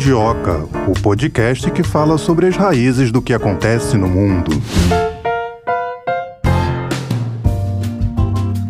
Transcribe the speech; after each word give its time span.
Mundioca, 0.00 0.66
o 0.88 0.98
podcast 1.02 1.70
que 1.72 1.82
fala 1.82 2.16
sobre 2.16 2.46
as 2.46 2.56
raízes 2.56 3.12
do 3.12 3.20
que 3.20 3.34
acontece 3.34 3.98
no 3.98 4.08
mundo. 4.08 4.50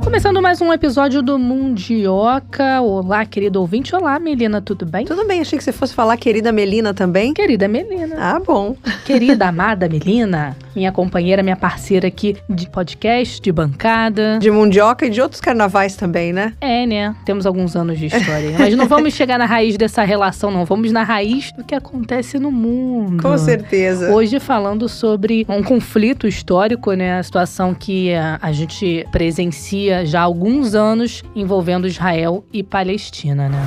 Começando 0.02 0.42
mais 0.42 0.60
um 0.60 0.72
episódio 0.72 1.22
do 1.22 1.38
Mundioca. 1.38 2.82
Olá, 2.82 3.24
querido 3.24 3.60
ouvinte. 3.60 3.94
Olá, 3.94 4.18
Melina, 4.18 4.60
tudo 4.60 4.84
bem? 4.84 5.06
Tudo 5.06 5.24
bem, 5.24 5.40
achei 5.40 5.56
que 5.56 5.62
você 5.62 5.70
fosse 5.70 5.94
falar 5.94 6.16
querida 6.16 6.50
Melina 6.50 6.92
também. 6.92 7.32
Querida 7.32 7.68
Melina. 7.68 8.16
Ah, 8.18 8.40
bom. 8.44 8.76
Querida, 9.04 9.46
amada 9.46 9.88
Melina, 9.88 10.56
minha 10.74 10.92
companheira, 10.92 11.42
minha 11.42 11.56
parceira 11.56 12.08
aqui 12.08 12.36
de 12.48 12.68
podcast, 12.68 13.40
de 13.40 13.52
bancada. 13.52 14.38
De 14.38 14.50
Mundioca 14.50 15.06
e 15.06 15.10
de 15.10 15.20
outros 15.20 15.40
carnavais 15.40 15.96
também, 15.96 16.32
né? 16.32 16.54
É, 16.60 16.86
né? 16.86 17.14
Temos 17.24 17.46
alguns 17.46 17.76
anos 17.76 17.98
de 17.98 18.06
história. 18.06 18.54
Mas 18.58 18.74
não 18.76 18.86
vamos 18.86 19.14
chegar 19.14 19.38
na 19.38 19.46
raiz 19.46 19.76
dessa 19.76 20.02
relação, 20.02 20.50
não. 20.50 20.64
Vamos 20.64 20.92
na 20.92 21.02
raiz 21.02 21.52
do 21.52 21.64
que 21.64 21.74
acontece 21.74 22.38
no 22.38 22.50
mundo. 22.50 23.22
Com 23.22 23.36
certeza. 23.38 24.12
Hoje 24.12 24.38
falando 24.38 24.88
sobre 24.88 25.46
um 25.48 25.62
conflito 25.62 26.26
histórico, 26.26 26.92
né? 26.92 27.18
A 27.18 27.22
situação 27.22 27.74
que 27.74 28.12
a, 28.14 28.38
a 28.40 28.52
gente 28.52 29.06
presencia 29.10 30.04
já 30.06 30.20
há 30.20 30.24
alguns 30.24 30.74
anos 30.74 31.22
envolvendo 31.34 31.86
Israel 31.86 32.44
e 32.52 32.62
Palestina, 32.62 33.48
né? 33.48 33.58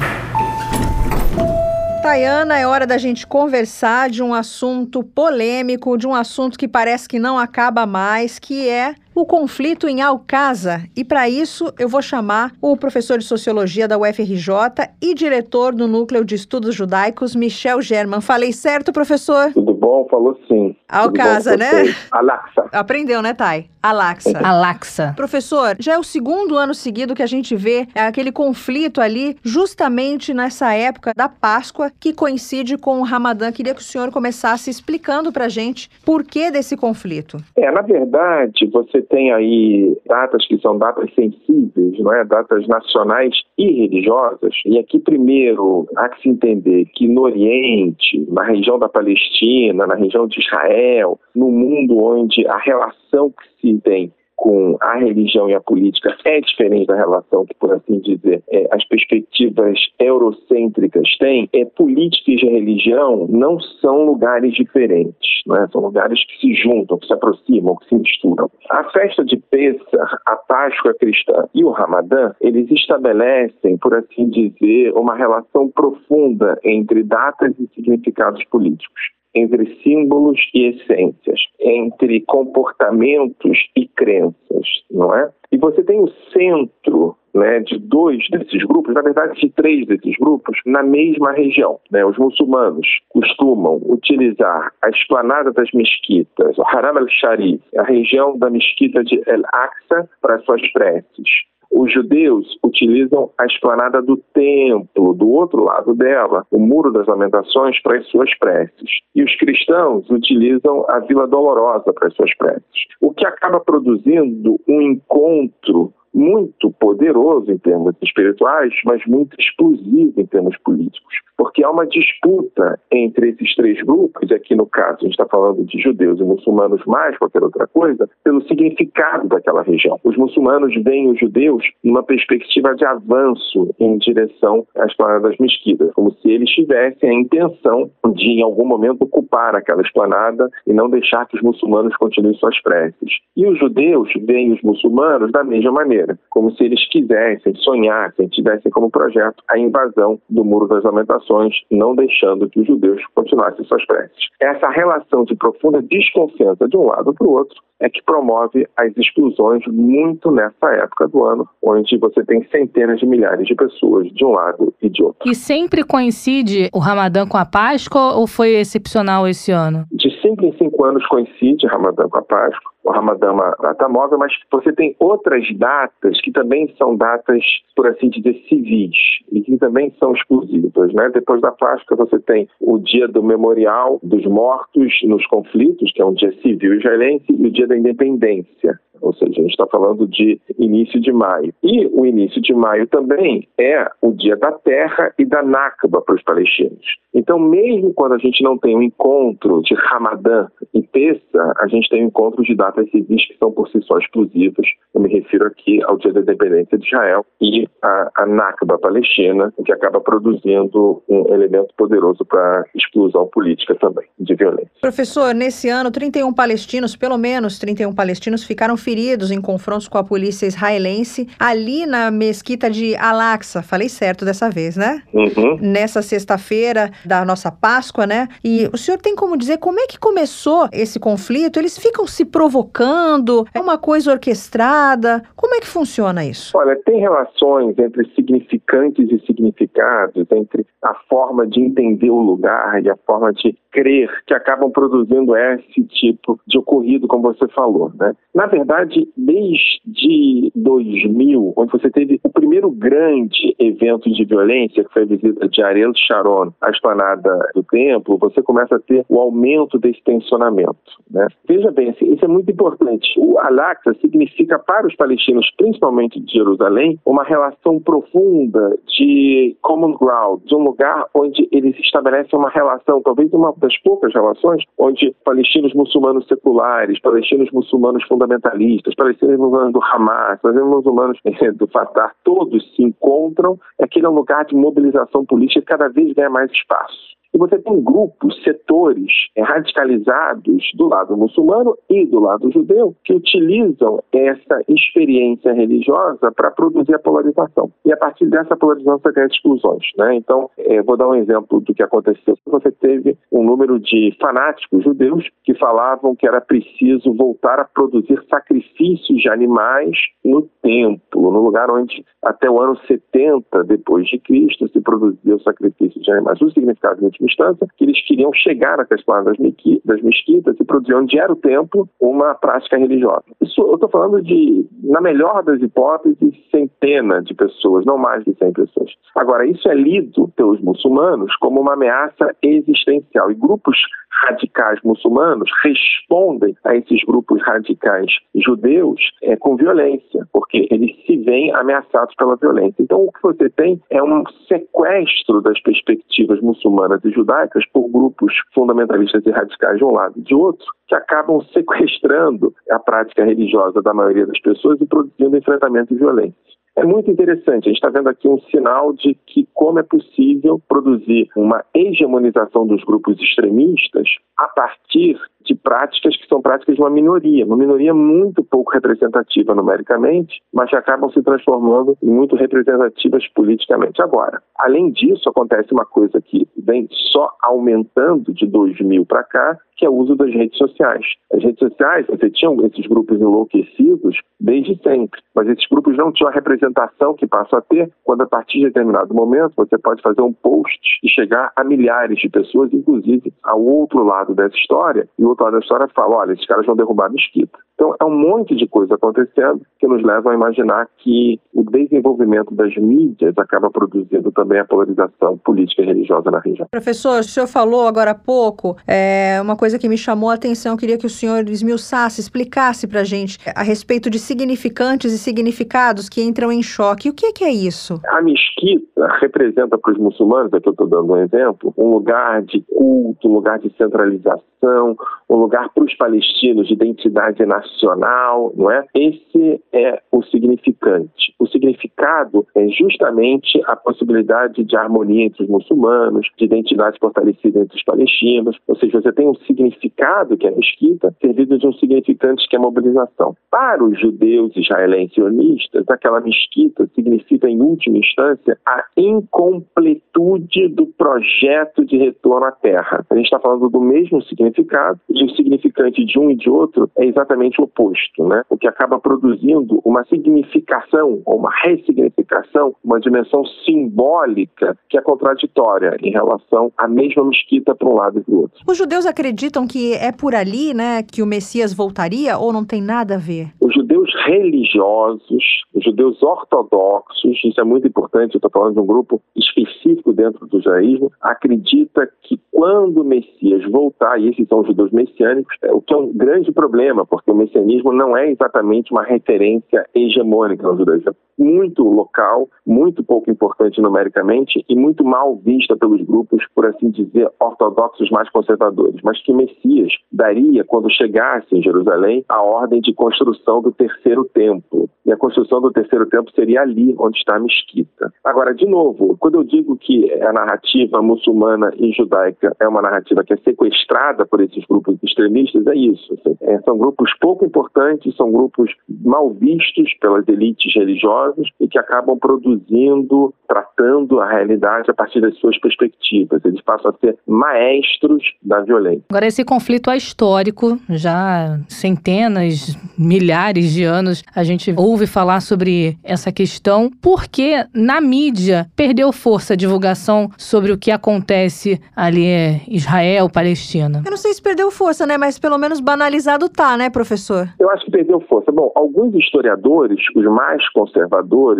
Tayana, 2.13 2.59
é 2.59 2.67
hora 2.67 2.85
da 2.85 2.95
gente 2.95 3.25
conversar 3.25 4.07
de 4.07 4.21
um 4.21 4.35
assunto 4.35 5.01
polêmico, 5.03 5.97
de 5.97 6.05
um 6.05 6.13
assunto 6.13 6.59
que 6.59 6.67
parece 6.67 7.09
que 7.09 7.17
não 7.17 7.39
acaba 7.39 7.87
mais, 7.87 8.37
que 8.37 8.69
é 8.69 8.93
o 9.15 9.25
conflito 9.25 9.87
em 9.87 9.99
Alcasa. 9.99 10.83
E 10.95 11.03
para 11.03 11.27
isso 11.27 11.73
eu 11.79 11.89
vou 11.89 12.03
chamar 12.03 12.53
o 12.61 12.77
professor 12.77 13.17
de 13.17 13.25
sociologia 13.25 13.87
da 13.87 13.97
UFRJ 13.97 14.91
e 15.01 15.15
diretor 15.15 15.73
do 15.73 15.87
Núcleo 15.87 16.23
de 16.23 16.35
Estudos 16.35 16.75
Judaicos, 16.75 17.35
Michel 17.35 17.81
German. 17.81 18.21
Falei 18.21 18.53
certo, 18.53 18.93
professor? 18.93 19.51
Tudo 19.51 19.72
bom? 19.83 20.07
Falou 20.09 20.37
sim. 20.47 20.75
Alcasa, 20.87 21.57
né? 21.57 21.93
Alaxa. 22.09 22.65
Aprendeu, 22.71 23.21
né, 23.21 23.33
Thay? 23.33 23.65
Alaxa. 23.81 24.39
Alaxa. 24.41 25.13
Professor, 25.17 25.75
já 25.77 25.95
é 25.95 25.97
o 25.97 26.03
segundo 26.03 26.55
ano 26.55 26.73
seguido 26.73 27.13
que 27.13 27.21
a 27.21 27.27
gente 27.27 27.53
vê 27.53 27.85
aquele 27.93 28.31
conflito 28.31 29.01
ali, 29.01 29.35
justamente 29.43 30.33
nessa 30.33 30.73
época 30.73 31.11
da 31.13 31.27
Páscoa, 31.27 31.91
que 31.99 32.13
coincide 32.13 32.77
com 32.77 32.99
o 32.99 33.03
Ramadã. 33.03 33.51
Queria 33.51 33.75
que 33.75 33.81
o 33.81 33.83
senhor 33.83 34.09
começasse 34.09 34.69
explicando 34.69 35.33
pra 35.33 35.49
gente 35.49 35.89
por 36.05 36.23
que 36.23 36.49
desse 36.49 36.77
conflito. 36.77 37.37
É, 37.57 37.69
na 37.69 37.81
verdade, 37.81 38.69
você 38.71 39.01
tem 39.01 39.33
aí 39.33 39.97
datas 40.07 40.47
que 40.47 40.57
são 40.59 40.77
datas 40.77 41.13
sensíveis, 41.13 41.99
não 41.99 42.13
é? 42.13 42.23
datas 42.23 42.65
nacionais 42.67 43.35
e 43.57 43.81
religiosas. 43.81 44.53
E 44.65 44.79
aqui, 44.79 44.97
primeiro, 44.97 45.87
há 45.97 46.07
que 46.07 46.21
se 46.21 46.29
entender 46.29 46.85
que 46.95 47.07
no 47.07 47.23
Oriente, 47.23 48.25
na 48.29 48.43
região 48.43 48.79
da 48.79 48.87
Palestina, 48.87 49.72
na 49.73 49.95
região 49.95 50.27
de 50.27 50.39
Israel, 50.39 51.19
no 51.35 51.51
mundo 51.51 52.03
onde 52.03 52.45
a 52.47 52.57
relação 52.57 53.31
que 53.31 53.61
se 53.61 53.81
tem 53.81 54.11
com 54.43 54.77
a 54.81 54.97
religião 54.97 55.49
e 55.49 55.53
a 55.53 55.61
política 55.61 56.17
é 56.25 56.41
diferente 56.41 56.87
da 56.87 56.97
relação 56.97 57.45
que, 57.45 57.53
por 57.55 57.71
assim 57.71 57.99
dizer, 57.99 58.43
é, 58.49 58.67
as 58.71 58.85
perspectivas 58.89 59.79
eurocêntricas 59.97 61.07
têm, 61.17 61.47
é, 61.53 61.63
política 61.63 62.31
e 62.31 62.35
religião 62.35 63.25
não 63.29 63.57
são 63.79 64.03
lugares 64.03 64.53
diferentes, 64.53 65.15
né? 65.47 65.65
são 65.71 65.79
lugares 65.79 66.19
que 66.25 66.41
se 66.41 66.55
juntam, 66.55 66.97
que 66.97 67.07
se 67.07 67.13
aproximam, 67.13 67.77
que 67.77 67.87
se 67.87 67.95
misturam. 67.95 68.51
A 68.69 68.83
festa 68.91 69.23
de 69.23 69.37
Pessah, 69.37 70.19
a 70.27 70.35
Páscoa 70.35 70.93
cristã 70.99 71.47
e 71.55 71.63
o 71.63 71.71
Ramadã, 71.71 72.33
eles 72.41 72.69
estabelecem, 72.69 73.77
por 73.77 73.95
assim 73.95 74.27
dizer, 74.27 74.91
uma 74.93 75.15
relação 75.15 75.69
profunda 75.69 76.59
entre 76.65 77.01
datas 77.03 77.53
e 77.57 77.67
significados 77.73 78.43
políticos 78.45 79.13
entre 79.35 79.65
símbolos 79.81 80.39
e 80.53 80.67
essências, 80.67 81.41
entre 81.59 82.21
comportamentos 82.21 83.57
e 83.75 83.87
crenças, 83.87 84.67
não 84.91 85.13
é? 85.15 85.31
E 85.51 85.57
você 85.57 85.83
tem 85.83 85.99
o 85.99 86.09
centro 86.31 87.15
né, 87.33 87.59
de 87.59 87.79
dois 87.79 88.23
desses 88.29 88.63
grupos, 88.63 88.93
na 88.93 89.01
verdade 89.01 89.39
de 89.39 89.49
três 89.49 89.85
desses 89.87 90.15
grupos, 90.17 90.57
na 90.65 90.83
mesma 90.83 91.31
região. 91.31 91.79
Né? 91.91 92.05
Os 92.05 92.17
muçulmanos 92.17 92.87
costumam 93.09 93.81
utilizar 93.85 94.71
a 94.81 94.89
esplanada 94.89 95.51
das 95.51 95.71
mesquitas, 95.71 96.57
o 96.57 96.63
Haram 96.63 96.97
al-Sharif, 96.97 97.61
a 97.77 97.83
região 97.83 98.37
da 98.37 98.49
mesquita 98.49 99.03
de 99.03 99.21
El-Aqsa, 99.25 100.09
para 100.21 100.39
suas 100.39 100.61
preces. 100.71 101.29
Os 101.75 101.91
judeus 101.91 102.45
utilizam 102.63 103.31
a 103.35 103.45
esplanada 103.47 103.99
do 103.99 104.15
templo, 104.31 105.15
do 105.15 105.27
outro 105.27 105.63
lado 105.63 105.95
dela, 105.95 106.45
o 106.51 106.59
Muro 106.59 106.91
das 106.91 107.07
Lamentações, 107.07 107.81
para 107.81 107.97
as 107.97 108.07
suas 108.09 108.29
preces. 108.37 108.89
E 109.15 109.23
os 109.23 109.35
cristãos 109.37 110.07
utilizam 110.11 110.85
a 110.87 110.99
Vila 110.99 111.27
Dolorosa 111.27 111.91
para 111.91 112.09
as 112.09 112.13
suas 112.13 112.31
preces. 112.37 112.63
O 113.01 113.11
que 113.11 113.25
acaba 113.25 113.59
produzindo 113.59 114.59
um 114.67 114.81
encontro 114.83 115.91
muito 116.13 116.71
poderoso 116.79 117.51
em 117.51 117.57
termos 117.57 117.95
espirituais, 118.01 118.73
mas 118.85 119.03
muito 119.05 119.35
explosivo 119.39 120.13
em 120.19 120.25
termos 120.25 120.57
políticos. 120.57 121.13
Porque 121.37 121.63
há 121.63 121.69
uma 121.69 121.85
disputa 121.87 122.79
entre 122.91 123.29
esses 123.29 123.55
três 123.55 123.81
grupos, 123.81 124.31
aqui 124.31 124.55
no 124.55 124.65
caso 124.65 124.97
a 124.99 125.03
gente 125.03 125.11
está 125.11 125.25
falando 125.25 125.65
de 125.65 125.81
judeus 125.81 126.19
e 126.19 126.23
muçulmanos 126.23 126.83
mais 126.85 127.17
qualquer 127.17 127.43
outra 127.43 127.67
coisa, 127.67 128.09
pelo 128.23 128.41
significado 128.47 129.27
daquela 129.27 129.63
região. 129.63 129.99
Os 130.03 130.15
muçulmanos 130.15 130.73
veem 130.83 131.09
os 131.09 131.19
judeus 131.19 131.63
numa 131.83 132.03
perspectiva 132.03 132.75
de 132.75 132.85
avanço 132.85 133.73
em 133.79 133.97
direção 133.97 134.65
às 134.75 134.93
das 135.21 135.37
mesquitas, 135.37 135.91
como 135.93 136.11
se 136.13 136.29
eles 136.29 136.49
tivessem 136.49 137.09
a 137.09 137.13
intenção 137.13 137.89
de, 138.13 138.29
em 138.29 138.41
algum 138.41 138.65
momento, 138.65 139.03
ocupar 139.03 139.55
aquela 139.55 139.81
esplanada 139.81 140.49
e 140.65 140.73
não 140.73 140.89
deixar 140.89 141.27
que 141.27 141.35
os 141.35 141.41
muçulmanos 141.41 141.95
continuem 141.97 142.35
suas 142.35 142.59
preces. 142.61 143.11
E 143.35 143.45
os 143.45 143.59
judeus 143.59 144.09
veem 144.25 144.53
os 144.53 144.61
muçulmanos 144.61 145.31
da 145.31 145.43
mesma 145.43 145.71
maneira, 145.71 146.02
como 146.29 146.51
se 146.55 146.63
eles 146.63 146.87
quisessem, 146.89 147.55
sonhassem, 147.55 148.27
tivessem 148.27 148.71
como 148.71 148.89
projeto 148.89 149.43
a 149.49 149.57
invasão 149.57 150.19
do 150.29 150.43
Muro 150.43 150.67
das 150.67 150.83
Lamentações, 150.83 151.53
não 151.71 151.95
deixando 151.95 152.49
que 152.49 152.59
os 152.59 152.67
judeus 152.67 153.01
continuassem 153.13 153.65
suas 153.65 153.85
preces. 153.85 154.27
Essa 154.41 154.69
relação 154.69 155.23
de 155.23 155.35
profunda 155.35 155.81
desconfiança 155.81 156.67
de 156.67 156.77
um 156.77 156.85
lado 156.85 157.13
para 157.13 157.27
o 157.27 157.31
outro 157.31 157.61
é 157.79 157.89
que 157.89 158.01
promove 158.03 158.65
as 158.77 158.95
explosões 158.95 159.61
muito 159.67 160.31
nessa 160.31 160.71
época 160.71 161.07
do 161.07 161.25
ano, 161.25 161.47
onde 161.61 161.97
você 161.97 162.23
tem 162.23 162.43
centenas 162.49 162.99
de 162.99 163.05
milhares 163.05 163.45
de 163.45 163.55
pessoas 163.55 164.07
de 164.13 164.23
um 164.23 164.31
lado 164.31 164.73
e 164.81 164.89
de 164.89 165.03
outro. 165.03 165.29
E 165.29 165.35
sempre 165.35 165.83
coincide 165.83 166.69
o 166.73 166.79
Ramadã 166.79 167.27
com 167.27 167.37
a 167.37 167.45
Páscoa 167.45 168.15
ou 168.15 168.25
foi 168.25 168.51
excepcional 168.51 169.27
esse 169.27 169.51
ano? 169.51 169.85
De 169.91 170.12
cinco 170.33 170.45
em 170.45 170.57
cinco 170.57 170.85
anos 170.85 171.05
coincide 171.07 171.67
Ramadã 171.67 172.07
com 172.09 172.17
a 172.17 172.23
Páscoa 172.23 172.73
o 172.83 172.91
Ramadã 172.91 173.27
é 173.27 173.31
uma 173.31 173.55
data 173.61 173.87
móvel, 173.87 174.17
mas 174.19 174.33
você 174.51 174.73
tem 174.73 174.95
outras 174.99 175.45
datas 175.57 176.19
que 176.21 176.31
também 176.31 176.73
são 176.77 176.95
datas, 176.95 177.41
por 177.75 177.87
assim 177.87 178.09
dizer, 178.09 178.33
civis 178.49 178.91
e 179.31 179.41
que 179.41 179.57
também 179.57 179.93
são 179.99 180.13
exclusivas. 180.13 180.93
Né? 180.93 181.09
Depois 181.13 181.39
da 181.39 181.51
Páscoa, 181.51 181.95
você 181.95 182.19
tem 182.19 182.47
o 182.59 182.77
dia 182.77 183.07
do 183.07 183.23
Memorial 183.23 183.99
dos 184.03 184.25
Mortos 184.25 184.93
nos 185.05 185.25
Conflitos, 185.27 185.91
que 185.93 186.01
é 186.01 186.05
um 186.05 186.13
dia 186.13 186.33
civil 186.41 186.75
israelense, 186.75 187.25
e 187.29 187.47
o 187.47 187.51
dia 187.51 187.67
da 187.67 187.77
Independência, 187.77 188.77
ou 189.03 189.13
seja, 189.13 189.31
a 189.31 189.41
gente 189.41 189.51
está 189.51 189.67
falando 189.67 190.07
de 190.07 190.39
início 190.57 190.99
de 190.99 191.11
maio. 191.11 191.53
E 191.61 191.85
o 191.87 192.05
início 192.05 192.41
de 192.41 192.53
maio 192.53 192.87
também 192.87 193.47
é 193.59 193.85
o 194.01 194.13
dia 194.13 194.37
da 194.37 194.51
terra 194.51 195.13
e 195.19 195.25
da 195.25 195.43
Nakba 195.43 196.01
para 196.01 196.15
os 196.15 196.23
palestinos. 196.23 196.85
Então, 197.13 197.37
mesmo 197.37 197.93
quando 197.93 198.13
a 198.13 198.17
gente 198.17 198.41
não 198.41 198.57
tem 198.57 198.75
um 198.75 198.81
encontro 198.81 199.61
de 199.61 199.75
Ramadã 199.75 200.47
e 200.73 200.82
Pessa, 200.93 201.53
a 201.59 201.67
gente 201.67 201.89
tem 201.89 202.03
um 202.03 202.07
encontro 202.07 202.41
de 202.43 202.55
datas 202.55 202.89
civis 202.91 203.27
que 203.27 203.37
são 203.37 203.51
por 203.51 203.67
si 203.69 203.81
só 203.81 203.97
exclusivas. 203.97 204.65
Eu 204.93 205.01
me 205.01 205.09
refiro 205.09 205.47
aqui 205.47 205.83
ao 205.83 205.97
dia 205.97 206.13
da 206.13 206.21
independência 206.21 206.77
de 206.77 206.87
Israel 206.87 207.25
e 207.41 207.67
a, 207.81 208.11
a 208.19 208.25
Nakba 208.25 208.77
palestina, 208.77 209.53
que 209.65 209.71
acaba 209.73 209.99
produzindo 209.99 211.03
um 211.09 211.33
elemento 211.33 211.73
poderoso 211.75 212.23
para 212.23 212.63
explosão 212.73 213.27
política 213.27 213.75
também, 213.75 214.05
de 214.17 214.35
violência. 214.35 214.71
Professor, 214.79 215.33
nesse 215.33 215.67
ano, 215.67 215.91
31 215.91 216.31
palestinos, 216.33 216.95
pelo 216.95 217.17
menos 217.17 217.59
31 217.59 217.93
palestinos, 217.93 218.43
ficaram 218.43 218.77
feridos 218.77 218.93
feridos 218.93 219.31
em 219.31 219.41
confrontos 219.41 219.87
com 219.87 219.97
a 219.97 220.03
polícia 220.03 220.45
israelense 220.45 221.27
ali 221.39 221.83
na 221.87 222.11
mesquita 222.11 222.69
de 222.69 222.95
Al-Aqsa. 222.95 223.63
Falei 223.63 223.89
certo 223.89 224.23
dessa 224.23 224.51
vez, 224.51 224.77
né? 224.77 225.01
Uhum. 225.11 225.57
Nessa 225.59 226.03
sexta-feira 226.03 226.91
da 227.03 227.25
nossa 227.25 227.51
Páscoa, 227.51 228.05
né? 228.05 228.27
E 228.43 228.69
o 228.71 228.77
senhor 228.77 228.99
tem 228.99 229.15
como 229.15 229.35
dizer 229.35 229.57
como 229.57 229.79
é 229.79 229.87
que 229.87 229.97
começou 229.97 230.69
esse 230.83 230.99
conflito, 230.99 231.59
eles 231.59 231.77
ficam 231.77 232.05
se 232.05 232.25
provocando? 232.25 233.45
É 233.53 233.59
uma 233.59 233.77
coisa 233.77 234.11
orquestrada? 234.11 235.23
Como 235.35 235.55
é 235.55 235.59
que 235.59 235.67
funciona 235.67 236.23
isso? 236.25 236.55
Olha, 236.57 236.79
tem 236.85 236.99
relações 236.99 237.77
entre 237.79 238.05
significantes 238.13 239.09
e 239.11 239.25
significados, 239.25 240.25
entre 240.31 240.65
a 240.81 240.93
forma 241.09 241.47
de 241.47 241.61
entender 241.61 242.09
o 242.09 242.21
lugar 242.21 242.83
e 242.83 242.89
a 242.89 242.97
forma 243.05 243.31
de 243.33 243.57
crer 243.71 244.09
que 244.27 244.33
acabam 244.33 244.71
produzindo 244.71 245.35
esse 245.35 245.83
tipo 245.85 246.39
de 246.47 246.57
ocorrido, 246.59 247.07
como 247.07 247.23
você 247.23 247.47
falou. 247.49 247.91
Né? 247.99 248.13
Na 248.33 248.45
verdade, 248.45 249.07
desde 249.17 250.51
2000, 250.55 251.53
onde 251.57 251.71
você 251.71 251.89
teve 251.89 252.19
o 252.23 252.29
primeiro 252.29 252.69
grande 252.69 253.55
evento 253.59 254.09
de 254.11 254.25
violência, 254.25 254.83
que 254.83 254.93
foi 254.93 255.03
a 255.03 255.05
visita 255.05 255.47
de 255.49 255.63
Ariel 255.63 255.91
Sharon 255.95 256.53
à 256.61 256.69
esplanada 256.69 257.39
do 257.55 257.63
templo, 257.63 258.17
você 258.17 258.41
começa 258.41 258.75
a 258.75 258.79
ter 258.79 259.05
o 259.09 259.19
aumento 259.19 259.79
desse 259.79 260.01
tensionamento. 260.03 260.72
Né? 261.09 261.27
Veja 261.47 261.71
bem, 261.71 261.89
assim, 261.89 262.13
isso 262.13 262.25
é 262.25 262.27
muito 262.27 262.51
importante. 262.51 263.07
O 263.17 263.37
Al-Aqsa 263.39 263.93
significa 264.01 264.57
para 264.59 264.87
os 264.87 264.95
palestinos, 264.95 265.49
principalmente 265.57 266.19
de 266.19 266.33
Jerusalém, 266.33 266.99
uma 267.05 267.23
relação 267.23 267.79
profunda 267.79 268.77
de 268.87 269.55
common 269.61 269.93
ground, 269.93 270.41
de 270.45 270.55
um 270.55 270.63
lugar 270.63 271.05
onde 271.13 271.47
eles 271.51 271.77
estabelecem 271.79 272.37
uma 272.37 272.49
relação, 272.49 273.01
talvez 273.01 273.31
uma 273.33 273.53
das 273.57 273.77
poucas 273.79 274.13
relações, 274.13 274.63
onde 274.77 275.15
palestinos 275.23 275.73
muçulmanos 275.73 276.27
seculares, 276.27 276.99
palestinos 276.99 277.51
muçulmanos 277.51 278.03
fundamentalistas, 278.05 278.95
palestinos 278.95 279.37
muçulmanos 279.37 279.73
do 279.73 279.83
Hamas, 279.83 280.39
palestinos 280.41 280.69
muçulmanos 280.69 281.19
do 281.57 281.67
Fatah, 281.67 282.11
todos 282.23 282.63
se 282.75 282.83
encontram. 282.83 283.59
Aquele 283.81 284.05
é 284.05 284.09
um 284.09 284.15
lugar 284.15 284.45
de 284.45 284.55
mobilização 284.55 285.25
política 285.25 285.61
que 285.61 285.67
cada 285.67 285.89
vez 285.89 286.13
ganha 286.13 286.29
mais 286.29 286.51
espaço. 286.51 287.12
E 287.33 287.37
você 287.37 287.57
tem 287.57 287.81
grupos, 287.81 288.41
setores 288.43 289.11
é, 289.35 289.41
radicalizados 289.41 290.71
do 290.75 290.87
lado 290.87 291.17
muçulmano 291.17 291.75
e 291.89 292.05
do 292.05 292.19
lado 292.19 292.51
judeu 292.51 292.95
que 293.03 293.13
utilizam 293.13 294.03
essa 294.11 294.61
experiência 294.67 295.51
religiosa 295.51 296.31
para 296.31 296.51
produzir 296.51 296.93
a 296.93 296.99
polarização. 296.99 297.71
E 297.83 297.91
a 297.91 297.97
partir 297.97 298.27
dessa 298.27 298.55
polarização 298.55 298.99
você 298.99 299.11
ganha 299.11 299.27
exclusões. 299.27 299.83
Né? 299.97 300.15
Então, 300.15 300.49
é, 300.57 300.81
vou 300.83 300.95
dar 300.95 301.09
um 301.09 301.15
exemplo 301.15 301.59
do 301.59 301.73
que 301.73 301.81
aconteceu. 301.81 302.37
Você 302.45 302.71
teve 302.71 303.17
um 303.31 303.43
número 303.43 303.79
de 303.79 304.15
fanáticos 304.21 304.83
judeus 304.83 305.27
que 305.43 305.55
falavam 305.55 306.15
que 306.15 306.27
era 306.27 306.39
preciso 306.39 307.13
voltar 307.13 307.59
a 307.59 307.65
produzir 307.65 308.21
sacrifícios 308.29 309.19
de 309.19 309.29
animais 309.29 309.97
no 310.23 310.43
templo, 310.61 311.31
no 311.31 311.41
lugar 311.41 311.71
onde 311.71 312.05
até 312.21 312.49
o 312.49 312.61
ano 312.61 312.77
70 312.87 313.63
depois 313.63 314.07
de 314.07 314.19
Cristo 314.19 314.67
se 314.67 314.79
produzia 314.81 315.35
o 315.35 315.41
sacrifício 315.41 315.99
de 315.99 316.11
animais. 316.11 316.39
O 316.41 316.51
significado 316.51 317.01
instância, 317.25 317.67
que 317.77 317.83
eles 317.83 317.99
queriam 318.05 318.31
chegar 318.33 318.79
até 318.79 318.95
as 318.95 319.25
das, 319.25 319.37
das 319.85 320.01
mesquitas 320.01 320.55
e 320.59 320.63
produzir 320.63 320.93
onde 320.95 321.19
era 321.19 321.31
o 321.31 321.35
templo 321.35 321.87
uma 321.99 322.35
prática 322.35 322.77
religiosa. 322.77 323.23
Isso 323.41 323.61
eu 323.61 323.75
estou 323.75 323.89
falando 323.89 324.21
de, 324.21 324.65
na 324.83 325.01
melhor 325.01 325.43
das 325.43 325.61
hipóteses, 325.61 326.33
centenas 326.51 327.25
de 327.25 327.33
pessoas, 327.33 327.85
não 327.85 327.97
mais 327.97 328.23
de 328.23 328.35
100 328.35 328.53
pessoas. 328.53 328.91
Agora, 329.15 329.45
isso 329.45 329.69
é 329.69 329.75
lido 329.75 330.29
pelos 330.35 330.59
muçulmanos 330.61 331.35
como 331.37 331.61
uma 331.61 331.73
ameaça 331.73 332.35
existencial 332.41 333.31
e 333.31 333.35
grupos 333.35 333.77
radicais 334.23 334.79
muçulmanos 334.83 335.49
respondem 335.63 336.55
a 336.63 336.75
esses 336.75 337.03
grupos 337.03 337.41
radicais 337.43 338.11
judeus 338.35 339.01
é, 339.23 339.35
com 339.35 339.55
violência, 339.55 340.27
porque 340.31 340.67
eles 340.71 340.95
se 341.05 341.17
veem 341.17 341.53
ameaçados 341.55 342.15
pela 342.15 342.35
violência. 342.35 342.81
Então, 342.81 343.01
o 343.01 343.11
que 343.11 343.21
você 343.21 343.49
tem 343.49 343.81
é 343.89 344.01
um 344.01 344.23
sequestro 344.47 345.41
das 345.41 345.59
perspectivas 345.61 346.39
muçulmanas 346.41 347.03
e 347.03 347.11
judaicas 347.13 347.65
por 347.71 347.87
grupos 347.89 348.33
fundamentalistas 348.53 349.25
e 349.25 349.31
radicais 349.31 349.77
de 349.77 349.85
um 349.85 349.91
lado 349.91 350.13
e 350.17 350.21
de 350.21 350.35
outro, 350.35 350.65
que 350.87 350.95
acabam 350.95 351.41
sequestrando 351.53 352.53
a 352.71 352.79
prática 352.79 353.23
religiosa 353.23 353.81
da 353.81 353.93
maioria 353.93 354.25
das 354.25 354.39
pessoas 354.41 354.79
e 354.81 354.85
produzindo 354.85 355.37
enfrentamento 355.37 355.93
e 355.93 355.97
violência. 355.97 356.53
É 356.75 356.83
muito 356.83 357.11
interessante, 357.11 357.65
a 357.65 357.69
gente 357.69 357.75
está 357.75 357.89
vendo 357.89 358.09
aqui 358.09 358.27
um 358.27 358.39
sinal 358.49 358.93
de 358.93 359.13
que 359.27 359.47
como 359.53 359.77
é 359.77 359.83
possível 359.83 360.59
produzir 360.67 361.29
uma 361.35 361.63
hegemonização 361.73 362.65
dos 362.65 362.83
grupos 362.83 363.19
extremistas 363.21 364.07
a 364.35 364.47
partir 364.47 365.19
de 365.45 365.53
práticas 365.53 366.17
que 366.17 366.27
são 366.27 366.41
práticas 366.41 366.75
de 366.75 366.81
uma 366.81 366.89
minoria, 366.89 367.45
uma 367.45 367.57
minoria 367.57 367.93
muito 367.93 368.43
pouco 368.43 368.71
representativa 368.71 369.53
numericamente, 369.53 370.41
mas 370.51 370.69
que 370.69 370.75
acabam 370.75 371.11
se 371.11 371.21
transformando 371.21 371.95
em 372.01 372.09
muito 372.09 372.35
representativas 372.35 373.27
politicamente. 373.35 374.01
Agora, 374.01 374.41
além 374.57 374.89
disso, 374.91 375.29
acontece 375.29 375.71
uma 375.73 375.85
coisa 375.85 376.19
que 376.21 376.47
vem 376.57 376.87
só 377.11 377.29
aumentando 377.43 378.33
de 378.33 378.47
2000 378.47 379.05
para 379.05 379.23
cá, 379.23 379.59
que 379.83 379.87
é 379.87 379.89
o 379.89 379.95
uso 379.95 380.15
das 380.15 380.31
redes 380.31 380.57
sociais. 380.57 381.05
As 381.33 381.43
redes 381.43 381.59
sociais, 381.59 382.07
você 382.07 382.29
tinha 382.29 382.49
esses 382.65 382.87
grupos 382.87 383.19
enlouquecidos 383.19 384.15
desde 384.39 384.81
sempre, 384.81 385.19
mas 385.35 385.45
esses 385.49 385.67
grupos 385.69 385.97
não 385.97 386.09
tinham 386.09 386.29
a 386.29 386.33
representação 386.33 387.13
que 387.15 387.27
passam 387.27 387.59
a 387.59 387.61
ter 387.61 387.91
quando, 388.01 388.21
a 388.21 388.25
partir 388.25 388.59
de 388.59 388.67
determinado 388.67 389.13
momento, 389.13 389.51
você 389.57 389.77
pode 389.77 390.01
fazer 390.01 390.21
um 390.21 390.31
post 390.31 390.79
e 391.03 391.09
chegar 391.09 391.51
a 391.53 391.65
milhares 391.65 392.17
de 392.17 392.29
pessoas, 392.29 392.71
inclusive 392.71 393.33
ao 393.43 393.61
outro 393.61 394.01
lado 394.05 394.33
dessa 394.33 394.55
história, 394.55 395.05
e 395.19 395.23
o 395.25 395.27
outro 395.27 395.43
lado 395.43 395.55
da 395.55 395.59
história 395.59 395.87
fala: 395.93 396.15
olha, 396.15 396.31
esses 396.31 396.47
caras 396.47 396.65
vão 396.65 396.77
derrubar 396.77 397.07
a 397.07 397.09
mesquita. 397.09 397.59
Então, 397.75 397.95
é 397.99 398.05
um 398.05 398.15
monte 398.15 398.55
de 398.55 398.67
coisa 398.67 398.95
acontecendo 398.95 399.61
que 399.79 399.87
nos 399.87 400.03
leva 400.03 400.31
a 400.31 400.33
imaginar 400.33 400.87
que 400.97 401.39
o 401.53 401.63
desenvolvimento 401.63 402.53
das 402.53 402.75
mídias 402.77 403.33
acaba 403.37 403.69
produzindo 403.69 404.31
também 404.31 404.59
a 404.59 404.65
polarização 404.65 405.37
política 405.39 405.81
e 405.81 405.85
religiosa 405.85 406.29
na 406.29 406.39
região. 406.39 406.67
Professor, 406.71 407.19
o 407.19 407.23
senhor 407.23 407.47
falou 407.47 407.87
agora 407.87 408.11
há 408.11 408.15
pouco 408.15 408.77
é, 408.87 409.39
uma 409.41 409.55
coisa 409.55 409.79
que 409.79 409.89
me 409.89 409.97
chamou 409.97 410.29
a 410.29 410.35
atenção, 410.35 410.73
eu 410.73 410.77
queria 410.77 410.97
que 410.97 411.05
o 411.05 411.09
senhor 411.09 411.49
esmiuçasse, 411.49 412.21
explicasse 412.21 412.87
para 412.87 413.01
a 413.01 413.03
gente 413.03 413.39
a 413.55 413.63
respeito 413.63 414.09
de 414.09 414.19
significantes 414.19 415.11
e 415.11 415.17
significados 415.17 416.07
que 416.07 416.21
entram 416.21 416.51
em 416.51 416.61
choque. 416.61 417.09
O 417.09 417.13
que, 417.13 417.33
que 417.33 417.43
é 417.43 417.51
isso? 417.51 417.99
A 418.07 418.21
mesquita 418.21 419.07
representa 419.19 419.77
para 419.77 419.91
os 419.91 419.97
muçulmanos, 419.97 420.53
aqui 420.53 420.67
eu 420.67 420.71
estou 420.71 420.87
dando 420.87 421.11
um 421.11 421.17
exemplo, 421.17 421.73
um 421.77 421.89
lugar 421.89 422.43
de 422.43 422.61
culto, 422.61 423.27
um 423.27 423.33
lugar 423.33 423.59
de 423.59 423.73
centralização, 423.77 424.95
um 425.33 425.39
lugar 425.39 425.69
para 425.73 425.83
os 425.83 425.95
palestinos 425.95 426.67
de 426.67 426.73
identidade 426.73 427.43
nacional, 427.43 428.53
não 428.55 428.69
é? 428.69 428.85
Esse 428.93 429.59
é 429.73 429.99
o 430.11 430.21
significante. 430.23 431.33
O 431.39 431.47
significado 431.47 432.45
é 432.55 432.67
justamente 432.69 433.59
a 433.65 433.75
possibilidade 433.75 434.63
de 434.63 434.75
harmonia 434.77 435.25
entre 435.25 435.43
os 435.43 435.49
muçulmanos, 435.49 436.27
de 436.37 436.45
identidade 436.45 436.99
fortalecida 436.99 437.61
entre 437.61 437.75
os 437.75 437.83
palestinos, 437.83 438.57
ou 438.67 438.75
seja, 438.75 439.01
você 439.01 439.11
tem 439.11 439.27
um 439.27 439.33
significado 439.47 440.37
que 440.37 440.45
é 440.45 440.49
a 440.49 440.55
mesquita, 440.55 441.15
servido 441.19 441.57
de 441.57 441.65
um 441.65 441.73
significante 441.73 442.47
que 442.47 442.55
é 442.55 442.59
a 442.59 442.61
mobilização. 442.61 443.35
Para 443.49 443.83
os 443.83 443.99
judeus 443.99 444.55
israelenses 444.55 445.15
sionistas, 445.15 445.85
aquela 445.89 446.21
mesquita 446.21 446.87
significa, 446.93 447.49
em 447.49 447.59
última 447.59 447.97
instância, 447.97 448.57
a 448.65 448.85
incompletude 448.95 450.67
do 450.69 450.85
projeto 450.87 451.85
de 451.85 451.97
retorno 451.97 452.45
à 452.45 452.51
terra. 452.51 453.05
A 453.09 453.15
gente 453.15 453.25
está 453.25 453.39
falando 453.39 453.69
do 453.69 453.81
mesmo 453.81 454.21
significado 454.23 454.99
e 455.09 455.22
o 455.23 455.35
significante 455.35 456.03
de 456.05 456.19
um 456.19 456.29
e 456.29 456.35
de 456.35 456.49
outro 456.49 456.89
é 456.97 457.05
exatamente 457.05 457.59
o 457.59 457.65
oposto, 457.65 458.27
né? 458.27 458.43
O 458.49 458.57
que 458.57 458.67
acaba 458.67 458.99
produzindo 458.99 459.81
uma 459.83 460.03
significação 460.05 461.21
ou 461.25 461.37
uma 461.37 461.51
ressignificação, 461.63 462.75
uma 462.83 462.99
dimensão 462.99 463.45
simbólica 463.65 464.77
que 464.89 464.97
é 464.97 465.01
contraditória 465.01 465.97
em 466.01 466.11
relação 466.11 466.71
à 466.77 466.87
mesma 466.87 467.25
mesquita 467.25 467.75
para 467.75 467.87
um 467.87 467.95
lado 467.95 468.19
e 468.19 468.23
para 468.23 468.33
o 468.33 468.41
outro. 468.41 468.59
Os 468.67 468.77
judeus 468.77 469.05
acreditam 469.05 469.67
que 469.67 469.93
é 469.93 470.11
por 470.11 470.35
ali, 470.35 470.73
né, 470.73 471.03
que 471.03 471.21
o 471.21 471.25
Messias 471.25 471.73
voltaria 471.73 472.37
ou 472.37 472.53
não 472.53 472.65
tem 472.65 472.81
nada 472.81 473.15
a 473.15 473.17
ver? 473.17 473.51
Os 473.61 473.73
judeus 473.73 474.09
religiosos, 474.25 475.43
os 475.73 475.83
judeus 475.83 476.21
ortodoxos, 476.21 477.39
isso 477.43 477.59
é 477.59 477.63
muito 477.63 477.87
importante, 477.87 478.35
eu 478.35 478.37
estou 478.37 478.51
falando 478.51 478.75
de 478.75 478.81
um 478.81 478.85
grupo 478.85 479.21
específico 479.35 480.13
dentro 480.13 480.45
do 480.47 480.61
judaísmo, 480.61 481.11
acredita 481.21 482.09
que 482.23 482.39
quando 482.53 483.01
o 483.01 483.03
Messias 483.03 483.63
voltar, 483.71 484.21
e 484.21 484.29
esses 484.29 484.47
são 484.47 484.59
os 484.59 484.67
judeus 484.67 484.91
messiânicos, 484.91 485.55
é, 485.63 485.73
o 485.73 485.81
que 485.81 485.91
é 485.91 485.97
um 485.97 486.13
grande 486.13 486.51
problema, 486.51 487.03
porque 487.03 487.31
o 487.31 487.35
messianismo 487.35 487.91
não 487.91 488.15
é 488.15 488.29
exatamente 488.29 488.91
uma 488.91 489.01
referência 489.03 489.83
hegemônica 489.93 490.63
judaísmo, 490.77 491.09
é 491.09 491.32
muito 491.37 491.83
local, 491.83 492.49
muito 492.65 493.03
pouco 493.03 493.29
importante 493.29 493.81
numericamente 493.81 494.63
e 494.67 494.75
muito 494.75 495.03
mal 495.03 495.35
vista 495.37 495.75
pelos 495.75 496.01
grupos, 496.01 496.43
por 496.55 496.65
assim 496.65 496.89
dizer, 496.89 497.29
ortodoxos 497.39 498.09
mais 498.11 498.29
conservadores, 498.29 499.01
mas 499.03 499.21
que 499.23 499.33
Messias 499.33 499.91
daria, 500.11 500.63
quando 500.63 500.91
chegasse 500.91 501.47
em 501.51 501.61
Jerusalém, 501.61 502.23
a 502.29 502.41
ordem 502.41 502.81
de 502.81 502.93
construção 502.93 503.61
do 503.61 503.71
terceiro 503.71 504.25
templo. 504.33 504.89
E 505.05 505.11
a 505.11 505.17
construção 505.17 505.59
do 505.59 505.71
terceiro 505.71 506.05
templo 506.05 506.31
seria 506.33 506.61
ali 506.61 506.95
onde 506.97 507.17
está 507.17 507.35
a 507.35 507.39
mesquita. 507.39 508.11
Agora, 508.23 508.53
de 508.53 508.65
novo, 508.65 509.17
quando 509.19 509.35
eu 509.35 509.43
digo 509.43 509.75
que 509.75 510.11
a 510.21 510.31
narrativa 510.31 511.01
muçulmana 511.01 511.71
e 511.77 511.91
judaica 511.91 512.55
é 512.59 512.67
uma 512.67 512.81
narrativa 512.81 513.23
que 513.23 513.33
é 513.33 513.37
sequestrada 513.37 514.25
por 514.25 514.39
esses 514.39 514.63
grupos 514.65 514.97
extremistas, 515.03 515.67
é 515.67 515.75
isso. 515.75 516.13
Assim, 516.13 516.37
é, 516.41 516.57
são 516.61 516.77
grupos 516.77 517.11
pouco 517.19 517.45
importantes, 517.45 518.15
são 518.15 518.31
grupos 518.31 518.73
mal 519.03 519.29
vistos 519.31 519.93
pelas 519.99 520.25
elites 520.27 520.73
religiosas 520.73 521.22
religiosos 521.23 521.49
e 521.59 521.67
que 521.67 521.77
acabam 521.77 522.17
produzindo, 522.17 523.33
tratando 523.47 524.19
a 524.19 524.29
realidade 524.29 524.89
a 524.89 524.93
partir 524.93 525.21
das 525.21 525.37
suas 525.37 525.57
perspectivas. 525.59 526.43
Eles 526.43 526.61
passam 526.61 526.91
a 526.91 526.97
ser 526.99 527.17
maestros 527.27 528.23
da 528.41 528.61
violência. 528.61 529.03
Agora, 529.09 529.27
esse 529.27 529.43
conflito 529.43 529.89
é 529.89 529.97
histórico, 529.97 530.79
já 530.89 531.59
centenas, 531.67 532.77
milhares 532.97 533.71
de 533.71 533.83
anos, 533.83 534.23
a 534.35 534.43
gente 534.43 534.73
ouve 534.77 535.07
falar 535.07 535.41
sobre 535.41 535.97
essa 536.03 536.31
questão, 536.31 536.89
porque 537.01 537.65
na 537.73 538.01
mídia 538.01 538.67
perdeu 538.75 539.11
força 539.11 539.53
a 539.53 539.57
divulgação 539.57 540.29
sobre 540.37 540.71
o 540.71 540.77
que 540.77 540.91
acontece 540.91 541.79
ali 541.95 542.25
em 542.25 542.61
Israel, 542.67 543.29
Palestina. 543.29 544.01
Eu 544.05 544.11
não 544.11 544.17
sei 544.17 544.33
se 544.33 544.41
perdeu 544.41 544.71
força, 544.71 545.05
né? 545.05 545.17
Mas 545.17 545.37
pelo 545.39 545.57
menos 545.57 545.79
banalizado 545.79 546.49
tá, 546.49 546.77
né, 546.77 546.89
professor? 546.89 547.47
Eu 547.59 547.69
acho 547.71 547.85
que 547.85 547.91
perdeu 547.91 548.19
força. 548.21 548.51
Bom, 548.51 548.71
alguns 548.75 549.13
historiadores, 549.15 549.99
os 550.15 550.25
mais 550.25 550.67
conservadores, 550.69 551.12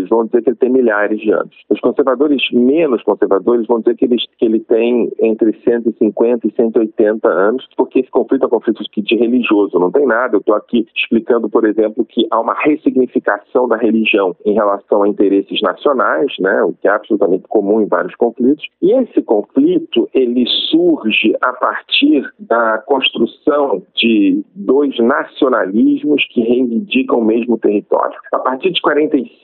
vão 0.10 0.26
dizer 0.26 0.42
que 0.42 0.50
ele 0.50 0.58
tem 0.58 0.70
milhares 0.70 1.20
de 1.20 1.32
anos. 1.32 1.56
Os 1.70 1.80
conservadores 1.80 2.42
menos 2.52 3.04
conservadores 3.04 3.68
vão 3.68 3.80
dizer 3.80 3.96
que 3.96 4.06
ele, 4.06 4.18
que 4.38 4.46
ele 4.46 4.60
tem 4.60 5.12
entre 5.22 5.54
150 5.64 6.48
e 6.48 6.52
180 6.52 7.28
anos, 7.28 7.68
porque 7.76 8.00
esse 8.00 8.10
conflito 8.10 8.44
é 8.44 8.48
um 8.48 8.50
conflito 8.50 8.84
de 8.96 9.16
religioso, 9.16 9.80
não 9.80 9.92
tem 9.92 10.06
nada. 10.06 10.36
Eu 10.36 10.40
estou 10.40 10.56
aqui 10.56 10.88
explicando, 10.96 11.50
por 11.50 11.66
exemplo, 11.66 12.06
que 12.06 12.28
há 12.32 12.40
uma 12.40 12.54
ressignificação 12.54 13.68
da 13.68 13.78
religião 13.78 14.36
em 14.46 14.54
relação 14.54 15.04
a 15.04 15.08
interesses 15.08 15.62
nacionais, 15.62 16.32
né, 16.40 16.64
o 16.64 16.74
que 16.74 16.88
é 16.88 16.92
absolutamente 16.92 17.48
comum 17.48 17.82
em 17.82 17.88
vários 17.88 18.16
conflitos. 18.16 18.66
E 18.82 18.92
esse 18.94 19.22
conflito, 19.22 20.10
ele 20.14 20.46
surge 20.70 21.36
a 21.42 21.54
partir 21.54 22.24
da 22.40 22.80
construção 22.80 23.84
de 23.96 24.44
dois 24.56 24.98
nacionalismos 25.00 26.26
que 26.30 26.42
reivindicam 26.42 27.20
o 27.20 27.26
mesmo 27.26 27.58
território. 27.58 28.18
A 28.32 28.40
partir 28.40 28.72
de 28.72 28.82
45, 28.82 29.43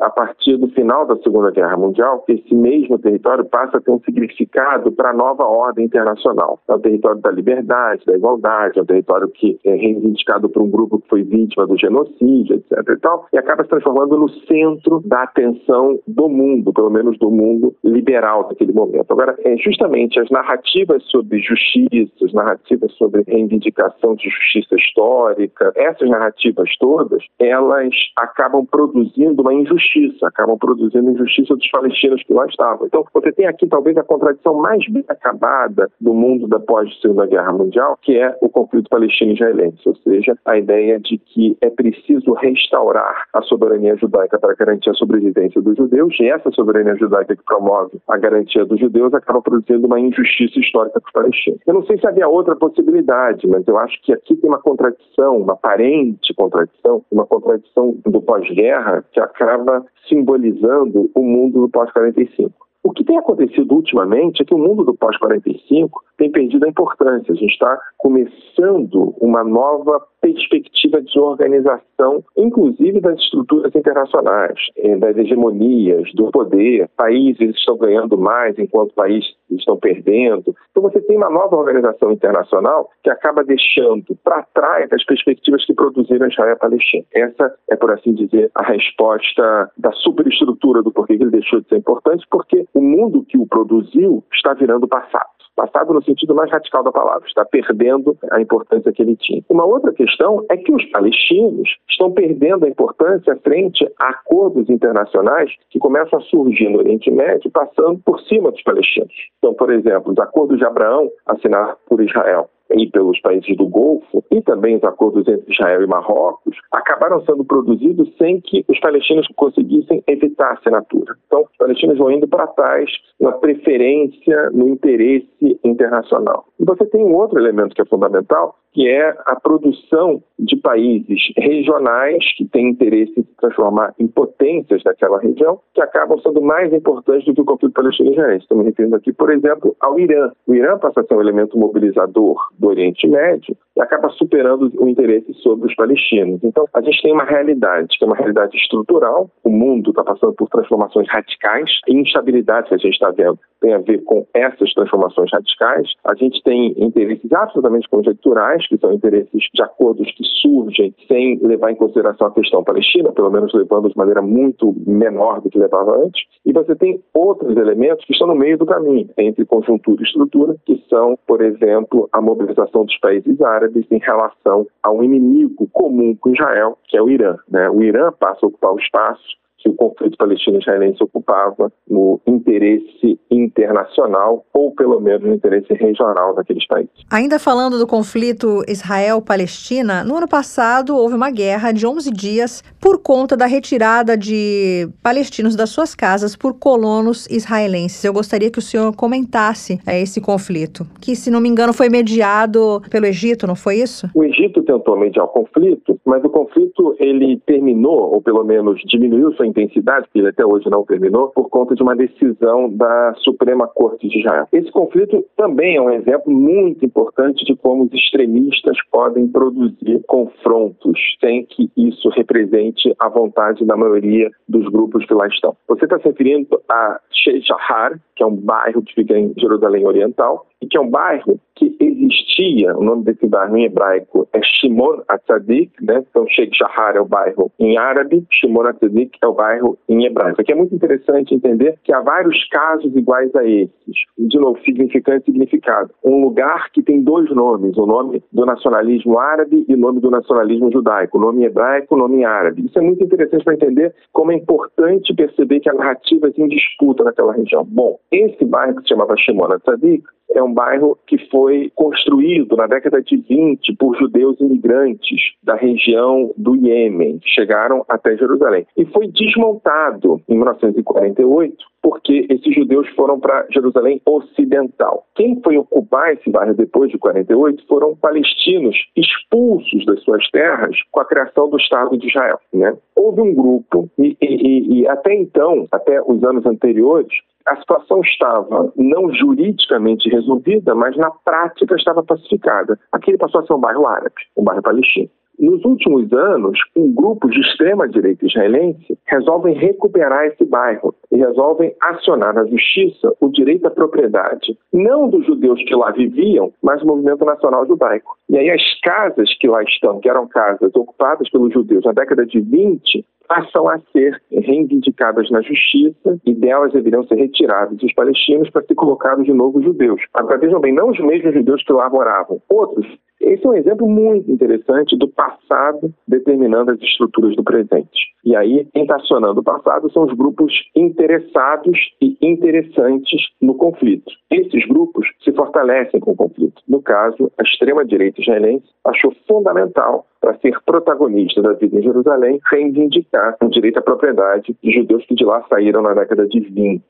a 0.00 0.10
partir 0.10 0.56
do 0.56 0.68
final 0.68 1.06
da 1.06 1.16
Segunda 1.16 1.50
Guerra 1.50 1.76
Mundial, 1.76 2.24
esse 2.28 2.54
mesmo 2.54 2.98
território 2.98 3.44
passa 3.44 3.78
a 3.78 3.80
ter 3.80 3.90
um 3.90 4.00
significado 4.00 4.92
para 4.92 5.10
a 5.10 5.14
nova 5.14 5.44
ordem 5.44 5.86
internacional. 5.86 6.60
É 6.68 6.74
o 6.74 6.78
território 6.78 7.20
da 7.20 7.30
liberdade, 7.30 8.04
da 8.04 8.14
igualdade, 8.14 8.78
é 8.78 8.82
um 8.82 8.86
território 8.86 9.28
que 9.28 9.58
é 9.64 9.74
reivindicado 9.74 10.48
por 10.48 10.62
um 10.62 10.70
grupo 10.70 11.00
que 11.00 11.08
foi 11.08 11.22
vítima 11.22 11.66
do 11.66 11.78
genocídio, 11.78 12.56
etc. 12.56 12.78
E, 12.88 12.96
tal, 13.00 13.26
e 13.32 13.38
acaba 13.38 13.62
se 13.62 13.70
transformando 13.70 14.18
no 14.18 14.28
centro 14.28 15.00
da 15.04 15.22
atenção 15.22 15.98
do 16.06 16.28
mundo, 16.28 16.72
pelo 16.72 16.90
menos 16.90 17.18
do 17.18 17.30
mundo 17.30 17.74
liberal 17.82 18.48
daquele 18.48 18.72
momento. 18.72 19.10
Agora, 19.10 19.36
é 19.44 19.56
justamente 19.56 20.20
as 20.20 20.28
narrativas 20.30 21.02
sobre 21.04 21.40
justiça, 21.40 22.12
as 22.24 22.32
narrativas 22.32 22.92
sobre 22.92 23.22
reivindicação 23.26 24.14
de 24.14 24.28
justiça 24.28 24.74
histórica, 24.76 25.72
essas 25.76 26.08
narrativas 26.08 26.68
todas, 26.78 27.24
elas 27.38 27.94
acabam 28.16 28.66
produzindo 28.66 29.23
uma 29.32 29.54
injustiça, 29.54 30.26
acabam 30.26 30.58
produzindo 30.58 31.10
injustiça 31.10 31.54
dos 31.54 31.70
palestinos 31.70 32.22
que 32.22 32.32
lá 32.32 32.46
estavam. 32.46 32.86
Então, 32.86 33.04
você 33.12 33.32
tem 33.32 33.46
aqui 33.46 33.66
talvez 33.66 33.96
a 33.96 34.02
contradição 34.02 34.54
mais 34.54 34.86
bem 34.88 35.04
acabada 35.08 35.90
do 36.00 36.14
mundo 36.14 36.46
da 36.46 36.58
pós-Segunda 36.58 37.26
Guerra 37.26 37.52
Mundial, 37.52 37.98
que 38.02 38.18
é 38.18 38.36
o 38.40 38.48
conflito 38.48 38.88
palestino-israelense, 38.88 39.80
ou 39.86 39.96
seja, 39.96 40.36
a 40.44 40.58
ideia 40.58 40.98
de 41.00 41.18
que 41.18 41.56
é 41.60 41.70
preciso 41.70 42.32
restaurar 42.32 43.26
a 43.32 43.42
soberania 43.42 43.96
judaica 43.96 44.38
para 44.38 44.54
garantir 44.54 44.90
a 44.90 44.94
sobrevivência 44.94 45.60
dos 45.60 45.76
judeus, 45.76 46.14
e 46.20 46.26
essa 46.26 46.50
soberania 46.50 46.96
judaica 46.96 47.36
que 47.36 47.44
promove 47.44 47.98
a 48.08 48.16
garantia 48.16 48.64
dos 48.64 48.78
judeus 48.78 49.12
acaba 49.14 49.40
produzindo 49.42 49.86
uma 49.86 50.00
injustiça 50.00 50.58
histórica 50.58 51.00
para 51.00 51.08
os 51.08 51.12
palestinos. 51.12 51.60
Eu 51.66 51.74
não 51.74 51.84
sei 51.84 51.98
se 51.98 52.06
havia 52.06 52.28
outra 52.28 52.56
possibilidade, 52.56 53.46
mas 53.46 53.66
eu 53.66 53.78
acho 53.78 54.00
que 54.02 54.12
aqui 54.12 54.34
tem 54.36 54.48
uma 54.48 54.60
contradição, 54.60 55.38
uma 55.38 55.54
aparente 55.54 56.34
contradição, 56.34 57.02
uma 57.10 57.26
contradição 57.26 57.96
do 58.04 58.20
pós-guerra 58.20 59.04
que 59.14 59.20
acaba 59.20 59.86
simbolizando 60.08 61.10
o 61.14 61.22
mundo 61.22 61.62
do 61.62 61.68
pós-45. 61.68 62.52
O 62.84 62.92
que 62.92 63.02
tem 63.02 63.16
acontecido 63.16 63.74
ultimamente 63.74 64.42
é 64.42 64.44
que 64.44 64.54
o 64.54 64.58
mundo 64.58 64.84
do 64.84 64.94
pós-45 64.94 65.88
tem 66.18 66.30
perdido 66.30 66.66
a 66.66 66.68
importância. 66.68 67.32
A 67.32 67.36
gente 67.36 67.52
está 67.52 67.80
começando 67.96 69.14
uma 69.18 69.42
nova 69.42 70.00
perspectiva 70.20 71.02
de 71.02 71.18
organização, 71.18 72.22
inclusive 72.36 73.00
das 73.00 73.18
estruturas 73.18 73.74
internacionais, 73.74 74.58
eh, 74.76 74.96
das 74.96 75.16
hegemonias, 75.16 76.10
do 76.14 76.30
poder. 76.30 76.88
Países 76.96 77.56
estão 77.56 77.76
ganhando 77.76 78.16
mais 78.16 78.58
enquanto 78.58 78.94
países 78.94 79.34
estão 79.50 79.76
perdendo. 79.76 80.54
Então 80.70 80.82
você 80.82 81.00
tem 81.00 81.16
uma 81.16 81.30
nova 81.30 81.56
organização 81.56 82.12
internacional 82.12 82.90
que 83.02 83.10
acaba 83.10 83.44
deixando 83.44 84.16
para 84.22 84.42
trás 84.54 84.90
as 84.92 85.04
perspectivas 85.04 85.64
que 85.64 85.74
produziram 85.74 86.28
Israel 86.28 86.50
e 86.50 86.52
a 86.52 86.56
Palestina. 86.56 87.04
Essa 87.12 87.54
é, 87.70 87.76
por 87.76 87.90
assim 87.92 88.12
dizer, 88.14 88.50
a 88.54 88.62
resposta 88.62 89.70
da 89.76 89.92
superestrutura 89.92 90.82
do 90.82 90.92
porquê 90.92 91.14
ele 91.14 91.30
deixou 91.30 91.60
de 91.60 91.68
ser 91.68 91.76
importante, 91.76 92.26
porque 92.30 92.66
o 92.74 92.80
mundo 92.80 93.24
que 93.24 93.38
o 93.38 93.46
produziu 93.46 94.22
está 94.32 94.52
virando 94.52 94.88
passado 94.88 95.34
passado 95.54 95.94
no 95.94 96.02
sentido 96.02 96.34
mais 96.34 96.50
radical 96.50 96.82
da 96.82 96.92
palavra, 96.92 97.26
está 97.26 97.44
perdendo 97.44 98.16
a 98.30 98.40
importância 98.40 98.92
que 98.92 99.02
ele 99.02 99.16
tinha. 99.16 99.42
Uma 99.48 99.64
outra 99.64 99.92
questão 99.92 100.44
é 100.50 100.56
que 100.56 100.72
os 100.72 100.84
palestinos 100.90 101.68
estão 101.88 102.12
perdendo 102.12 102.64
a 102.64 102.68
importância 102.68 103.36
frente 103.36 103.86
a 103.98 104.08
acordos 104.08 104.68
internacionais 104.68 105.50
que 105.70 105.78
começam 105.78 106.18
a 106.18 106.22
surgir 106.22 106.68
no 106.68 106.78
Oriente 106.78 107.10
Médio, 107.10 107.50
passando 107.50 108.00
por 108.04 108.20
cima 108.22 108.50
dos 108.50 108.62
palestinos. 108.62 109.14
Então, 109.38 109.54
por 109.54 109.72
exemplo, 109.72 110.12
os 110.12 110.18
acordos 110.18 110.58
de 110.58 110.64
Abraão 110.64 111.10
assinados 111.26 111.76
por 111.86 112.00
Israel 112.00 112.48
e 112.74 112.90
pelos 112.90 113.20
países 113.20 113.56
do 113.56 113.66
Golfo, 113.66 114.24
e 114.30 114.40
também 114.42 114.76
os 114.76 114.84
acordos 114.84 115.26
entre 115.26 115.52
Israel 115.52 115.82
e 115.82 115.86
Marrocos, 115.86 116.56
acabaram 116.72 117.24
sendo 117.24 117.44
produzidos 117.44 118.12
sem 118.18 118.40
que 118.40 118.64
os 118.68 118.78
palestinos 118.80 119.26
conseguissem 119.36 120.02
evitar 120.06 120.50
a 120.50 120.52
assinatura. 120.54 121.14
Então, 121.26 121.42
os 121.42 121.56
palestinos 121.56 121.98
vão 121.98 122.10
indo 122.10 122.28
para 122.28 122.46
trás 122.48 122.90
na 123.20 123.32
preferência, 123.32 124.50
no 124.50 124.68
interesse 124.68 125.58
internacional. 125.64 126.46
E 126.58 126.64
você 126.64 126.84
tem 126.86 127.04
um 127.04 127.14
outro 127.14 127.38
elemento 127.38 127.74
que 127.74 127.82
é 127.82 127.86
fundamental, 127.86 128.56
que 128.72 128.88
é 128.88 129.16
a 129.24 129.36
produção 129.36 130.20
de 130.38 130.56
países 130.56 131.20
regionais 131.36 132.24
que 132.36 132.44
têm 132.44 132.70
interesse 132.70 133.12
em 133.16 133.22
se 133.22 133.36
transformar 133.36 133.94
em 133.98 134.08
potências 134.08 134.82
daquela 134.82 135.20
região, 135.20 135.60
que 135.72 135.80
acabam 135.80 136.18
sendo 136.18 136.42
mais 136.42 136.72
importantes 136.72 137.24
do 137.24 137.34
que 137.34 137.40
o 137.40 137.44
conflito 137.44 137.72
palestino-israelense. 137.72 138.42
Estou 138.42 138.58
me 138.58 138.64
referindo 138.64 138.96
aqui, 138.96 139.12
por 139.12 139.30
exemplo, 139.32 139.76
ao 139.80 139.98
Irã. 139.98 140.32
O 140.46 140.54
Irã 140.54 140.76
passa 140.78 141.00
a 141.00 141.04
ser 141.04 141.14
um 141.14 141.20
elemento 141.20 141.56
mobilizador 141.56 142.36
do 142.64 142.68
Oriente 142.68 143.06
Médio 143.06 143.54
e 143.76 143.82
acaba 143.82 144.08
superando 144.10 144.72
o 144.78 144.88
interesse 144.88 145.34
sobre 145.34 145.66
os 145.66 145.74
palestinos. 145.74 146.40
Então, 146.42 146.64
a 146.72 146.80
gente 146.80 147.02
tem 147.02 147.12
uma 147.12 147.24
realidade, 147.24 147.98
que 147.98 148.04
é 148.04 148.06
uma 148.06 148.16
realidade 148.16 148.56
estrutural. 148.56 149.28
O 149.42 149.50
mundo 149.50 149.90
está 149.90 150.04
passando 150.04 150.32
por 150.32 150.48
transformações 150.48 151.08
radicais. 151.08 151.70
A 151.88 151.92
instabilidade 151.92 152.68
que 152.68 152.74
a 152.74 152.78
gente 152.78 152.94
está 152.94 153.10
vendo 153.10 153.38
tem 153.60 153.74
a 153.74 153.78
ver 153.78 154.02
com 154.04 154.26
essas 154.32 154.72
transformações 154.74 155.30
radicais. 155.32 155.88
A 156.04 156.14
gente 156.14 156.42
tem 156.42 156.74
interesses 156.78 157.30
absolutamente 157.32 157.88
conjecturais, 157.88 158.66
que 158.68 158.78
são 158.78 158.92
interesses 158.92 159.42
de 159.52 159.62
acordos 159.62 160.10
que 160.12 160.24
surgem 160.40 160.94
sem 161.08 161.38
levar 161.40 161.72
em 161.72 161.76
consideração 161.76 162.28
a 162.28 162.32
questão 162.32 162.62
palestina, 162.62 163.10
pelo 163.12 163.30
menos 163.30 163.52
levando 163.54 163.88
de 163.88 163.96
maneira 163.96 164.22
muito 164.22 164.74
menor 164.86 165.40
do 165.40 165.50
que 165.50 165.58
levava 165.58 165.98
antes. 165.98 166.22
E 166.46 166.52
você 166.52 166.76
tem 166.76 167.02
outros 167.12 167.56
elementos 167.56 168.04
que 168.04 168.12
estão 168.12 168.28
no 168.28 168.36
meio 168.36 168.56
do 168.56 168.66
caminho, 168.66 169.08
entre 169.18 169.44
conjuntura 169.44 170.00
e 170.00 170.04
estrutura, 170.04 170.54
que 170.64 170.80
são, 170.88 171.18
por 171.26 171.42
exemplo, 171.42 172.08
a 172.12 172.20
mobilização 172.20 172.43
dos 172.84 172.98
países 172.98 173.40
árabes 173.40 173.84
em 173.90 173.98
relação 173.98 174.66
a 174.82 174.90
um 174.90 175.02
inimigo 175.02 175.68
comum 175.72 176.14
com 176.16 176.30
Israel, 176.30 176.78
que 176.84 176.96
é 176.96 177.02
o 177.02 177.08
Irã. 177.08 177.36
Né? 177.48 177.68
O 177.70 177.82
Irã 177.82 178.12
passa 178.12 178.44
a 178.44 178.48
ocupar 178.48 178.72
o 178.72 178.78
espaço 178.78 179.43
que 179.64 179.70
o 179.70 179.74
conflito 179.74 180.18
palestino-israelense 180.18 181.02
ocupava 181.02 181.72
no 181.88 182.20
interesse 182.26 183.18
internacional 183.30 184.44
ou 184.52 184.72
pelo 184.72 185.00
menos 185.00 185.22
no 185.22 185.34
interesse 185.34 185.72
regional 185.72 186.34
daqueles 186.34 186.66
países. 186.66 186.92
Ainda 187.10 187.38
falando 187.38 187.78
do 187.78 187.86
conflito 187.86 188.62
Israel-Palestina, 188.68 190.04
no 190.04 190.16
ano 190.16 190.28
passado 190.28 190.94
houve 190.94 191.14
uma 191.14 191.30
guerra 191.30 191.72
de 191.72 191.86
11 191.86 192.10
dias 192.10 192.62
por 192.78 192.98
conta 192.98 193.36
da 193.36 193.46
retirada 193.46 194.16
de 194.16 194.86
palestinos 195.02 195.56
das 195.56 195.70
suas 195.70 195.94
casas 195.94 196.36
por 196.36 196.58
colonos 196.58 197.26
israelenses. 197.30 198.04
Eu 198.04 198.12
gostaria 198.12 198.50
que 198.50 198.58
o 198.58 198.62
senhor 198.62 198.94
comentasse 198.94 199.80
é, 199.86 200.00
esse 200.00 200.20
conflito, 200.20 200.86
que 201.00 201.16
se 201.16 201.30
não 201.30 201.40
me 201.40 201.48
engano 201.48 201.72
foi 201.72 201.88
mediado 201.88 202.82
pelo 202.90 203.06
Egito, 203.06 203.46
não 203.46 203.56
foi 203.56 203.76
isso? 203.76 204.10
O 204.14 204.22
Egito 204.22 204.62
tentou 204.62 204.96
mediar 204.98 205.24
o 205.24 205.28
conflito, 205.28 205.98
mas 206.04 206.22
o 206.22 206.28
conflito 206.28 206.94
ele 206.98 207.40
terminou 207.46 208.12
ou 208.12 208.20
pelo 208.20 208.44
menos 208.44 208.80
diminuiu 208.86 209.32
sua 209.32 209.46
intensidade, 209.54 210.08
que 210.12 210.18
ele 210.18 210.28
até 210.28 210.44
hoje 210.44 210.68
não 210.68 210.84
terminou, 210.84 211.28
por 211.28 211.48
conta 211.48 211.74
de 211.74 211.82
uma 211.82 211.94
decisão 211.94 212.68
da 212.70 213.14
Suprema 213.18 213.68
Corte 213.68 214.08
de 214.08 214.18
Israel. 214.18 214.48
Esse 214.52 214.70
conflito 214.70 215.24
também 215.36 215.76
é 215.76 215.80
um 215.80 215.90
exemplo 215.90 216.32
muito 216.32 216.84
importante 216.84 217.44
de 217.44 217.54
como 217.56 217.84
os 217.84 217.92
extremistas 217.92 218.76
podem 218.90 219.28
produzir 219.28 220.02
confrontos 220.06 220.98
sem 221.20 221.44
que 221.44 221.70
isso 221.76 222.08
represente 222.10 222.94
a 222.98 223.08
vontade 223.08 223.64
da 223.64 223.76
maioria 223.76 224.30
dos 224.48 224.68
grupos 224.68 225.06
que 225.06 225.14
lá 225.14 225.26
estão. 225.28 225.56
Você 225.68 225.84
está 225.84 225.98
se 225.98 226.04
referindo 226.04 226.60
a 226.68 227.00
Sheikh 227.10 227.46
Shahar, 227.46 228.00
que 228.16 228.22
é 228.22 228.26
um 228.26 228.34
bairro 228.34 228.82
que 228.82 228.94
fica 228.94 229.16
em 229.16 229.32
Jerusalém 229.38 229.86
Oriental, 229.86 230.46
que 230.66 230.76
é 230.76 230.80
um 230.80 230.90
bairro 230.90 231.40
que 231.56 231.76
existia, 231.80 232.76
o 232.76 232.82
nome 232.82 233.04
desse 233.04 233.26
bairro 233.26 233.56
em 233.56 233.64
hebraico 233.64 234.28
é 234.32 234.40
Shimon 234.42 235.02
Atzadik, 235.08 235.72
né? 235.80 236.04
Então 236.10 236.26
Sheikh 236.26 236.56
Shahar 236.56 236.96
é 236.96 237.00
o 237.00 237.04
bairro 237.04 237.50
em 237.58 237.78
árabe, 237.78 238.26
Shimon 238.30 238.66
Atzadik 238.66 239.16
é 239.22 239.26
o 239.26 239.34
bairro 239.34 239.78
em 239.88 240.04
hebraico. 240.04 240.40
Aqui 240.40 240.52
é 240.52 240.56
muito 240.56 240.74
interessante 240.74 241.34
entender 241.34 241.78
que 241.84 241.92
há 241.92 242.00
vários 242.00 242.44
casos 242.48 242.94
iguais 242.96 243.34
a 243.36 243.44
esses. 243.44 243.96
De 244.18 244.38
novo, 244.38 244.58
significante 244.64 245.22
e 245.22 245.32
significado. 245.32 245.90
Um 246.04 246.22
lugar 246.22 246.70
que 246.72 246.82
tem 246.82 247.02
dois 247.02 247.30
nomes, 247.30 247.76
o 247.76 247.86
nome 247.86 248.22
do 248.32 248.44
nacionalismo 248.44 249.18
árabe 249.18 249.64
e 249.68 249.74
o 249.74 249.78
nome 249.78 250.00
do 250.00 250.10
nacionalismo 250.10 250.72
judaico, 250.72 251.18
o 251.18 251.20
nome 251.20 251.44
hebraico, 251.44 251.94
o 251.94 251.98
nome 251.98 252.24
árabe. 252.24 252.66
Isso 252.66 252.78
é 252.78 252.82
muito 252.82 253.04
interessante 253.04 253.44
para 253.44 253.54
entender 253.54 253.94
como 254.12 254.32
é 254.32 254.34
importante 254.34 255.14
perceber 255.14 255.60
que 255.60 255.70
a 255.70 255.74
narrativa 255.74 256.30
tem 256.32 256.48
disputa 256.48 257.04
naquela 257.04 257.32
região. 257.32 257.64
Bom, 257.64 257.98
esse 258.10 258.44
bairro 258.44 258.76
que 258.76 258.82
se 258.82 258.88
chamava 258.88 259.16
Shimon 259.16 259.52
Atzadik 259.52 260.04
é 260.34 260.42
um 260.42 260.52
bairro 260.54 260.96
que 261.06 261.18
foi 261.30 261.70
construído 261.74 262.56
na 262.56 262.66
década 262.66 263.02
de 263.02 263.16
20 263.16 263.74
por 263.76 263.96
judeus 263.98 264.40
imigrantes 264.40 265.34
da 265.42 265.54
região 265.54 266.32
do 266.36 266.54
Iêmen, 266.56 267.18
que 267.18 267.28
chegaram 267.28 267.84
até 267.88 268.16
Jerusalém. 268.16 268.66
E 268.76 268.86
foi 268.86 269.08
desmontado 269.08 270.22
em 270.28 270.34
1948 270.34 271.74
porque 271.82 272.26
judeus 272.74 272.88
foram 272.94 273.20
para 273.20 273.46
Jerusalém 273.50 274.00
Ocidental. 274.04 275.06
Quem 275.14 275.40
foi 275.42 275.56
ocupar 275.56 276.12
esse 276.12 276.28
bairro 276.30 276.54
depois 276.54 276.90
de 276.90 276.98
48 276.98 277.66
foram 277.66 277.94
palestinos 277.96 278.76
expulsos 278.96 279.86
das 279.86 280.02
suas 280.02 280.28
terras 280.30 280.76
com 280.90 281.00
a 281.00 281.04
criação 281.04 281.48
do 281.48 281.56
Estado 281.56 281.96
de 281.96 282.08
Israel. 282.08 282.40
Né? 282.52 282.76
Houve 282.96 283.20
um 283.20 283.34
grupo, 283.34 283.88
e, 283.98 284.16
e, 284.20 284.80
e 284.80 284.88
até 284.88 285.14
então, 285.14 285.66
até 285.70 286.00
os 286.02 286.22
anos 286.24 286.44
anteriores, 286.46 287.12
a 287.46 287.56
situação 287.56 288.00
estava 288.00 288.72
não 288.74 289.12
juridicamente 289.12 290.08
resolvida, 290.08 290.74
mas 290.74 290.96
na 290.96 291.10
prática 291.10 291.74
estava 291.76 292.02
pacificada. 292.02 292.78
Aquele 292.90 293.18
passou 293.18 293.42
a 293.42 293.46
ser 293.46 293.52
um 293.52 293.60
bairro 293.60 293.86
árabe, 293.86 294.14
um 294.36 294.42
bairro 294.42 294.62
palestino. 294.62 295.10
Nos 295.38 295.64
últimos 295.64 296.12
anos, 296.12 296.58
um 296.76 296.92
grupo 296.92 297.28
de 297.28 297.40
extrema-direita 297.40 298.24
israelense 298.26 298.96
resolvem 299.06 299.54
recuperar 299.54 300.26
esse 300.26 300.44
bairro 300.44 300.94
e 301.10 301.16
resolvem 301.16 301.74
acionar 301.80 302.34
na 302.34 302.46
justiça 302.46 303.12
o 303.20 303.28
direito 303.28 303.66
à 303.66 303.70
propriedade, 303.70 304.56
não 304.72 305.08
dos 305.08 305.26
judeus 305.26 305.62
que 305.64 305.74
lá 305.74 305.90
viviam, 305.90 306.52
mas 306.62 306.80
do 306.80 306.86
movimento 306.86 307.24
nacional 307.24 307.66
judaico. 307.66 308.16
E 308.28 308.38
aí 308.38 308.50
as 308.50 308.62
casas 308.80 309.36
que 309.38 309.48
lá 309.48 309.62
estão, 309.62 310.00
que 310.00 310.08
eram 310.08 310.26
casas 310.28 310.70
ocupadas 310.74 311.28
pelos 311.30 311.52
judeus 311.52 311.84
na 311.84 311.92
década 311.92 312.24
de 312.24 312.40
20, 312.40 313.04
passam 313.28 313.68
a 313.68 313.78
ser 313.92 314.20
reivindicadas 314.30 315.30
na 315.30 315.40
justiça 315.40 316.18
e 316.24 316.34
delas 316.34 316.72
deveriam 316.72 317.04
ser 317.04 317.16
retirados 317.16 317.82
os 317.82 317.92
palestinos 317.94 318.50
para 318.50 318.64
ser 318.64 318.74
colocados 318.74 319.24
de 319.24 319.32
novo 319.32 319.62
judeus. 319.62 320.00
Agora 320.14 320.38
vejam 320.38 320.60
bem, 320.60 320.72
não 320.72 320.90
os 320.90 321.00
mesmos 321.00 321.34
judeus 321.34 321.62
que 321.64 321.72
lá 321.72 321.88
moravam, 321.88 322.40
outros. 322.48 322.86
Esse 323.26 323.46
é 323.46 323.48
um 323.48 323.54
exemplo 323.54 323.88
muito 323.88 324.30
interessante 324.30 324.94
do 324.98 325.08
passado 325.08 325.94
determinando 326.06 326.72
as 326.72 326.80
estruturas 326.82 327.34
do 327.34 327.42
presente. 327.42 328.12
E 328.22 328.36
aí, 328.36 328.66
quem 328.74 328.82
está 328.82 328.96
acionando 328.96 329.40
o 329.40 329.42
passado 329.42 329.90
são 329.92 330.04
os 330.04 330.12
grupos 330.12 330.52
interessados 330.76 331.78
e 332.02 332.18
interessantes 332.20 333.28
no 333.40 333.54
conflito. 333.54 334.12
Esses 334.30 334.66
grupos 334.68 335.08
se 335.24 335.32
fortalecem 335.32 336.00
com 336.00 336.12
o 336.12 336.16
conflito. 336.16 336.60
No 336.68 336.82
caso, 336.82 337.32
a 337.38 337.42
extrema-direita 337.42 338.20
israelense 338.20 338.66
achou 338.84 339.14
fundamental 339.26 340.06
para 340.20 340.36
ser 340.40 340.60
protagonista 340.66 341.40
da 341.40 341.54
vida 341.54 341.78
em 341.78 341.82
Jerusalém, 341.82 342.38
reivindicar 342.52 343.38
o 343.42 343.48
direito 343.48 343.78
à 343.78 343.82
propriedade 343.82 344.54
de 344.62 344.70
judeus 344.70 345.04
que 345.06 345.14
de 345.14 345.24
lá 345.24 345.42
saíram 345.48 345.80
na 345.80 345.94
década 345.94 346.26
de 346.28 346.40
20 346.40 346.82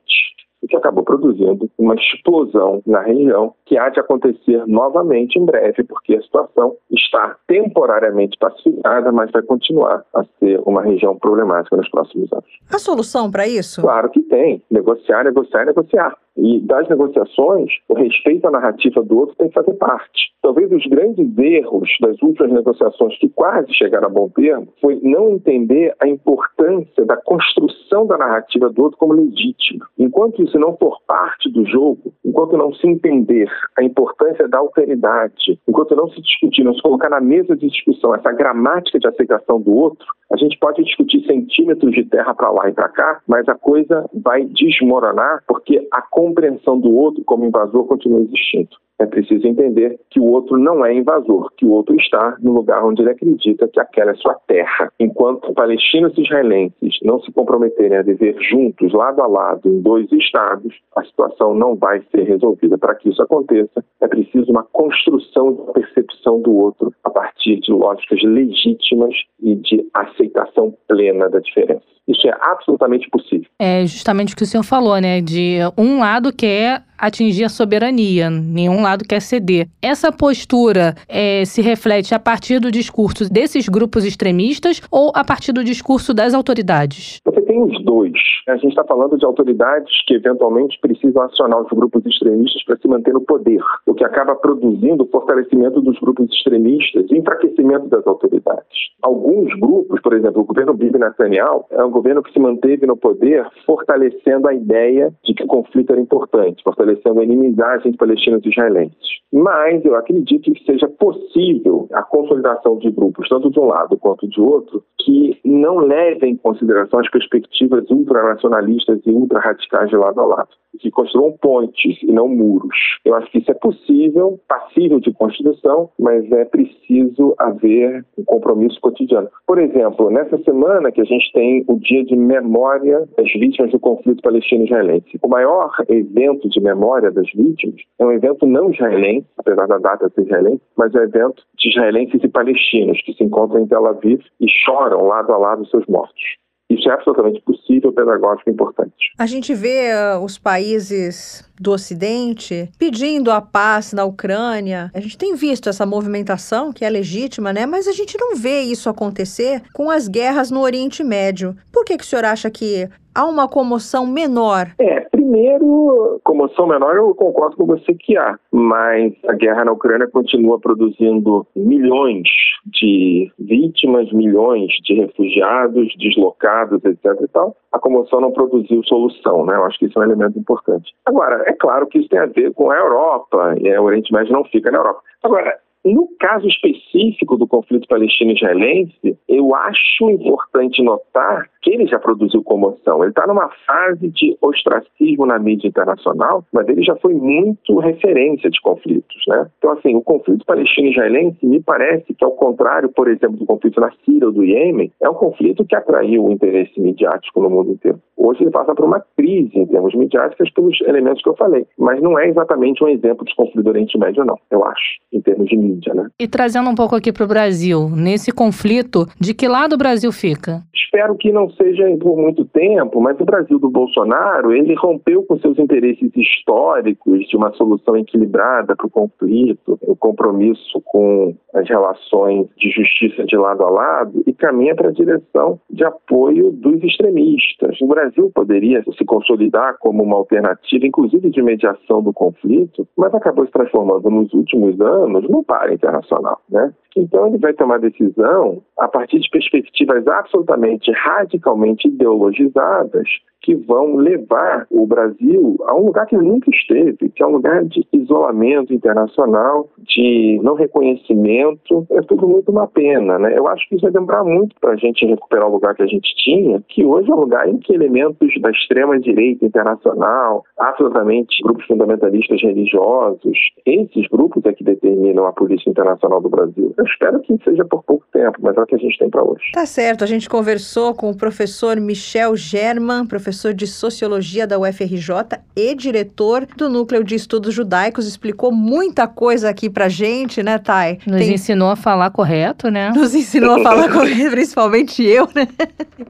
o 0.65 0.69
que 0.69 0.77
acabou 0.77 1.05
produzindo 1.05 1.71
uma 1.79 1.95
explosão 1.95 2.83
na 2.87 3.03
região 3.03 3.55
que 3.67 3.77
há 3.77 3.89
de 3.89 4.01
acontecer 4.01 4.65
novamente 4.67 5.39
em 5.39 5.45
breve, 5.45 5.85
porque 5.85 6.15
a 6.15 6.23
situação 6.23 6.77
está 6.91 7.37
temporariamente 7.47 8.39
pacificada, 8.39 9.13
mas 9.13 9.31
vai 9.31 9.43
continuar 9.43 10.05
a 10.15 10.25
ser 10.39 10.61
uma 10.65 10.83
região 10.83 11.17
problemática 11.17 11.77
nos 11.77 11.89
próximos 11.91 12.33
anos. 12.33 12.47
A 12.73 12.79
solução 12.79 13.31
para 13.31 13.47
isso? 13.47 13.81
Claro 13.83 14.11
que 14.11 14.21
tem. 14.21 14.63
Negociar, 14.71 15.25
negociar, 15.25 15.67
negociar. 15.67 16.17
E 16.37 16.61
das 16.61 16.89
negociações, 16.89 17.71
o 17.89 17.95
respeito 17.95 18.47
à 18.47 18.51
narrativa 18.51 19.03
do 19.03 19.19
outro 19.19 19.37
tem 19.37 19.49
que 19.49 19.55
fazer 19.55 19.75
parte. 19.75 20.33
Talvez 20.43 20.71
os 20.73 20.85
grandes 20.87 21.39
erros 21.39 21.89
das 22.01 22.21
últimas 22.21 22.53
negociações 22.53 23.17
que 23.19 23.29
quase 23.31 23.73
chegaram 23.73 24.09
a 24.09 24.11
bom 24.11 24.29
termo 24.29 24.69
foi 24.81 24.99
não 25.03 25.31
entender 25.31 25.95
a 26.01 26.09
importância 26.09 27.05
da 27.05 27.17
construção 27.17 28.07
da 28.07 28.19
narrativa 28.19 28.69
do 28.69 28.83
outro 28.83 28.99
como 28.99 29.15
legítima. 29.15 29.87
Enquanto 29.99 30.43
isso 30.43 30.59
não 30.59 30.77
for 30.77 30.99
parte 31.07 31.51
do 31.51 31.65
jogo, 31.67 32.13
enquanto 32.25 32.57
não 32.57 32.75
se 32.75 32.87
entender 32.87 33.49
a 33.79 33.85
importância 33.85 34.49
da 34.49 34.59
alteridade, 34.59 35.59
enquanto 35.69 35.95
não 35.95 36.09
se 36.09 36.21
discutir, 36.21 36.65
não 36.65 36.75
se 36.75 36.83
colocar 36.83 37.09
na 37.09 37.21
mesa 37.21 37.57
de 37.57 37.69
discussão 37.69 38.15
essa 38.15 38.33
gramática 38.33 38.99
de 38.99 39.07
aceitação 39.07 39.61
do 39.61 39.73
outro, 39.73 40.07
a 40.33 40.37
gente 40.37 40.59
pode 40.59 40.83
discutir 40.83 41.25
centímetros 41.27 41.93
de 41.93 42.05
terra 42.05 42.35
para 42.35 42.51
lá 42.51 42.69
e 42.69 42.73
para 42.73 42.89
cá, 42.89 43.21
mas 43.27 43.49
a 43.49 43.55
coisa 43.55 44.09
vai 44.13 44.45
desmoronar 44.45 45.43
porque 45.47 45.87
a 45.93 46.03
compreensão 46.03 46.79
do 46.79 46.95
outro 46.95 47.23
como 47.25 47.45
invasor 47.45 47.87
continua 47.87 48.21
existindo. 48.21 48.84
É 48.99 49.07
preciso 49.07 49.47
entender 49.47 49.99
que 50.09 50.21
o 50.21 50.25
outro 50.25 50.57
não 50.57 50.85
é 50.85 50.95
invasor, 50.95 51.51
que 51.57 51.67
o 51.67 51.71
outro 51.71 51.97
está 51.97 52.37
no 52.41 52.53
lugar 52.53 52.85
onde 52.85 53.03
ele 53.03 53.11
acredita 53.11 53.67
que 53.67 53.81
aquela 53.81 54.13
é 54.13 54.15
sua 54.15 54.35
terra. 54.47 54.93
Enquanto 55.01 55.53
palestinos 55.53 56.17
e 56.17 56.23
israelenses 56.23 56.99
não 57.03 57.21
se 57.21 57.33
comprometerem 57.33 57.99
a 57.99 58.03
viver 58.03 58.37
juntos, 58.41 58.93
lado 58.93 59.21
a 59.21 59.27
lado, 59.27 59.69
em 59.69 59.81
dois 59.81 60.11
estados, 60.13 60.75
a 60.97 61.05
situação 61.05 61.55
não 61.55 61.75
vai 61.75 62.03
ser 62.11 62.23
resolvida. 62.23 62.79
Para 62.79 62.95
que 62.95 63.09
isso 63.09 63.23
aconteça, 63.23 63.85
é 64.01 64.07
preciso 64.07 64.51
uma 64.51 64.63
construção 64.63 65.53
da 65.55 65.73
percepção 65.73 66.41
do 66.41 66.55
outro 66.55 66.93
a 67.03 67.11
partir 67.11 67.59
de 67.61 67.73
lógicas 67.73 68.23
legítimas 68.23 69.15
e 69.43 69.57
de 69.57 69.85
aceitação 69.93 70.75
plena 70.87 71.29
da 71.29 71.41
diferença. 71.41 71.95
Isso 72.07 72.27
é 72.27 72.33
absolutamente 72.41 73.09
possível. 73.11 73.47
É 73.59 73.87
justamente 73.87 74.35
o 74.35 74.37
que 74.37 74.43
o 74.43 74.47
senhor 74.47 74.63
falou, 74.63 75.01
né? 75.01 75.21
De 75.21 75.59
um 75.77 76.01
lado 76.01 76.33
quer 76.33 76.83
atingir 76.99 77.45
a 77.45 77.49
soberania, 77.49 78.31
nenhum 78.31 78.83
lado 78.83 79.05
quer 79.05 79.21
ceder. 79.21 79.69
Essa 79.83 80.13
postura 80.13 80.95
é, 81.09 81.45
se 81.45 81.61
reflete 81.61 82.15
a 82.15 82.19
partir 82.19 82.59
do 82.59 82.71
discurso 82.71 83.31
desses 83.31 83.69
grupos 83.69 84.05
extremistas 84.05 84.81
ou 84.91 85.13
a 85.15 85.25
partir 85.25 85.53
do 85.53 85.65
discurso 85.65 86.15
das 86.15 86.35
autoridades? 86.35 87.21
Você 87.25 87.43
tem 87.43 87.63
os 87.63 87.85
dois. 87.85 88.13
A 88.49 88.57
gente 88.57 88.71
está 88.71 88.85
falando 88.85 89.19
de 89.19 89.25
autoridades 89.25 89.93
que 90.07 90.15
eventualmente 90.15 90.79
precisam 90.81 91.23
acionar 91.23 91.61
os 91.61 91.71
grupos 91.71 92.05
extremistas 92.07 92.63
para 92.65 92.77
se 92.77 92.89
manter 92.89 93.13
no 93.13 93.21
poder, 93.21 93.61
o 93.87 93.95
que 93.95 94.05
acaba 94.05 94.35
produzindo 94.35 95.05
o 95.05 95.09
fortalecimento 95.09 95.81
dos 95.81 95.99
grupos 95.99 96.31
extremistas 96.31 97.07
e 97.11 97.19
enfraquecimento 97.19 97.89
das 97.89 98.07
autoridades. 98.07 98.65
Alguns 99.03 99.53
grupos, 99.59 100.01
por 100.01 100.15
exemplo, 100.15 100.43
o 100.43 100.45
governo 100.45 100.75
Bibi 100.75 100.99
Netanyahu, 100.99 101.65
é 101.71 101.85
um 101.85 101.91
governo 101.95 102.23
que 102.23 102.33
se 102.33 102.39
manteve 102.39 102.87
no 102.87 102.97
poder 102.97 103.47
fortalecendo 103.65 104.49
a 104.49 104.55
ideia 104.55 105.13
de 105.25 105.33
que 105.33 105.45
o 105.45 105.47
conflito 105.47 105.93
era 105.93 106.01
importante, 106.01 106.63
fortalecendo 106.63 107.21
a 107.21 107.25
inimizade 107.25 107.89
entre 107.89 107.99
palestinos 107.99 108.45
e 108.45 108.49
israelenses. 108.49 109.15
Mas 109.33 109.85
eu 109.85 109.97
acredito 109.97 110.53
que 110.53 110.65
seja 110.65 110.89
possível 110.89 111.89
a 111.93 112.03
consolidação 112.03 112.79
de 112.79 112.91
grupos, 112.91 113.29
tanto 113.29 113.51
de 113.51 113.59
um 113.59 113.67
lado 113.67 113.97
quanto 113.97 114.29
de 114.29 114.41
outro, 114.41 114.83
que 115.01 115.39
não 115.45 115.79
levem 115.79 116.33
em 116.33 116.37
consideração 116.37 117.01
as 117.01 117.11
perspectivas 117.11 117.89
ultranacionalistas 117.91 119.01
e 119.07 119.11
ultrarradicais 119.11 119.91
de 119.91 119.97
lado 119.97 120.21
a 120.21 120.25
lado, 120.25 120.49
que 120.79 120.91
construam 120.91 121.33
pontes 121.33 122.03
e 122.03 122.13
não 122.13 122.29
muros. 122.29 122.77
Eu 123.05 123.15
acho 123.15 123.31
que 123.31 123.39
isso 123.39 123.51
é 123.51 123.55
possível, 123.55 124.41
passível 124.49 124.99
de 124.99 125.13
construção, 125.13 125.91
mas 125.99 126.31
é 126.33 126.45
preciso 126.45 127.35
haver 127.39 128.05
um 128.17 128.25
compromisso 128.25 128.81
cotidiano. 128.81 129.29
Por 129.47 129.59
exemplo, 129.59 130.11
nessa 130.11 130.39
semana 130.39 130.91
que 130.91 131.01
a 131.01 131.05
gente 131.05 131.31
tem 131.33 131.65
o 131.69 131.79
Dia 131.85 132.05
de 132.05 132.17
Memória 132.17 133.07
das 133.17 133.31
Vítimas 133.33 133.71
do 133.71 133.79
Conflito 133.79 134.23
Palestino-Israelense, 134.23 135.19
o 135.23 135.29
maior 135.29 135.71
evento 135.89 136.49
de 136.49 136.61
memória 136.61 137.11
das 137.11 137.31
vítimas 137.33 137.77
é 137.99 138.05
um 138.05 138.13
evento 138.13 138.47
não 138.47 138.71
israelense, 138.71 139.27
apesar 139.37 139.67
da 139.67 139.79
data 139.79 140.11
ser 140.15 140.23
israelense, 140.23 140.63
mas 140.77 140.95
é 140.95 141.01
um 141.01 141.03
evento 141.03 141.43
de 141.59 141.69
israelenses 141.69 142.23
e 142.23 142.29
palestinos 142.29 143.01
que 143.03 143.13
se 143.13 143.23
encontram 143.23 143.61
em 143.61 143.67
Tel 143.67 143.87
Aviv 143.87 144.21
e 144.41 144.47
choram 144.49 145.07
lado 145.07 145.33
a 145.33 145.37
lado 145.37 145.69
seus 145.69 145.87
mortos. 145.87 146.23
Isso 146.71 146.89
é 146.89 146.93
absolutamente 146.93 147.43
possível, 147.43 147.93
pedagógico 147.93 148.49
e 148.49 148.53
importante. 148.53 149.13
A 149.19 149.27
gente 149.27 149.55
vê 149.55 149.91
uh, 149.93 150.25
os 150.25 150.39
países 150.39 151.45
do 151.61 151.73
Ocidente 151.73 152.71
pedindo 152.79 153.31
a 153.31 153.41
paz 153.41 153.93
na 153.93 154.05
Ucrânia. 154.05 154.91
A 154.95 155.01
gente 155.01 155.19
tem 155.19 155.35
visto 155.35 155.69
essa 155.69 155.87
movimentação, 155.87 156.73
que 156.73 156.85
é 156.85 156.91
legítima, 156.91 157.53
né? 157.53 157.67
Mas 157.67 157.87
a 157.89 157.93
gente 157.93 158.17
não 158.19 158.37
vê 158.37 158.61
isso 158.61 158.89
acontecer 158.89 159.63
com 159.73 159.91
as 159.91 160.09
guerras 160.09 160.51
no 160.51 160.61
Oriente 160.61 161.03
Médio. 161.03 161.57
Por 161.73 161.85
que, 161.85 161.97
que 161.97 162.05
o 162.05 162.07
senhor 162.07 162.25
acha 162.25 162.51
que 162.51 162.89
há 163.15 163.25
uma 163.25 163.49
comoção 163.49 164.07
menor? 164.07 164.73
É, 164.79 165.01
primeiro, 165.01 166.21
comoção 166.25 166.67
menor, 166.67 166.97
eu 166.97 167.15
concordo 167.15 167.57
com 167.57 167.67
você 167.67 167.95
que 167.95 168.17
há, 168.17 168.39
mas 168.51 169.13
a 169.29 169.33
guerra 169.35 169.65
na 169.65 169.73
Ucrânia 169.73 170.09
continua 170.09 170.59
produzindo 170.59 171.47
milhões 171.55 172.29
de 172.67 173.31
vítimas, 173.39 174.13
milhões 174.13 174.71
de 174.85 174.95
refugiados, 174.95 175.95
deslocados, 175.99 176.85
etc. 176.85 177.05
e 177.23 177.29
tal. 177.29 177.57
A 177.73 177.79
comoção 177.79 178.21
não 178.21 178.33
produziu 178.33 178.83
solução, 178.85 179.45
né? 179.47 179.55
Eu 179.57 179.65
acho 179.65 179.79
que 179.79 179.87
isso 179.87 179.99
é 179.99 180.03
um 180.03 180.05
elemento 180.05 180.39
importante. 180.39 180.93
Agora, 181.07 181.44
é 181.47 181.53
claro 181.53 181.87
que 181.87 181.99
isso 181.99 182.09
tem 182.09 182.19
a 182.19 182.27
ver 182.27 182.53
com 182.53 182.71
a 182.71 182.77
Europa, 182.77 183.55
e 183.61 183.71
o 183.79 183.83
Oriente 183.83 184.13
Médio 184.13 184.33
não 184.33 184.45
fica 184.45 184.71
na 184.71 184.79
Europa. 184.79 185.01
Agora, 185.23 185.59
no 185.85 186.09
caso 186.19 186.47
específico 186.47 187.37
do 187.37 187.47
conflito 187.47 187.87
palestino-israelense, 187.89 189.19
eu 189.29 189.55
acho 189.55 190.11
importante 190.11 190.83
notar 190.83 191.49
que 191.65 191.71
ele 191.71 191.87
já 191.87 191.99
produziu 191.99 192.45
comoção. 192.45 193.03
Ele 193.03 193.11
está 193.11 193.27
numa 193.27 193.49
fase 193.67 194.09
de 194.11 194.37
ostracismo 194.43 195.25
na 195.25 195.39
mídia 195.39 195.67
internacional, 195.67 196.45
mas 196.53 196.69
ele 196.69 196.83
já 196.83 196.95
foi 196.97 197.15
muito 197.15 197.79
referência 197.79 198.51
de 198.51 198.61
conflitos, 198.61 199.23
né? 199.27 199.47
Então, 199.57 199.73
assim, 199.73 199.97
o 199.97 200.03
conflito 200.03 200.45
palestino-israelense 200.45 201.39
me 201.43 201.63
parece 201.63 202.13
que, 202.13 202.23
ao 202.25 202.33
contrário, 202.33 202.91
por 202.91 203.09
exemplo, 203.09 203.39
do 203.39 203.47
conflito 203.47 203.81
na 203.81 203.91
Síria 204.05 204.27
ou 204.27 204.33
do 204.33 204.45
Iêmen, 204.45 204.93
é 205.03 205.09
um 205.09 205.15
conflito 205.15 205.65
que 205.65 205.75
atraiu 205.75 206.27
o 206.27 206.31
interesse 206.31 206.79
midiático 206.79 207.41
no 207.41 207.49
mundo 207.49 207.73
inteiro. 207.73 207.99
Hoje 208.17 208.43
ele 208.43 208.51
passa 208.51 208.75
por 208.75 208.85
uma 208.85 209.03
crise 209.17 209.59
em 209.59 209.67
termos 209.67 209.95
midiáticos 209.95 210.51
pelos 210.51 210.79
elementos 210.83 211.23
que 211.23 211.29
eu 211.29 211.37
falei, 211.37 211.67
mas 211.79 212.01
não 212.03 212.19
é 212.19 212.29
exatamente 212.29 212.85
um 212.85 212.89
exemplo 212.89 213.25
de 213.25 213.35
conflito 213.35 213.63
do 213.63 213.71
Oriente 213.71 213.99
Médio, 213.99 214.25
não, 214.25 214.39
eu 214.51 214.65
acho, 214.65 214.99
em 215.13 215.21
termos 215.21 215.47
de 215.47 215.57
mídia, 215.57 215.95
né? 215.95 216.09
E 216.21 216.29
trazendo 216.29 216.69
um 216.69 216.75
pouco 216.75 216.95
aqui 216.95 217.13
para 217.13 217.25
o 217.25 217.29
Brasil, 217.29 217.89
nesse 217.89 218.31
conflito, 218.33 219.07
de 219.19 219.33
que 219.33 219.49
lado 219.49 219.75
o 219.75 219.79
Brasil 219.79 220.13
fica? 220.13 220.63
Espero 220.75 221.17
que 221.17 221.33
não 221.33 221.51
seja 221.57 221.85
por 221.99 222.17
muito 222.17 222.45
tempo, 222.45 223.01
mas 223.01 223.19
o 223.21 223.25
Brasil 223.25 223.59
do 223.59 223.71
Bolsonaro, 223.71 224.53
ele 224.53 224.75
rompeu 224.75 225.23
com 225.25 225.39
seus 225.39 225.59
interesses 225.59 226.11
históricos 226.15 227.27
de 227.29 227.37
uma 227.37 227.53
solução 227.53 227.97
equilibrada 227.97 228.77
para 228.77 228.87
o 228.87 228.91
conflito, 228.91 229.79
o 229.83 229.97
compromisso 229.97 230.81
com 230.85 231.35
as 231.55 231.69
relações 231.69 232.47
de 232.57 232.71
justiça 232.71 233.25
de 233.25 233.37
lado 233.37 233.63
a 233.63 233.71
lado 233.71 234.23
e 234.27 234.33
caminha 234.33 234.75
para 234.75 234.89
a 234.89 234.93
direção 234.93 235.61
de 235.71 235.85
apoio 235.85 236.51
dos 236.51 236.83
extremistas. 236.83 237.81
O 237.81 237.87
Brasil 237.87 238.31
poderia 238.35 238.83
se 238.83 239.05
consolidar 239.05 239.77
como 239.79 240.03
uma 240.03 240.17
alternativa, 240.17 240.87
inclusive 240.87 241.31
de 241.31 241.43
mediação 241.43 242.03
do 242.03 242.13
conflito, 242.13 242.87
mas 242.97 243.15
acabou 243.15 243.47
se 243.47 243.53
transformando 243.53 244.11
nos 244.11 244.33
últimos 244.33 244.81
anos 244.81 245.29
num 245.29 245.43
par 245.43 245.73
internacional, 245.73 246.41
né? 246.49 246.73
Então 246.97 247.27
ele 247.27 247.39
vai 247.39 247.53
tomar 247.53 247.79
decisão 247.79 248.63
a 248.79 248.87
partir 248.87 249.19
de 249.19 249.29
perspectivas 249.29 250.07
absolutamente 250.07 250.91
radicalmente 250.93 251.89
ideologizadas 251.89 253.09
que 253.45 253.55
vão 253.55 253.97
levar 253.97 254.67
o 254.71 254.87
Brasil 254.87 255.57
a 255.67 255.75
um 255.75 255.87
lugar 255.87 256.07
que 256.07 256.17
nunca 256.17 256.51
esteve, 256.51 257.11
que 257.11 257.23
é 257.23 257.27
um 257.27 257.33
lugar 257.33 257.63
de 257.67 257.87
isolamento 257.93 258.73
internacional, 258.73 259.69
de 259.79 260.41
não 260.43 260.55
reconhecimento. 260.55 261.87
É 261.91 262.01
tudo 262.01 262.27
muito 262.27 262.51
uma 262.51 262.67
pena, 262.67 263.19
né? 263.19 263.37
Eu 263.37 263.47
acho 263.47 263.69
que 263.69 263.75
isso 263.75 263.83
vai 263.83 263.93
demorar 263.93 264.25
muito 264.25 264.57
para 264.59 264.73
a 264.73 264.77
gente 264.77 265.05
recuperar 265.05 265.47
o 265.47 265.53
lugar 265.53 265.75
que 265.75 265.83
a 265.83 265.87
gente 265.87 266.09
tinha, 266.17 266.63
que 266.69 266.85
hoje 266.85 267.11
é 267.11 267.15
um 267.15 267.21
lugar 267.21 267.47
em 267.47 267.59
que 267.59 267.75
elementos 267.75 268.33
da 268.41 268.51
extrema-direita 268.51 269.45
internacional, 269.45 270.43
absolutamente 270.59 271.43
grupos 271.43 271.67
fundamentalistas 271.67 272.41
religiosos, 272.41 273.39
esses 273.67 274.09
grupos 274.09 274.43
é 274.47 274.55
que 274.55 274.65
determinam 274.65 275.27
a 275.27 275.33
política 275.33 275.71
internacional 275.71 276.21
do 276.23 276.31
Brasil. 276.31 276.73
Eu 276.79 276.85
espero 276.87 277.21
que 277.21 277.37
seja 277.45 277.65
por 277.67 277.83
pouco 277.83 278.07
tempo, 278.11 278.39
mas 278.41 278.57
é 278.57 278.61
o 278.61 278.67
que 278.67 278.75
a 278.75 278.79
gente 278.79 278.99
tem 278.99 279.11
para 279.11 279.23
hoje. 279.23 279.53
Tá 279.53 279.67
certo, 279.67 280.03
a 280.03 280.07
gente 280.07 280.31
conversou 280.31 280.95
com 280.95 281.11
o 281.11 281.17
professor 281.17 281.79
Michel 281.79 282.35
German, 282.37 283.07
professor 283.07 283.34
professor 283.35 283.53
de 283.53 283.67
Sociologia 283.67 284.47
da 284.47 284.57
UFRJ 284.59 285.41
e 285.57 285.75
diretor 285.75 286.47
do 286.57 286.69
Núcleo 286.69 287.03
de 287.03 287.17
Estudos 287.17 287.53
Judaicos. 287.53 288.07
Explicou 288.07 288.53
muita 288.53 289.09
coisa 289.09 289.49
aqui 289.49 289.69
pra 289.69 289.89
gente, 289.89 290.41
né, 290.41 290.57
Thay? 290.57 291.01
Nos 291.05 291.19
Tem... 291.19 291.35
ensinou 291.35 291.71
a 291.71 291.77
falar 291.77 292.11
correto, 292.11 292.71
né? 292.71 292.93
Nos 292.95 293.13
ensinou 293.13 293.57
a 293.57 293.63
falar 293.63 293.91
correto, 293.91 294.31
principalmente 294.33 295.03
eu, 295.03 295.29
né? 295.35 295.49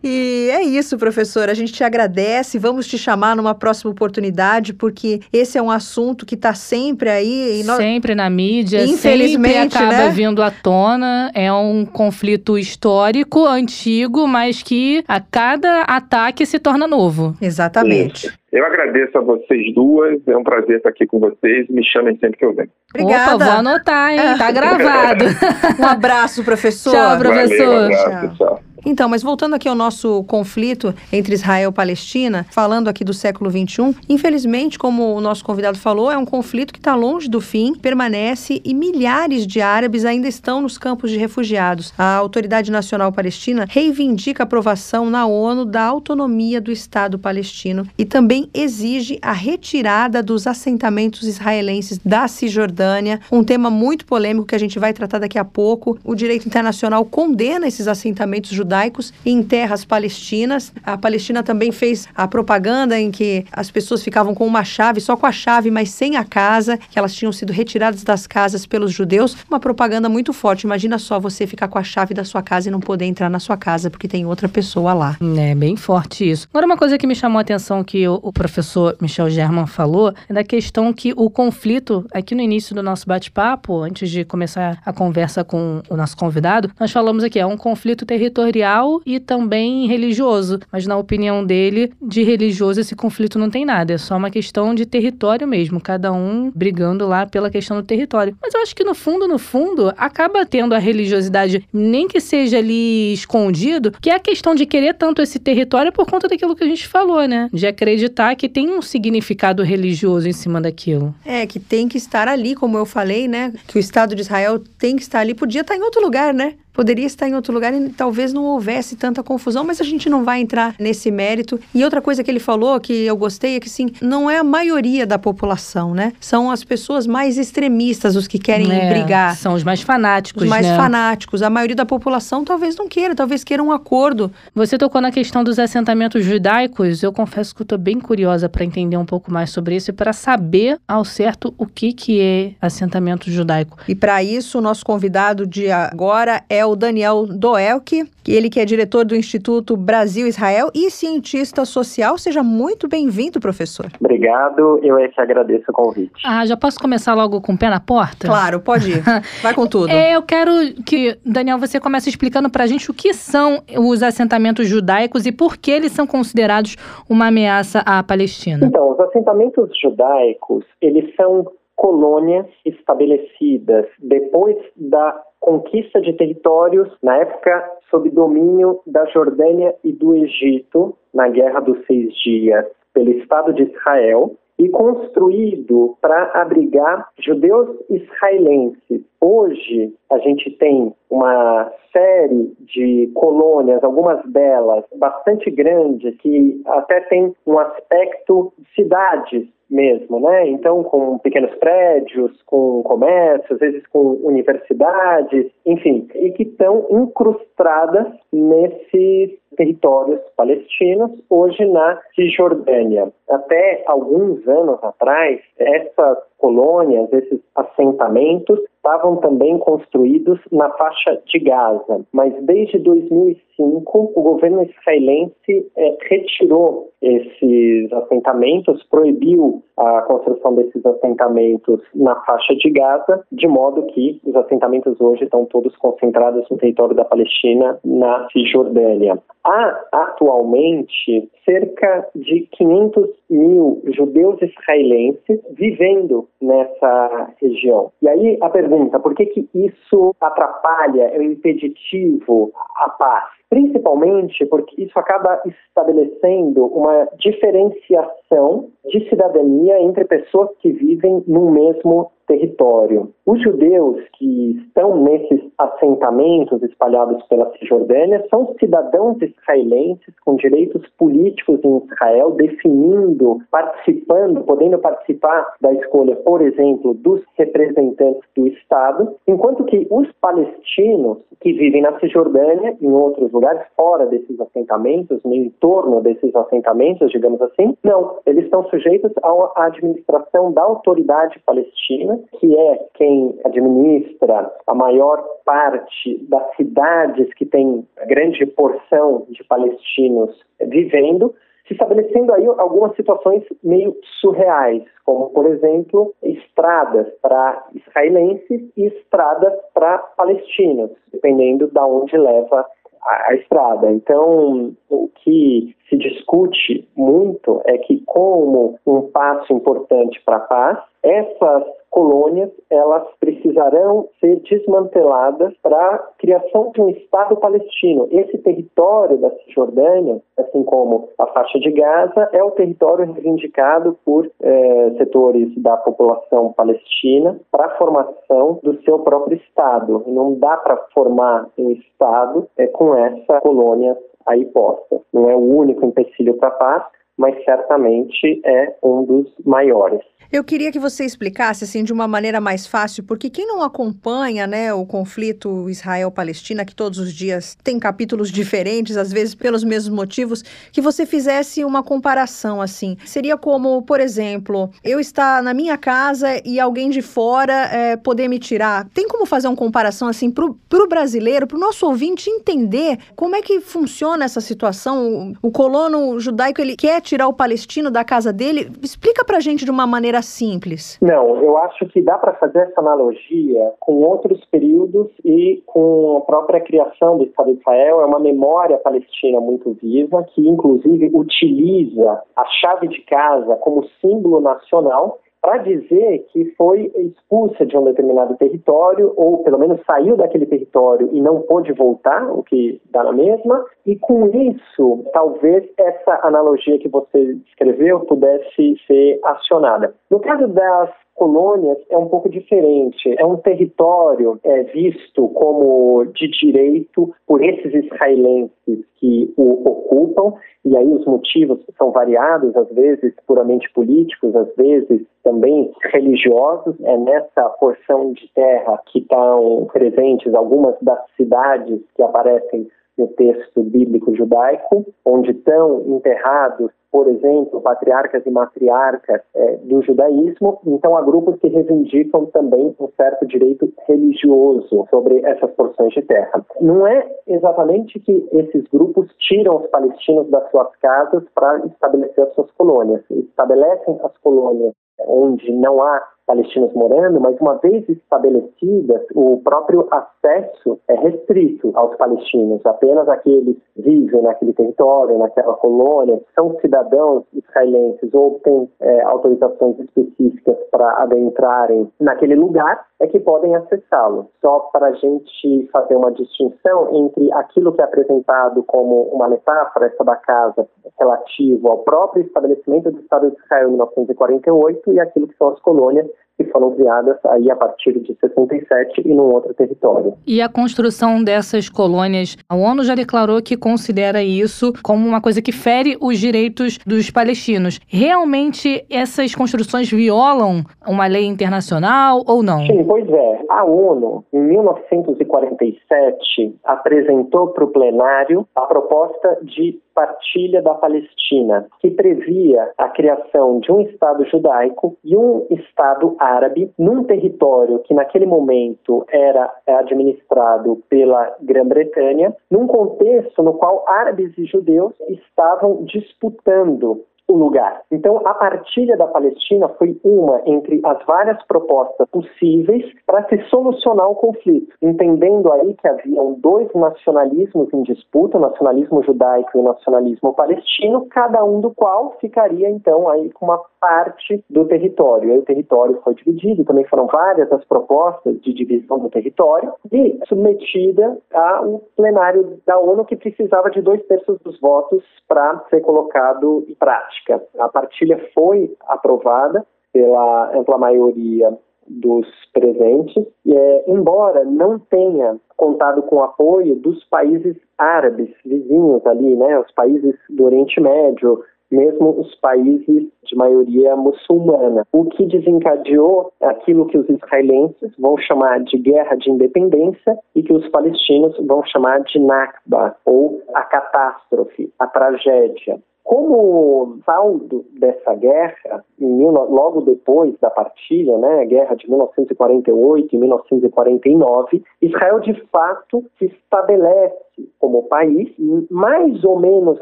E 0.03 0.51
é 0.53 0.63
isso, 0.63 0.99
professor. 0.99 1.49
A 1.49 1.55
gente 1.55 1.73
te 1.73 1.83
agradece. 1.83 2.59
Vamos 2.59 2.87
te 2.87 2.99
chamar 2.99 3.35
numa 3.35 3.55
próxima 3.55 3.91
oportunidade, 3.91 4.75
porque 4.75 5.23
esse 5.33 5.57
é 5.57 5.63
um 5.63 5.71
assunto 5.71 6.27
que 6.27 6.35
está 6.35 6.53
sempre 6.53 7.09
aí. 7.09 7.65
Sempre 7.79 8.15
na 8.15 8.29
mídia, 8.29 8.85
Infelizmente, 8.85 9.77
acaba 9.79 9.93
né? 9.93 10.11
vindo 10.11 10.43
à 10.43 10.51
tona. 10.51 11.31
É 11.35 11.51
um 11.51 11.87
conflito 11.87 12.59
histórico, 12.59 13.47
antigo, 13.47 14.29
mas 14.29 14.63
que 14.63 15.03
a 15.09 15.21
cada 15.21 15.85
ataque 15.85 16.45
se 16.45 16.59
torna 16.59 16.87
novo 16.87 17.14
novo. 17.15 17.37
Exatamente. 17.41 18.27
Isso. 18.27 18.39
Eu 18.53 18.65
agradeço 18.65 19.17
a 19.19 19.21
vocês 19.21 19.75
duas, 19.75 20.21
é 20.27 20.37
um 20.37 20.45
prazer 20.45 20.77
estar 20.77 20.91
aqui 20.91 21.07
com 21.07 21.19
vocês. 21.19 21.69
Me 21.69 21.85
chamem 21.85 22.17
sempre 22.19 22.39
que 22.39 22.45
eu 22.45 22.55
venho. 22.55 22.71
Obrigada. 22.95 23.37
Opa, 23.37 23.45
vou 23.45 23.55
anotar, 23.55 24.13
hein? 24.13 24.39
Tá 24.39 24.51
gravado. 24.53 25.25
um 25.79 25.87
abraço, 25.87 26.45
professor. 26.45 26.93
Tchau, 26.93 27.19
professor. 27.19 27.67
Valeu, 27.67 27.81
um 27.81 27.85
abraço, 27.85 28.37
tchau. 28.37 28.49
tchau. 28.49 28.74
Então, 28.87 29.09
mas 29.09 29.23
voltando 29.23 29.55
aqui 29.55 29.67
ao 29.67 29.75
nosso 29.75 30.23
conflito 30.25 30.95
entre 31.11 31.35
Israel 31.35 31.71
e 31.71 31.73
Palestina, 31.73 32.47
falando 32.51 32.89
aqui 32.89 33.03
do 33.03 33.15
século 33.15 33.51
XXI, 33.51 33.97
infelizmente, 34.09 34.79
como 34.79 35.15
o 35.15 35.21
nosso 35.23 35.43
convidado 35.43 35.79
falou, 35.79 36.13
é 36.13 36.19
um 36.19 36.27
conflito 36.27 36.73
que 36.73 36.79
está 36.79 36.95
longe 36.95 37.29
do 37.29 37.41
fim, 37.41 37.75
permanece 37.75 38.61
e 38.63 38.75
milhares 38.75 39.47
de 39.47 39.63
árabes 39.63 40.05
ainda 40.05 40.29
estão 40.29 40.61
nos 40.61 40.77
campos 40.77 41.11
de 41.11 41.17
refugiados. 41.17 41.95
A 41.97 42.17
Autoridade 42.17 42.71
Nacional 42.71 43.11
Palestina 43.11 43.67
reivindica 43.69 44.43
a 44.43 44.45
aprovação 44.45 45.09
na 45.09 45.25
ONU 45.25 45.65
da 45.65 45.83
autonomia 45.83 46.61
do 46.61 46.71
Estado 46.71 47.19
palestino 47.19 47.87
e 47.97 48.05
também 48.05 48.51
exige 48.53 49.19
a 49.23 49.33
retirada 49.33 50.23
dos 50.23 50.47
assentamentos 50.47 51.27
israelenses 51.27 51.99
da 52.05 52.29
Cisjordânia, 52.29 53.21
um 53.33 53.43
tema 53.43 53.71
muito 53.71 54.05
polêmico 54.05 54.47
que 54.47 54.55
a 54.55 54.59
gente 54.59 54.79
vai 54.79 54.93
tratar 54.93 55.21
daqui 55.21 55.39
a 55.39 55.45
pouco. 55.45 55.99
O 56.05 56.15
direito 56.15 56.47
internacional 56.47 57.05
condena 57.07 57.67
esses 57.67 57.89
assentamentos 57.89 58.51
judaicos 58.51 58.74
judaicos 58.75 59.13
em 59.25 59.43
terras 59.43 59.85
palestinas. 59.85 60.73
A 60.83 60.99
Palestina 60.99 61.43
também 61.43 61.71
fez 61.71 62.09
a 62.15 62.27
propaganda 62.27 62.99
em 62.99 63.11
que 63.11 63.45
as 63.53 63.71
pessoas 63.71 64.03
ficavam 64.03 64.35
com 64.35 64.47
uma 64.47 64.65
chave, 64.65 65.01
só 65.01 65.17
com 65.17 65.27
a 65.27 65.33
chave, 65.33 65.71
mas 65.71 65.91
sem 65.91 66.17
a 66.17 66.25
casa, 66.25 66.77
que 66.77 66.99
elas 66.99 67.15
tinham 67.15 67.33
sido 67.33 67.53
retiradas 67.53 68.03
das 68.03 68.27
casas 68.27 68.67
pelos 68.67 68.93
judeus. 68.93 69.37
Uma 69.49 69.61
propaganda 69.61 70.09
muito 70.09 70.33
forte. 70.33 70.65
Imagina 70.65 70.99
só 70.99 71.21
você 71.21 71.47
ficar 71.47 71.69
com 71.69 71.79
a 71.79 71.85
chave 71.85 72.13
da 72.13 72.25
sua 72.25 72.43
casa 72.43 72.69
e 72.69 72.73
não 72.73 72.81
poder 72.81 73.05
entrar 73.05 73.31
na 73.31 73.39
sua 73.39 73.57
casa 73.57 73.89
porque 73.91 74.09
tem 74.09 74.27
outra 74.27 74.49
pessoa 74.49 74.93
lá. 74.93 75.17
É 75.39 75.55
bem 75.55 75.77
forte 75.77 76.29
isso. 76.29 76.49
Agora, 76.51 76.67
uma 76.67 76.77
coisa 76.77 76.99
que 76.99 77.07
me 77.07 77.15
chamou 77.15 77.39
a 77.39 77.43
atenção 77.43 77.85
que 77.85 78.07
o, 78.09 78.33
professor 78.33 78.97
Michel 79.01 79.31
German 79.31 79.67
falou 79.67 80.13
é 80.29 80.33
da 80.33 80.43
questão 80.43 80.93
que 80.93 81.13
o 81.17 81.31
conflito, 81.31 82.05
aqui 82.13 82.35
no 82.35 82.41
início 82.41 82.75
do 82.75 82.83
nosso 82.83 83.07
bate-papo, 83.07 83.83
antes 83.83 84.11
de 84.11 84.25
começar 84.25 84.81
a 84.85 84.93
conversa 84.93 85.45
com 85.45 85.83
o 85.89 85.97
nosso 85.97 86.17
convidado, 86.17 86.71
nós 86.79 86.91
falamos 86.91 87.23
aqui, 87.23 87.39
é 87.39 87.47
um 87.47 87.57
conflito 87.57 88.05
territorial 88.05 88.64
e 89.05 89.21
também 89.21 89.87
religioso. 89.87 90.61
Mas 90.73 90.87
na 90.87 90.97
opinião 90.97 91.45
dele, 91.45 91.93
de 92.01 92.23
religioso 92.23 92.81
esse 92.81 92.95
conflito 92.95 93.39
não 93.39 93.51
tem 93.51 93.65
nada, 93.65 93.93
é 93.93 93.99
só 93.99 94.17
uma 94.17 94.31
questão 94.31 94.75
de 94.75 94.87
território 94.87 95.47
mesmo, 95.47 95.81
cada 95.81 96.13
um 96.13 96.51
brigando 96.55 97.07
lá 97.07 97.27
pela 97.27 97.51
questão 97.51 97.77
do 97.77 97.83
território. 97.83 98.37
Mas 98.41 98.55
eu 98.55 98.63
acho 98.63 98.75
que 98.75 98.85
no 98.85 98.95
fundo, 98.95 99.29
no 99.29 99.39
fundo, 99.39 99.93
acaba 99.97 100.47
tendo 100.47 100.75
a 100.75 100.79
religiosidade, 100.79 101.67
nem 101.73 102.09
que 102.09 102.21
seja 102.21 102.59
ali 102.59 103.13
escondido, 103.13 103.93
que 104.01 104.11
é 104.11 104.15
a 104.15 104.21
questão 104.21 104.55
de 104.55 104.67
querer 104.67 104.95
tanto 104.95 105.23
esse 105.23 105.39
território 105.39 105.93
por 105.93 106.07
conta 106.07 106.29
daquilo 106.29 106.57
que 106.57 106.65
a 106.65 106.67
gente 106.67 106.87
falou, 106.87 107.27
né? 107.27 107.49
De 107.53 107.67
acreditar 107.67 108.35
que 108.35 108.49
tem 108.49 108.71
um 108.71 108.83
significado 108.83 109.63
religioso 109.63 110.29
em 110.29 110.33
cima 110.33 110.61
daquilo. 110.61 111.15
É, 111.25 111.47
que 111.47 111.59
tem 111.59 111.89
que 111.89 111.99
estar 111.99 112.29
ali, 112.29 112.55
como 112.55 112.79
eu 112.79 112.87
falei, 112.87 113.29
né? 113.29 113.53
Que 113.67 113.77
o 113.77 113.81
Estado 113.81 114.15
de 114.15 114.23
Israel 114.23 114.63
tem 114.79 114.97
que 114.97 115.03
estar 115.03 115.21
ali, 115.21 115.35
podia 115.35 115.61
estar 115.61 115.77
em 115.77 115.83
outro 115.83 116.03
lugar, 116.03 116.33
né? 116.33 116.55
Poderia 116.75 117.07
estar 117.07 117.29
em 117.29 117.35
outro 117.35 117.55
lugar 117.55 117.73
e 117.73 117.89
talvez 117.91 118.33
não 118.33 118.45
houvesse 118.45 118.97
tanta 118.97 119.23
confusão, 119.23 119.65
mas 119.65 119.81
a 119.81 119.85
gente 119.85 120.11
não 120.11 120.25
vai 120.25 120.41
entrar 120.41 120.75
nesse 120.79 121.11
mérito. 121.11 121.59
E 121.73 121.85
outra 121.85 122.03
coisa 122.03 122.23
que 122.23 122.31
ele 122.31 122.41
falou 122.41 122.79
que 122.81 122.93
eu 122.93 123.17
gostei 123.17 123.57
é 123.57 123.61
que 123.61 123.71
sim, 123.71 123.91
não 124.03 124.29
é 124.29 124.39
a 124.39 124.45
maioria 124.45 125.07
da 125.07 125.19
população, 125.19 125.95
né? 125.95 126.13
São 126.21 126.51
as 126.51 126.65
pessoas 126.65 127.07
mais 127.07 127.39
extremistas 127.39 128.17
os 128.17 128.27
que 128.27 128.39
querem 128.39 128.71
é, 128.73 128.91
brigar. 128.91 129.37
São 129.37 129.55
os 129.55 129.63
mais 129.63 129.81
fanáticos, 129.81 130.43
Os 130.43 130.49
mais 130.49 130.67
né? 130.67 130.77
fanáticos. 130.77 131.43
A 131.43 131.49
maioria 131.49 131.77
da 131.77 131.87
população 131.87 132.45
talvez 132.45 132.77
não 132.77 132.89
queira, 132.89 133.15
talvez 133.15 133.45
queira 133.45 133.63
um 133.63 133.71
acordo. 133.71 134.33
Você 134.55 134.77
tocou 134.77 135.01
na 135.01 135.13
questão 135.13 135.45
dos 135.45 135.59
assentamentos 135.59 136.25
judaicos. 136.25 137.03
Eu 137.03 137.13
confesso 137.13 137.55
que 137.55 137.63
eu 137.63 137.67
tô 137.67 137.79
bem 137.79 138.01
curiosa 138.01 138.49
para 138.49 138.65
entender 138.65 138.97
um 138.97 139.07
pouco 139.07 139.33
mais 139.33 139.51
sobre 139.51 139.77
isso 139.77 139.91
e 139.91 139.93
para 139.93 140.13
saber 140.13 140.79
ao 140.89 141.05
certo 141.05 141.55
o 141.57 141.67
que 141.67 141.93
que 141.93 142.21
é 142.21 142.53
assentamento 142.61 143.31
judaico. 143.31 143.79
E 143.87 143.95
para 143.95 144.23
isso, 144.25 144.59
o 144.59 144.61
nosso 144.61 144.85
convidado 144.85 145.47
de 145.47 145.71
agora 145.71 146.43
é 146.49 146.64
o 146.67 146.77
Daniel 146.77 147.27
Doelke, 147.27 148.05
ele 148.27 148.49
que 148.49 148.61
é 148.61 148.65
diretor 148.65 149.05
do 149.05 149.15
Instituto 149.15 149.77
Brasil-Israel 149.77 150.71
e 150.75 150.91
cientista 150.91 151.65
social. 151.65 152.17
Seja 152.19 152.43
muito 152.43 152.89
bem-vindo, 152.89 153.41
professor. 153.41 153.87
Obrigado, 154.01 154.81
eu 154.83 154.99
é 154.99 155.09
que 155.09 155.21
agradeço 155.21 155.65
o 155.69 155.73
convite. 155.73 156.23
Ah, 156.25 156.45
já 156.47 156.57
posso 156.57 156.79
começar 156.79 157.15
logo 157.15 157.41
com 157.41 157.53
o 157.53 157.59
pé 157.59 157.69
na 157.69 157.81
porta? 157.81 158.27
Claro, 158.27 158.61
pode 158.61 158.91
ir. 158.91 159.03
Vai 159.43 159.55
com 159.55 159.67
tudo. 159.67 159.91
é, 159.91 160.17
eu 160.17 160.23
quero 160.23 160.53
que, 160.85 161.19
Daniel, 161.25 161.59
você 161.59 161.79
comece 161.79 162.09
explicando 162.09 162.51
pra 162.51 162.67
gente 162.67 162.91
o 162.91 162.95
que 162.95 163.13
são 163.13 163.63
os 163.79 164.03
assentamentos 164.03 164.69
judaicos 164.69 165.27
e 165.27 165.33
por 165.33 165.57
que 165.57 165.71
eles 165.71 165.93
são 165.93 166.07
considerados 166.07 166.77
uma 167.09 167.29
ameaça 167.29 167.81
à 167.81 168.03
Palestina. 168.03 168.67
Então, 168.67 168.93
os 168.93 169.01
assentamentos 169.01 169.71
judaicos, 169.81 170.65
eles 170.81 171.15
são 171.17 171.47
colônias 171.77 172.47
estabelecidas 172.65 173.87
depois 173.99 174.57
da 174.77 175.21
conquista 175.45 176.01
de 176.01 176.15
territórios, 176.15 176.89
na 177.03 177.19
época 177.19 177.71
sob 177.91 178.09
domínio 178.09 178.81
da 178.87 179.05
Jordânia 179.07 179.75
e 179.85 179.93
do 179.93 180.15
Egito, 180.15 180.97
na 181.13 181.29
Guerra 181.29 181.61
dos 181.61 181.85
Seis 181.87 182.15
Dias, 182.25 182.65
pelo 182.95 183.11
Estado 183.11 183.53
de 183.53 183.65
Israel. 183.65 184.37
e 184.57 184.69
construído 184.69 185.97
para 186.01 186.31
abrigar 186.41 187.09
judeus 187.19 187.69
israelenses. 187.91 189.03
Hoje, 189.21 189.93
a 190.09 190.19
gente 190.19 190.49
tem 190.59 190.95
uma 191.11 191.73
série 191.93 192.55
de 192.61 193.11
colônias, 193.15 193.83
algumas 193.83 194.25
delas 194.31 194.85
bastante 194.97 195.51
grandes, 195.51 196.17
que 196.19 196.63
até 196.67 197.01
tem 197.01 197.35
um 197.45 197.59
aspecto 197.59 198.53
de 198.57 198.75
cidades 198.77 199.49
mesmo, 199.75 200.21
né? 200.21 200.49
Então, 200.49 200.85
com 200.85 201.19
pequenos 201.19 201.53
prédios, 201.57 202.41
com 202.47 202.83
comércio, 202.85 203.55
às 203.55 203.59
vezes 203.59 203.85
com 203.89 204.21
universidades, 204.23 205.51
enfim, 205.67 206.09
e 206.15 206.31
que 206.31 206.45
estão 206.45 206.87
incrustadas 206.91 208.07
nesses 208.33 209.33
territórios 209.57 210.21
palestinos, 210.37 211.11
hoje 211.29 211.65
na 211.67 212.01
Cisjordânia. 212.15 213.13
Até 213.29 213.83
alguns 213.87 214.47
anos 214.47 214.83
atrás, 214.83 215.41
essas 215.59 216.19
colônias, 216.45 217.11
esses 217.11 217.41
assentamentos, 217.57 218.61
estavam 218.85 219.17
também 219.17 219.57
construídos 219.59 220.39
na 220.53 220.69
faixa 220.73 221.19
de 221.25 221.39
Gaza, 221.39 222.05
mas 222.13 222.35
desde 222.43 222.79
2005 222.81 224.13
o 224.15 224.23
governo 224.23 224.63
israelense 224.63 225.73
é, 225.75 225.97
retirou 226.03 226.91
esses 227.01 227.93
assentamentos, 227.93 228.83
proibiu 228.85 229.63
a 229.77 230.03
construção 230.03 230.55
desses 230.55 230.85
assentamentos 230.85 231.81
na 231.95 232.15
faixa 232.25 232.55
de 232.57 232.71
Gaza, 232.71 233.25
de 233.33 233.47
modo 233.47 233.87
que 233.87 234.21
os 234.25 234.37
assentamentos 234.37 235.01
hoje 235.01 235.25
estão 235.25 235.47
todos 235.47 235.75
concentrados 235.77 236.49
no 236.51 236.59
território 236.59 236.95
da 236.95 237.05
Palestina, 237.05 237.79
na 237.85 238.29
Cisjordânia. 238.33 239.19
Há 239.45 239.85
atualmente 239.93 241.29
cerca 241.45 242.09
de 242.15 242.49
500 242.53 243.11
mil 243.31 243.83
judeus 243.95 244.41
israelenses 244.41 245.41
vivendo 245.53 246.27
nessa 246.45 247.33
região. 247.41 247.91
E 248.03 248.09
aí 248.09 248.39
a 248.41 248.51
pergunta, 248.51 249.01
por 249.01 249.15
que, 249.15 249.27
que 249.27 249.49
isso 249.55 250.15
atrapalha, 250.21 251.11
é 251.13 251.23
impeditivo 251.23 252.53
à 252.77 252.91
paz? 252.91 253.25
Principalmente 253.55 254.45
porque 254.47 254.83
isso 254.83 254.99
acaba 254.99 255.41
estabelecendo 255.47 256.67
uma 256.67 257.09
diferenciação 257.21 258.69
de 258.85 259.09
cidadania 259.09 259.81
entre 259.81 260.05
pessoas 260.07 260.51
que 260.59 260.73
vivem 260.73 261.23
no 261.29 261.53
mesmo 261.53 262.11
território. 262.27 263.11
Os 263.27 263.41
judeus 263.43 264.03
que 264.19 264.59
estão 264.67 265.03
nesses 265.03 265.41
assentamentos 265.59 266.63
espalhados 266.63 267.23
pela 267.25 267.51
Cisjordânia 267.59 268.25
são 268.31 268.55
cidadãos 268.59 269.19
israelenses 269.21 270.15
com 270.25 270.37
direitos 270.37 270.83
políticos 270.99 271.61
em 271.63 271.83
Israel, 271.85 272.33
definindo, 272.33 273.39
participando, 273.51 274.43
podendo 274.43 274.79
participar 274.79 275.55
da 275.61 275.73
escolha, 275.73 276.17
por 276.17 276.43
exemplo, 276.43 276.95
dos 276.95 277.23
representantes 277.37 278.23
do 278.35 278.49
Estado, 278.49 279.15
enquanto 279.27 279.65
que 279.65 279.87
os 279.91 280.11
palestinos 280.21 281.19
que 281.41 281.53
vivem 281.53 281.83
na 281.83 281.99
Cisjordânia, 282.01 282.77
em 282.81 282.91
outros 282.91 283.31
lugares, 283.33 283.44
fora 283.77 284.07
desses 284.07 284.41
assentamentos, 284.41 285.23
no 285.25 285.35
entorno 285.35 286.01
desses 286.01 286.35
assentamentos, 286.35 287.11
digamos 287.11 287.41
assim, 287.43 287.77
não, 287.83 288.19
eles 288.27 288.45
estão 288.45 288.65
sujeitos 288.69 289.13
à 289.23 289.67
administração 289.67 290.53
da 290.53 290.63
autoridade 290.63 291.39
palestina, 291.41 292.21
que 292.39 292.57
é 292.57 292.87
quem 292.95 293.39
administra 293.45 294.53
a 294.67 294.75
maior 294.75 295.23
parte 295.45 296.19
das 296.29 296.55
cidades 296.57 297.33
que 297.35 297.45
tem 297.45 297.87
grande 298.07 298.47
porção 298.47 299.27
de 299.29 299.45
palestinos 299.45 300.31
vivendo, 300.61 301.35
se 301.67 301.73
estabelecendo 301.73 302.33
aí 302.35 302.47
algumas 302.47 302.95
situações 302.95 303.43
meio 303.63 303.97
surreais, 304.21 304.83
como, 305.05 305.31
por 305.31 305.47
exemplo, 305.47 306.15
estradas 306.23 307.07
para 307.23 307.67
israelenses 307.75 308.71
e 308.77 308.87
estradas 308.87 309.55
para 309.73 309.99
palestinos, 309.99 310.91
dependendo 311.11 311.69
de 311.69 311.81
onde 311.81 312.17
leva 312.17 312.67
a, 313.07 313.31
a 313.31 313.35
estrada. 313.35 313.91
Então, 313.91 314.73
o 314.89 315.09
que 315.23 315.75
se 315.89 315.97
discute 315.97 316.89
muito 316.97 317.61
é 317.67 317.79
que, 317.79 318.03
como 318.07 318.79
um 318.87 319.03
passo 319.11 319.53
importante 319.53 320.21
para 320.25 320.37
a 320.37 320.41
paz, 320.41 320.79
essas 321.03 321.65
colônias 321.95 322.51
elas 322.69 323.05
precisarão 323.21 324.09
ser 324.19 324.41
desmanteladas 324.41 325.55
para 325.63 325.77
a 325.77 325.99
criação 326.19 326.73
de 326.75 326.81
um 326.81 326.89
Estado 326.89 327.37
palestino. 327.37 328.09
Esse 328.11 328.37
território 328.39 329.17
da 329.19 329.31
Cisjordânia, 329.31 330.21
assim 330.37 330.65
como 330.65 331.11
a 331.17 331.27
faixa 331.29 331.57
de 331.61 331.71
Gaza, 331.71 332.29
é 332.33 332.43
o 332.43 332.51
território 332.51 333.13
reivindicado 333.13 333.97
por 334.05 334.29
eh, 334.43 334.95
setores 334.99 335.55
da 335.63 335.77
população 335.77 336.53
palestina 336.53 337.39
para 337.53 337.67
a 337.67 337.77
formação 337.79 338.59
do 338.65 338.83
seu 338.83 338.99
próprio 338.99 339.37
Estado. 339.37 340.03
Não 340.09 340.35
dá 340.35 340.57
para 340.57 340.77
formar 340.93 341.49
um 341.57 341.71
Estado 341.71 342.49
eh, 342.59 342.67
com 342.67 342.97
essa 342.97 343.41
colônia 343.41 343.97
aí 344.27 344.45
posta. 344.47 345.01
Não 345.13 345.31
é 345.31 345.37
o 345.37 345.57
único 345.59 345.87
empecilho 345.87 346.35
para 346.35 346.49
a 346.49 346.53
paz, 346.53 346.85
mas 347.17 347.35
certamente 347.45 348.41
é 348.45 348.77
um 348.83 349.05
dos 349.05 349.33
maiores. 349.45 350.01
Eu 350.35 350.43
queria 350.43 350.73
que 350.73 350.81
você 350.81 351.05
explicasse 351.05 351.63
assim 351.63 351.85
de 351.85 351.93
uma 351.93 352.09
maneira 352.09 352.41
mais 352.41 352.67
fácil, 352.67 353.05
porque 353.05 353.31
quem 353.31 353.47
não 353.47 353.63
acompanha, 353.63 354.49
né, 354.49 354.75
o 354.75 354.85
conflito 354.85 355.71
Israel-Palestina, 355.71 356.65
que 356.65 356.75
todos 356.75 356.99
os 356.99 357.13
dias 357.13 357.57
tem 357.63 357.79
capítulos 357.79 358.33
diferentes, 358.33 358.97
às 358.97 359.13
vezes 359.13 359.35
pelos 359.37 359.63
mesmos 359.63 359.95
motivos, 359.95 360.43
que 360.73 360.81
você 360.81 361.07
fizesse 361.07 361.65
uma 361.65 361.85
comparação 361.85 362.61
assim. 362.61 362.97
Seria 363.05 363.37
como, 363.37 363.81
por 363.83 364.01
exemplo, 364.01 364.71
eu 364.83 364.99
estar 364.99 365.41
na 365.41 365.55
minha 365.55 365.79
casa 365.79 366.43
e 366.45 366.59
alguém 366.59 366.91
de 366.91 367.01
fora 367.01 367.69
é, 367.73 367.97
poder 367.97 368.27
me 368.27 368.41
tirar. 368.41 368.89
Tem 368.93 369.07
como 369.07 369.27
fazer 369.27 369.47
uma 369.47 369.57
comparação 369.57 370.09
assim 370.09 370.33
para 370.33 370.47
o 370.47 370.89
brasileiro, 370.89 371.47
para 371.47 371.57
o 371.57 371.61
nosso 371.61 371.87
ouvinte 371.87 372.29
entender 372.29 372.99
como 373.15 373.37
é 373.37 373.43
que 373.43 373.61
funciona 373.61 374.25
essa 374.25 374.41
situação? 374.41 375.37
O, 375.43 375.49
o 375.49 375.53
colono 375.53 376.19
judaico 376.19 376.61
ele 376.61 376.75
quer 376.75 377.01
tirar 377.05 377.29
o 377.29 377.33
palestino 377.33 377.91
da 377.91 378.05
casa 378.05 378.33
dele? 378.33 378.71
Explica 378.83 379.25
para 379.25 379.39
gente 379.41 379.65
de 379.65 379.71
uma 379.71 379.87
maneira 379.87 380.23
simples? 380.23 380.99
Não, 381.01 381.43
eu 381.43 381.57
acho 381.59 381.87
que 381.87 382.01
dá 382.01 382.19
para 382.19 382.35
fazer 382.35 382.59
essa 382.61 382.81
analogia 382.81 383.73
com 383.79 384.01
outros 384.01 384.45
períodos 384.47 385.09
e 385.25 385.63
com 385.67 386.19
a 386.19 386.21
própria 386.23 386.61
criação 386.61 387.19
do 387.19 387.25
Estado 387.25 387.53
de 387.53 387.61
Israel. 387.61 388.01
É 388.01 388.07
uma 388.07 388.19
memória 388.19 388.79
palestina 388.79 389.41
muito 389.41 389.77
viva, 389.81 390.25
que 390.35 390.49
inclusive 390.49 391.11
utiliza 391.15 392.23
a 392.37 392.45
chave 392.61 392.89
de 392.89 393.01
casa 393.03 393.57
como 393.57 393.87
símbolo 394.01 394.41
nacional 394.41 395.21
para 395.45 395.59
dizer 395.59 396.25
que 396.33 396.47
foi 396.57 396.91
expulsa 396.97 397.67
de 397.67 397.77
um 397.77 397.85
determinado 397.85 398.35
território, 398.37 399.13
ou 399.15 399.45
pelo 399.45 399.59
menos 399.59 399.79
saiu 399.85 400.17
daquele 400.17 400.47
território 400.47 401.11
e 401.13 401.21
não 401.21 401.43
pôde 401.43 401.71
voltar, 401.75 402.33
o 402.33 402.43
que 402.43 402.81
dá 402.91 403.05
na 403.05 403.13
mesma, 403.13 403.63
e 403.85 403.95
com 403.95 404.27
isso, 404.29 405.05
talvez 405.13 405.69
essa 405.77 406.21
analogia 406.27 406.79
que 406.79 406.89
você 406.89 407.37
escreveu 407.47 408.01
pudesse 408.01 408.75
ser 408.87 409.21
acionada. 409.23 409.95
No 410.11 410.19
caso 410.19 410.49
das 410.49 410.89
colônias 411.15 411.79
é 411.91 411.97
um 411.97 412.09
pouco 412.09 412.29
diferente. 412.29 413.15
É 413.19 413.25
um 413.25 413.37
território 413.37 414.39
é, 414.43 414.65
visto 414.65 415.29
como 415.29 416.05
de 416.07 416.29
direito 416.29 417.15
por 417.27 417.43
esses 417.43 417.73
israelenses 417.73 418.85
que 418.97 419.33
o 419.37 419.69
ocupam, 419.69 420.35
e 420.65 420.77
aí 420.77 420.89
os 420.89 421.05
motivos 421.05 421.61
são 421.77 421.91
variados, 421.93 422.57
às 422.57 422.69
vezes 422.71 423.13
puramente 423.27 423.71
políticos, 423.73 424.35
às 424.35 424.55
vezes 424.57 425.03
também 425.23 425.71
religiosos. 425.93 426.75
É 426.83 426.97
nessa 426.97 427.49
porção 427.61 428.13
de 428.13 428.29
terra 428.35 428.81
que 428.87 429.01
estão 429.01 429.67
presentes 429.73 430.35
algumas 430.35 430.75
das 430.81 431.01
cidades 431.17 431.81
que 431.95 432.03
aparecem 432.03 432.69
no 432.97 433.09
texto 433.09 433.63
bíblico 433.63 434.15
judaico, 434.15 434.87
onde 435.05 435.33
estão 435.33 435.83
enterrados, 435.87 436.71
por 436.91 437.09
exemplo, 437.09 437.61
patriarcas 437.61 438.25
e 438.25 438.31
matriarcas 438.31 439.21
é, 439.35 439.57
do 439.57 439.83
judaísmo. 439.83 440.61
Então, 440.65 440.97
há 440.97 441.03
grupos 441.03 441.39
que 441.41 441.49
reivindicam 441.49 442.27
também 442.27 442.75
um 442.79 442.89
certo 442.97 443.27
direito 443.27 443.73
religioso 443.89 444.87
sobre 444.91 445.19
essas 445.25 445.51
porções 445.53 445.93
de 445.93 446.03
terra. 446.03 446.45
Não 446.61 446.87
é 446.87 447.05
exatamente 447.27 447.99
que 447.99 448.29
esses 448.33 448.65
grupos 448.69 449.13
tiram 449.19 449.57
os 449.57 449.67
palestinos 449.71 450.31
das 450.31 450.49
suas 450.51 450.75
casas 450.77 451.25
para 451.35 451.67
estabelecer 451.67 452.25
as 452.25 452.35
suas 452.35 452.51
colônias. 452.53 453.03
Estabelecem 453.11 453.99
as 454.05 454.17
colônias 454.19 454.73
onde 455.07 455.51
não 455.53 455.83
há 455.83 456.14
palestinos 456.27 456.73
morando, 456.75 457.21
mas 457.21 457.39
uma 457.41 457.57
vez 457.57 457.89
estabelecidas, 457.89 459.03
o 459.15 459.41
próprio 459.43 459.87
acesso 459.91 460.79
é 460.89 460.95
restrito 460.95 461.71
aos 461.75 461.97
palestinos. 461.97 462.65
Apenas 462.65 463.09
aqueles 463.09 463.57
vivem 463.77 464.23
naquele 464.23 464.53
território, 464.53 465.19
naquela 465.19 465.55
colônia, 465.55 466.21
são 466.35 466.57
cidadãos 466.61 467.25
israelenses 467.33 468.13
ou 468.13 468.41
têm 468.43 468.69
é, 468.81 469.03
autorizações 469.03 469.79
específicas 469.81 470.57
para 470.71 471.03
adentrarem 471.03 471.91
naquele 472.01 472.35
lugar, 472.35 472.87
é 473.01 473.07
que 473.07 473.21
podem 473.21 473.55
acessá-lo. 473.55 474.31
Só 474.41 474.61
para 474.73 474.87
a 474.87 474.93
gente 474.93 475.69
fazer 475.73 475.97
uma 475.97 476.11
distinção 476.13 476.95
entre 476.95 477.31
aquilo 477.33 477.73
que 477.73 477.81
é 477.81 477.85
apresentado 477.85 478.63
como 478.65 479.03
uma 479.13 479.29
metáfora, 479.29 479.87
essa 479.87 480.05
da 480.05 480.17
casa, 480.17 480.67
relativo 480.99 481.69
ao 481.69 481.79
próprio 481.79 482.25
estabelecimento 482.25 482.91
do 482.91 483.01
Estado 483.01 483.31
de 483.31 483.37
Israel 483.45 483.69
em 483.69 483.73
1948 483.73 484.93
e 484.93 485.01
aquilo 485.01 485.29
que 485.29 485.37
são 485.37 485.49
as 485.49 485.61
colônias 485.61 486.07
que 486.37 486.45
foram 486.45 486.71
criadas 486.73 487.17
aí 487.27 487.49
a 487.51 487.57
partir 487.57 487.99
de 488.01 488.17
67 488.21 489.03
e 489.05 489.15
num 489.15 489.35
outro 489.35 489.53
território. 489.55 490.15
E 490.27 490.43
a 490.43 490.49
construção 490.49 491.23
dessas 491.23 491.69
colônias, 491.69 492.37
a 492.49 492.57
ONU 492.57 492.83
já 492.85 492.95
declarou 492.95 493.43
que 493.43 493.55
considera 493.57 494.23
isso 494.23 494.73
como 494.83 495.07
uma 495.07 495.21
coisa 495.21 495.43
que 495.43 495.53
fere 495.53 495.99
os 496.01 496.19
direitos 496.19 496.79
dos 496.87 497.11
palestinos. 497.11 497.79
Realmente 497.87 498.83
essas 498.91 499.35
construções 499.35 499.91
violam 499.91 500.63
uma 500.87 501.07
lei 501.07 501.27
internacional 501.27 502.23
ou 502.27 502.43
não? 502.43 502.65
Sim, 502.67 502.83
pois 502.85 503.07
é. 503.09 503.45
A 503.51 503.65
ONU, 503.65 504.25
em 504.33 504.41
1947, 504.41 506.57
apresentou 506.65 507.49
para 507.49 507.65
o 507.65 507.69
plenário 507.69 508.47
a 508.55 508.63
proposta 508.63 509.39
de 509.43 509.79
partilha 509.95 510.61
da 510.61 510.75
Palestina, 510.75 511.67
que 511.81 511.91
previa 511.91 512.73
a 512.77 512.89
criação 512.89 513.61
de 513.61 513.71
um 513.71 513.81
Estado 513.83 514.25
judaico 514.27 514.97
e 515.05 515.17
um 515.17 515.47
Estado 515.51 516.17
árabe 516.19 516.71
num 516.79 517.05
território 517.05 517.79
que 517.81 517.95
naquele 517.95 518.27
momento 518.27 519.05
era 519.09 519.53
administrado 519.67 520.83
pela 520.89 521.37
Grã-Bretanha, 521.41 522.35
num 522.51 522.67
contexto 522.67 523.43
no 523.43 523.55
qual 523.55 523.85
árabes 523.89 524.37
e 524.37 524.45
judeus 524.45 524.93
estavam 525.09 525.85
disputando 525.85 527.05
o 527.27 527.37
lugar. 527.37 527.83
Então, 527.91 528.21
a 528.25 528.35
partilha 528.35 528.97
da 528.97 529.07
Palestina 529.07 529.69
foi 529.71 529.99
uma 530.05 530.43
entre 530.47 530.81
as 530.85 531.05
várias 531.07 531.43
propostas 531.47 532.09
possíveis 532.11 532.85
para 533.07 533.27
se 533.29 533.39
solucionar 533.49 534.11
o 534.11 534.15
conflito, 534.15 534.75
entendendo 534.83 535.51
aí 535.53 535.75
que 535.75 535.89
haviam 535.89 536.35
dois 536.41 536.69
nacionalismos 536.75 537.73
em 537.73 537.83
disputa, 537.83 538.37
o 538.37 538.41
nacionalismo 538.41 539.03
judaico 539.03 539.51
e 539.55 539.61
o 539.61 539.65
nacionalismo 539.65 540.35
palestino, 540.35 541.07
cada 541.07 541.45
um 541.45 541.61
do 541.61 541.71
qual 541.71 542.17
ficaria 542.21 542.69
então 542.69 543.09
aí 543.09 543.31
com 543.33 543.47
uma 543.47 543.61
parte 543.81 544.45
do 544.51 544.65
território. 544.67 545.33
Aí 545.33 545.39
o 545.39 545.45
território 545.45 546.01
foi 546.05 546.15
dividido, 546.15 546.65
também 546.65 546.85
foram 546.85 547.07
várias 547.07 547.51
as 547.53 547.65
propostas 547.65 548.41
de 548.41 548.53
divisão 548.53 548.99
do 548.99 549.09
território 549.09 549.73
e 549.93 550.19
submetida 550.27 551.19
ao 551.33 551.83
plenário 551.97 552.59
da 552.67 552.79
ONU 552.79 553.05
que 553.05 553.17
precisava 553.17 553.71
de 553.71 553.81
dois 553.81 554.03
terços 554.07 554.39
dos 554.41 554.59
votos 554.61 555.03
para 555.29 555.65
ser 555.71 555.81
colocado 555.81 556.65
em 556.69 556.75
prática 556.75 557.14
prática. 557.25 557.43
A 557.59 557.69
partilha 557.69 558.19
foi 558.35 558.75
aprovada 558.89 559.65
pela 559.93 560.57
ampla 560.57 560.79
maioria 560.79 561.57
dos 561.87 562.27
presentes, 562.53 563.27
e, 563.45 563.55
é, 563.55 563.85
embora 563.89 564.43
não 564.45 564.79
tenha 564.79 565.37
contado 565.57 566.03
com 566.03 566.17
o 566.17 566.25
apoio 566.25 566.77
dos 566.77 567.05
países 567.05 567.57
árabes 567.77 568.31
vizinhos 568.45 569.07
ali, 569.07 569.37
né, 569.37 569.59
os 569.59 569.71
países 569.73 570.15
do 570.31 570.45
Oriente 570.45 570.81
Médio, 570.81 571.45
mesmo 571.71 572.21
os 572.21 572.35
países 572.37 573.09
de 573.25 573.37
maioria 573.37 573.95
muçulmana, 573.97 574.87
o 574.93 575.05
que 575.07 575.27
desencadeou 575.27 576.33
aquilo 576.41 576.87
que 576.87 576.97
os 576.97 577.09
israelenses 577.09 577.93
vão 577.99 578.17
chamar 578.17 578.61
de 578.61 578.79
guerra 578.79 579.17
de 579.17 579.31
independência 579.31 580.17
e 580.35 580.43
que 580.43 580.53
os 580.53 580.67
palestinos 580.69 581.37
vão 581.47 581.63
chamar 581.67 582.01
de 582.05 582.19
Nakba, 582.19 582.97
ou 583.05 583.43
a 583.53 583.63
catástrofe, 583.63 584.73
a 584.79 584.87
tragédia. 584.87 585.79
Como 586.05 586.99
saldo 587.07 587.65
dessa 587.81 588.15
guerra, 588.15 588.85
logo 589.01 589.81
depois 589.81 590.39
da 590.39 590.51
partilha, 590.51 591.17
né, 591.17 591.41
a 591.41 591.45
guerra 591.47 591.75
de 591.75 591.89
1948 591.89 593.17
e 593.17 593.19
1949, 593.19 594.63
Israel 594.83 595.21
de 595.21 595.33
fato 595.47 596.05
se 596.19 596.27
estabelece 596.27 597.17
como 597.59 597.85
país, 597.89 598.33
mais 598.71 599.25
ou 599.25 599.39
menos 599.39 599.81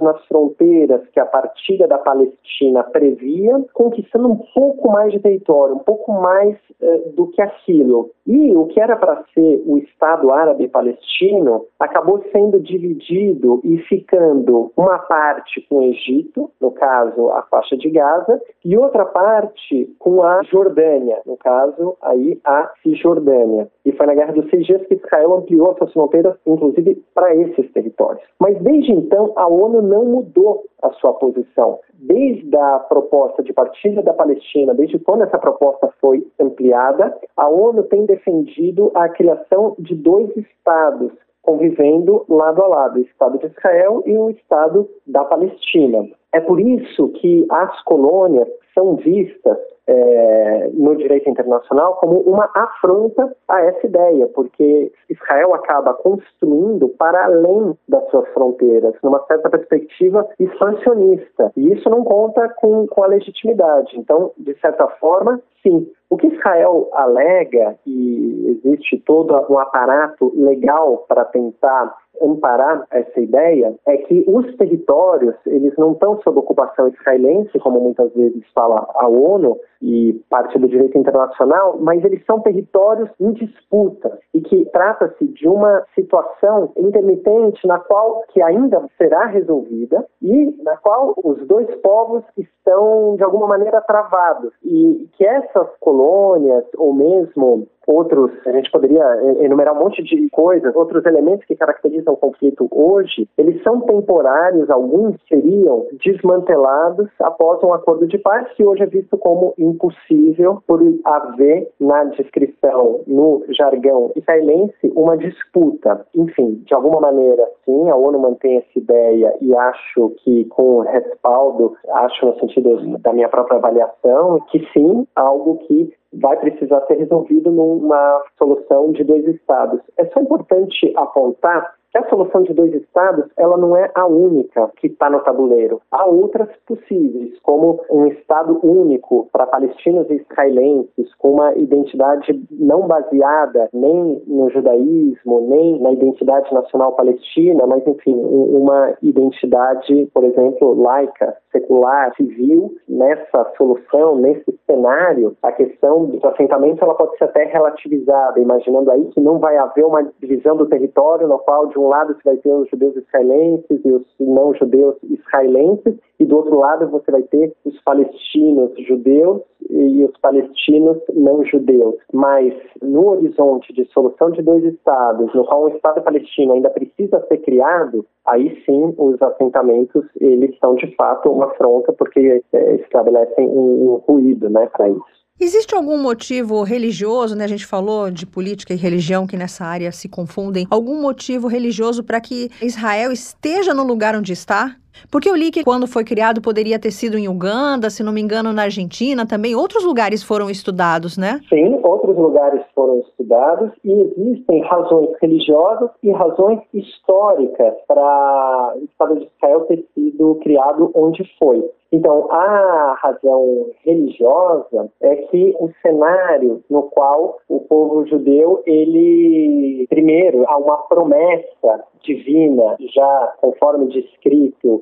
nas 0.00 0.24
fronteiras 0.26 1.02
que 1.12 1.20
a 1.20 1.26
partilha 1.26 1.86
da 1.88 1.98
Palestina 1.98 2.82
previa, 2.84 3.64
conquistando 3.72 4.28
um 4.28 4.40
pouco 4.54 4.90
mais 4.90 5.12
de 5.12 5.18
território, 5.18 5.76
um 5.76 5.80
pouco 5.80 6.12
mais 6.12 6.56
eh, 6.80 7.10
do 7.14 7.26
que 7.28 7.42
aquilo. 7.42 8.10
E 8.26 8.54
o 8.56 8.66
que 8.66 8.80
era 8.80 8.96
para 8.96 9.24
ser 9.34 9.62
o 9.66 9.78
Estado 9.78 10.30
árabe 10.30 10.68
palestino 10.68 11.66
acabou 11.78 12.22
sendo 12.30 12.60
dividido 12.60 13.60
e 13.64 13.78
ficando 13.88 14.70
uma 14.76 14.98
parte 14.98 15.60
com 15.68 15.78
o 15.78 15.82
Egito, 15.82 16.50
no 16.60 16.70
caso 16.70 17.30
a 17.30 17.42
faixa 17.42 17.76
de 17.76 17.90
Gaza, 17.90 18.40
e 18.64 18.76
outra 18.76 19.04
parte 19.04 19.92
com 19.98 20.22
a 20.22 20.42
Jordânia, 20.44 21.20
no 21.26 21.36
caso 21.36 21.96
aí 22.00 22.40
a 22.44 22.70
Cisjordânia. 22.82 23.68
E 23.84 23.92
foi 23.92 24.06
na 24.06 24.14
Guerra 24.14 24.32
dos 24.32 24.48
Seis 24.50 24.66
Dias 24.66 24.86
que 24.86 24.94
Israel 24.94 25.34
ampliou 25.34 25.76
suas 25.76 25.92
fronteiras, 25.92 26.36
inclusive 26.46 27.02
para 27.14 27.34
esses 27.42 27.70
territórios. 27.72 28.22
Mas 28.38 28.61
desde 28.62 28.92
então, 28.92 29.33
a 29.37 29.46
ONU 29.46 29.83
não 29.83 30.05
mudou 30.05 30.64
a 30.83 30.90
sua 30.94 31.12
posição. 31.14 31.81
Desde 31.94 32.57
a 32.57 32.81
proposta 32.81 33.42
de 33.42 33.52
partilha 33.52 34.02
da 34.02 34.12
Palestina, 34.12 34.74
desde 34.74 34.98
quando 34.98 35.22
essa 35.22 35.38
proposta 35.38 35.92
foi 36.00 36.26
ampliada, 36.40 37.16
a 37.37 37.48
ONU 37.48 37.85
tem 37.85 38.05
defendido 38.07 38.90
a 38.94 39.09
criação 39.09 39.74
de 39.78 39.94
dois 39.94 40.35
estados 40.37 41.12
convivendo 41.42 42.24
lado 42.28 42.62
a 42.62 42.68
lado, 42.68 42.98
o 42.98 43.02
Estado 43.02 43.38
de 43.38 43.46
Israel 43.46 44.02
e 44.07 44.16
o 44.16 44.31
Estado 44.31 44.88
da 45.07 45.24
Palestina. 45.24 46.09
É 46.33 46.40
por 46.40 46.61
isso 46.61 47.09
que 47.09 47.44
as 47.50 47.83
colônias 47.83 48.48
são 48.74 48.96
vistas 48.96 49.59
é, 49.92 50.70
no 50.72 50.96
direito 50.96 51.28
internacional 51.28 51.96
como 51.96 52.20
uma 52.20 52.48
afronta 52.55 53.35
a 53.48 53.61
essa 53.61 53.87
ideia, 53.87 54.26
porque 54.28 54.90
Israel 55.09 55.55
acaba 55.55 55.92
construindo 55.94 56.88
para 56.88 57.24
além 57.24 57.76
das 57.88 58.09
suas 58.11 58.26
fronteiras, 58.28 58.94
numa 59.02 59.24
certa 59.26 59.50
perspectiva 59.50 60.26
expansionista. 60.38 61.52
E 61.57 61.72
isso 61.72 61.88
não 61.90 62.05
conta 62.05 62.48
com, 62.57 62.87
com 62.87 63.05
a 63.05 63.09
legitimidade. 63.09 63.98
Então, 63.98 64.33
de 64.38 64.55
certa 64.61 64.87
forma, 64.98 65.40
sim. 65.62 65.90
O 66.11 66.16
que 66.16 66.27
Israel 66.27 66.90
alega, 66.92 67.77
e 67.87 68.61
existe 68.64 68.98
todo 69.07 69.35
um 69.48 69.59
aparato 69.59 70.31
legal 70.37 71.07
para 71.09 71.25
tentar 71.25 71.96
amparar 72.20 72.87
essa 72.90 73.20
ideia 73.20 73.75
é 73.87 73.96
que 73.96 74.25
os 74.29 74.55
territórios 74.57 75.35
eles 75.46 75.75
não 75.77 75.92
estão 75.92 76.20
sob 76.22 76.38
ocupação 76.38 76.88
israelense, 76.88 77.59
como 77.59 77.81
muitas 77.81 78.12
vezes 78.12 78.44
fala 78.55 78.87
a 78.96 79.09
ONU 79.09 79.59
e 79.81 80.20
parte 80.31 80.59
do 80.59 80.68
direito 80.68 80.96
internacional, 80.96 81.79
mas 81.81 82.05
eles 82.05 82.25
são 82.25 82.40
territórios 82.40 83.11
em 83.18 83.33
disputa 83.33 84.18
e 84.33 84.40
que 84.40 84.64
trata-se 84.66 85.27
de 85.27 85.48
uma 85.48 85.85
situação 85.94 86.72
intermitente 86.77 87.66
na 87.66 87.81
qual 87.81 88.22
que 88.29 88.40
ainda 88.40 88.85
será 88.96 89.27
resolvida 89.27 90.07
e 90.20 90.55
na 90.62 90.77
qual 90.77 91.14
os 91.25 91.44
dois 91.48 91.68
povos 91.77 92.22
estão 92.37 93.16
de 93.16 93.25
alguma 93.25 93.48
maneira 93.48 93.81
travados 93.81 94.53
e 94.62 95.09
que 95.16 95.27
essas 95.54 95.68
colônias 95.80 96.64
ou 96.76 96.94
mesmo 96.94 97.66
outros, 97.86 98.30
a 98.46 98.52
gente 98.52 98.70
poderia 98.70 99.04
enumerar 99.40 99.74
um 99.74 99.80
monte 99.80 100.02
de 100.02 100.28
coisas, 100.30 100.74
outros 100.74 101.04
elementos 101.04 101.44
que 101.46 101.56
caracterizam 101.56 102.14
o 102.14 102.16
conflito 102.16 102.68
hoje, 102.70 103.28
eles 103.36 103.62
são 103.62 103.80
temporários, 103.80 104.70
alguns 104.70 105.16
seriam 105.28 105.86
desmantelados 106.04 107.08
após 107.20 107.62
um 107.62 107.72
acordo 107.72 108.06
de 108.06 108.18
paz 108.18 108.48
que 108.52 108.64
hoje 108.64 108.82
é 108.82 108.86
visto 108.86 109.16
como 109.18 109.54
impossível 109.58 110.62
por 110.66 110.80
haver 111.04 111.70
na 111.80 112.04
descrição, 112.04 113.00
no 113.06 113.44
jargão 113.50 114.12
israelense, 114.16 114.92
uma 114.94 115.16
disputa. 115.16 116.06
Enfim, 116.14 116.62
de 116.64 116.74
alguma 116.74 117.00
maneira, 117.00 117.48
sim, 117.64 117.90
a 117.90 117.96
ONU 117.96 118.18
mantém 118.18 118.58
essa 118.58 118.78
ideia 118.78 119.34
e 119.40 119.54
acho 119.54 120.10
que 120.18 120.44
com 120.46 120.80
respaldo, 120.80 121.76
acho 121.90 122.26
no 122.26 122.38
sentido 122.38 122.98
da 122.98 123.12
minha 123.12 123.28
própria 123.28 123.58
avaliação, 123.58 124.40
que 124.50 124.64
sim, 124.72 125.06
algo 125.42 125.59
que 125.66 125.92
vai 126.12 126.37
precisar 126.38 126.81
ser 126.87 126.94
resolvido 126.94 127.50
numa 127.50 128.22
solução 128.38 128.92
de 128.92 129.02
dois 129.02 129.26
estados. 129.26 129.81
É 129.98 130.07
só 130.07 130.20
importante 130.20 130.92
apontar 130.96 131.74
a 131.98 132.09
solução 132.09 132.42
de 132.42 132.55
dois 132.55 132.72
estados 132.74 133.26
ela 133.37 133.57
não 133.57 133.76
é 133.76 133.90
a 133.94 134.07
única 134.07 134.70
que 134.76 134.87
está 134.87 135.11
no 135.11 135.20
tabuleiro. 135.20 135.81
Há 135.90 136.07
outras 136.07 136.48
possíveis, 136.66 137.38
como 137.42 137.81
um 137.90 138.07
estado 138.07 138.59
único 138.62 139.28
para 139.33 139.46
palestinos 139.46 140.09
e 140.11 140.14
israelenses, 140.14 141.14
com 141.18 141.33
uma 141.33 141.55
identidade 141.55 142.42
não 142.50 142.87
baseada 142.87 143.68
nem 143.72 144.22
no 144.26 144.48
judaísmo, 144.50 145.40
nem 145.48 145.81
na 145.81 145.92
identidade 145.92 146.52
nacional 146.52 146.92
palestina, 146.92 147.66
mas 147.66 147.87
enfim, 147.87 148.14
uma 148.14 148.94
identidade, 149.02 150.09
por 150.14 150.24
exemplo, 150.24 150.74
laica, 150.81 151.37
secular, 151.50 152.14
civil. 152.16 152.74
Nessa 152.88 153.52
solução, 153.57 154.16
nesse 154.16 154.59
cenário, 154.66 155.37
a 155.42 155.52
questão 155.52 156.07
dos 156.07 156.24
assentamentos 156.24 156.81
ela 156.83 156.94
pode 156.94 157.16
ser 157.18 157.24
até 157.24 157.44
relativizada, 157.44 158.40
imaginando 158.40 158.90
aí 158.90 159.05
que 159.07 159.20
não 159.20 159.38
vai 159.38 159.57
haver 159.57 159.85
uma 159.85 160.02
divisão 160.20 160.57
do 160.57 160.66
território 160.66 161.28
no 161.28 161.38
qual 161.38 161.66
de 161.66 161.78
um 161.78 161.82
lado 161.88 162.14
você 162.14 162.23
vai 162.25 162.37
ter 162.37 162.53
os 162.53 162.68
judeus 162.68 162.97
israelenses 162.97 163.81
e 163.85 163.92
os 163.92 164.07
não 164.21 164.55
judeus 164.55 164.97
israelenses 165.03 165.95
e 166.18 166.25
do 166.25 166.37
outro 166.37 166.59
lado 166.59 166.88
você 166.88 167.11
vai 167.11 167.23
ter 167.23 167.53
os 167.64 167.81
palestinos 167.83 168.71
judeus 168.87 169.42
e 169.71 170.05
os 170.05 170.16
palestinos 170.18 170.99
não 171.14 171.45
judeus. 171.45 171.95
Mas 172.12 172.55
no 172.83 173.11
horizonte 173.11 173.73
de 173.73 173.85
solução 173.87 174.31
de 174.31 174.42
dois 174.42 174.64
estados, 174.64 175.33
no 175.35 175.45
qual 175.45 175.64
um 175.64 175.68
estado 175.68 176.03
palestino 176.03 176.53
ainda 176.53 176.71
precisa 176.71 177.25
ser 177.27 177.38
criado, 177.38 178.05
aí 178.26 178.62
sim 178.64 178.95
os 178.99 179.20
assentamentos 179.20 180.05
eles 180.20 180.57
são 180.59 180.74
de 180.74 180.95
fato 180.95 181.30
uma 181.30 181.47
afronta 181.47 181.93
porque 181.93 182.43
é, 182.53 182.74
estabelecem 182.76 183.49
um, 183.49 183.93
um 183.93 183.95
ruído, 184.07 184.49
né, 184.49 184.66
para 184.66 184.89
isso. 184.89 185.22
Existe 185.41 185.74
algum 185.74 185.99
motivo 186.01 186.62
religioso, 186.62 187.35
né? 187.35 187.45
A 187.45 187.49
gente 187.49 187.66
falou 187.66 188.11
de 188.11 188.24
política 188.24 188.72
e 188.72 188.76
religião 188.76 189.26
que 189.26 189.37
nessa 189.37 189.64
área 189.64 189.91
se 189.91 190.09
confundem. 190.09 190.66
Algum 190.70 191.01
motivo 191.01 191.49
religioso 191.49 192.05
para 192.05 192.20
que 192.20 192.51
Israel 192.61 193.11
esteja 193.11 193.74
no 193.74 193.83
lugar 193.83 194.14
onde 194.14 194.33
está? 194.33 194.76
Porque 195.11 195.28
eu 195.28 195.36
li 195.36 195.51
que 195.51 195.64
quando 195.64 195.86
foi 195.86 196.05
criado 196.05 196.40
poderia 196.40 196.78
ter 196.78 196.90
sido 196.90 197.18
em 197.18 197.28
Uganda, 197.28 197.90
se 197.90 198.03
não 198.03 198.12
me 198.12 198.20
engano, 198.20 198.53
na 198.53 198.62
Argentina 198.62 199.26
também. 199.26 199.55
Outros 199.55 199.84
lugares 199.84 200.22
foram 200.22 200.51
estudados, 200.51 201.16
né? 201.16 201.40
Sim, 201.49 201.80
outros 201.82 202.16
lugares 202.16 202.62
foram 202.74 203.01
estudados 203.01 203.70
e 203.84 203.93
existem 203.93 204.62
razões 204.62 205.11
religiosas 205.20 205.90
e 206.03 206.11
razões 206.11 206.61
históricas 206.72 207.74
para 207.86 208.74
o 208.76 208.84
Estado 208.84 209.18
de 209.18 209.30
Israel 209.36 209.61
ter 209.62 209.84
sido 209.95 210.34
criado 210.43 210.90
onde 210.95 211.22
foi. 211.38 211.62
Então, 211.93 212.26
a 212.32 212.97
razão 213.03 213.66
religiosa 213.84 214.90
é 215.03 215.14
que 215.14 215.55
o 215.61 215.68
cenário 215.82 216.64
no 216.70 216.84
qual 216.84 217.38
o 217.47 217.61
povo 217.61 218.07
judeu, 218.07 218.62
ele, 218.64 219.86
primeiro, 219.90 220.43
há 220.49 220.57
uma 220.57 220.78
promessa 220.88 221.84
divina, 222.03 222.76
já 222.95 223.34
conforme 223.43 223.88
descrito 223.88 224.82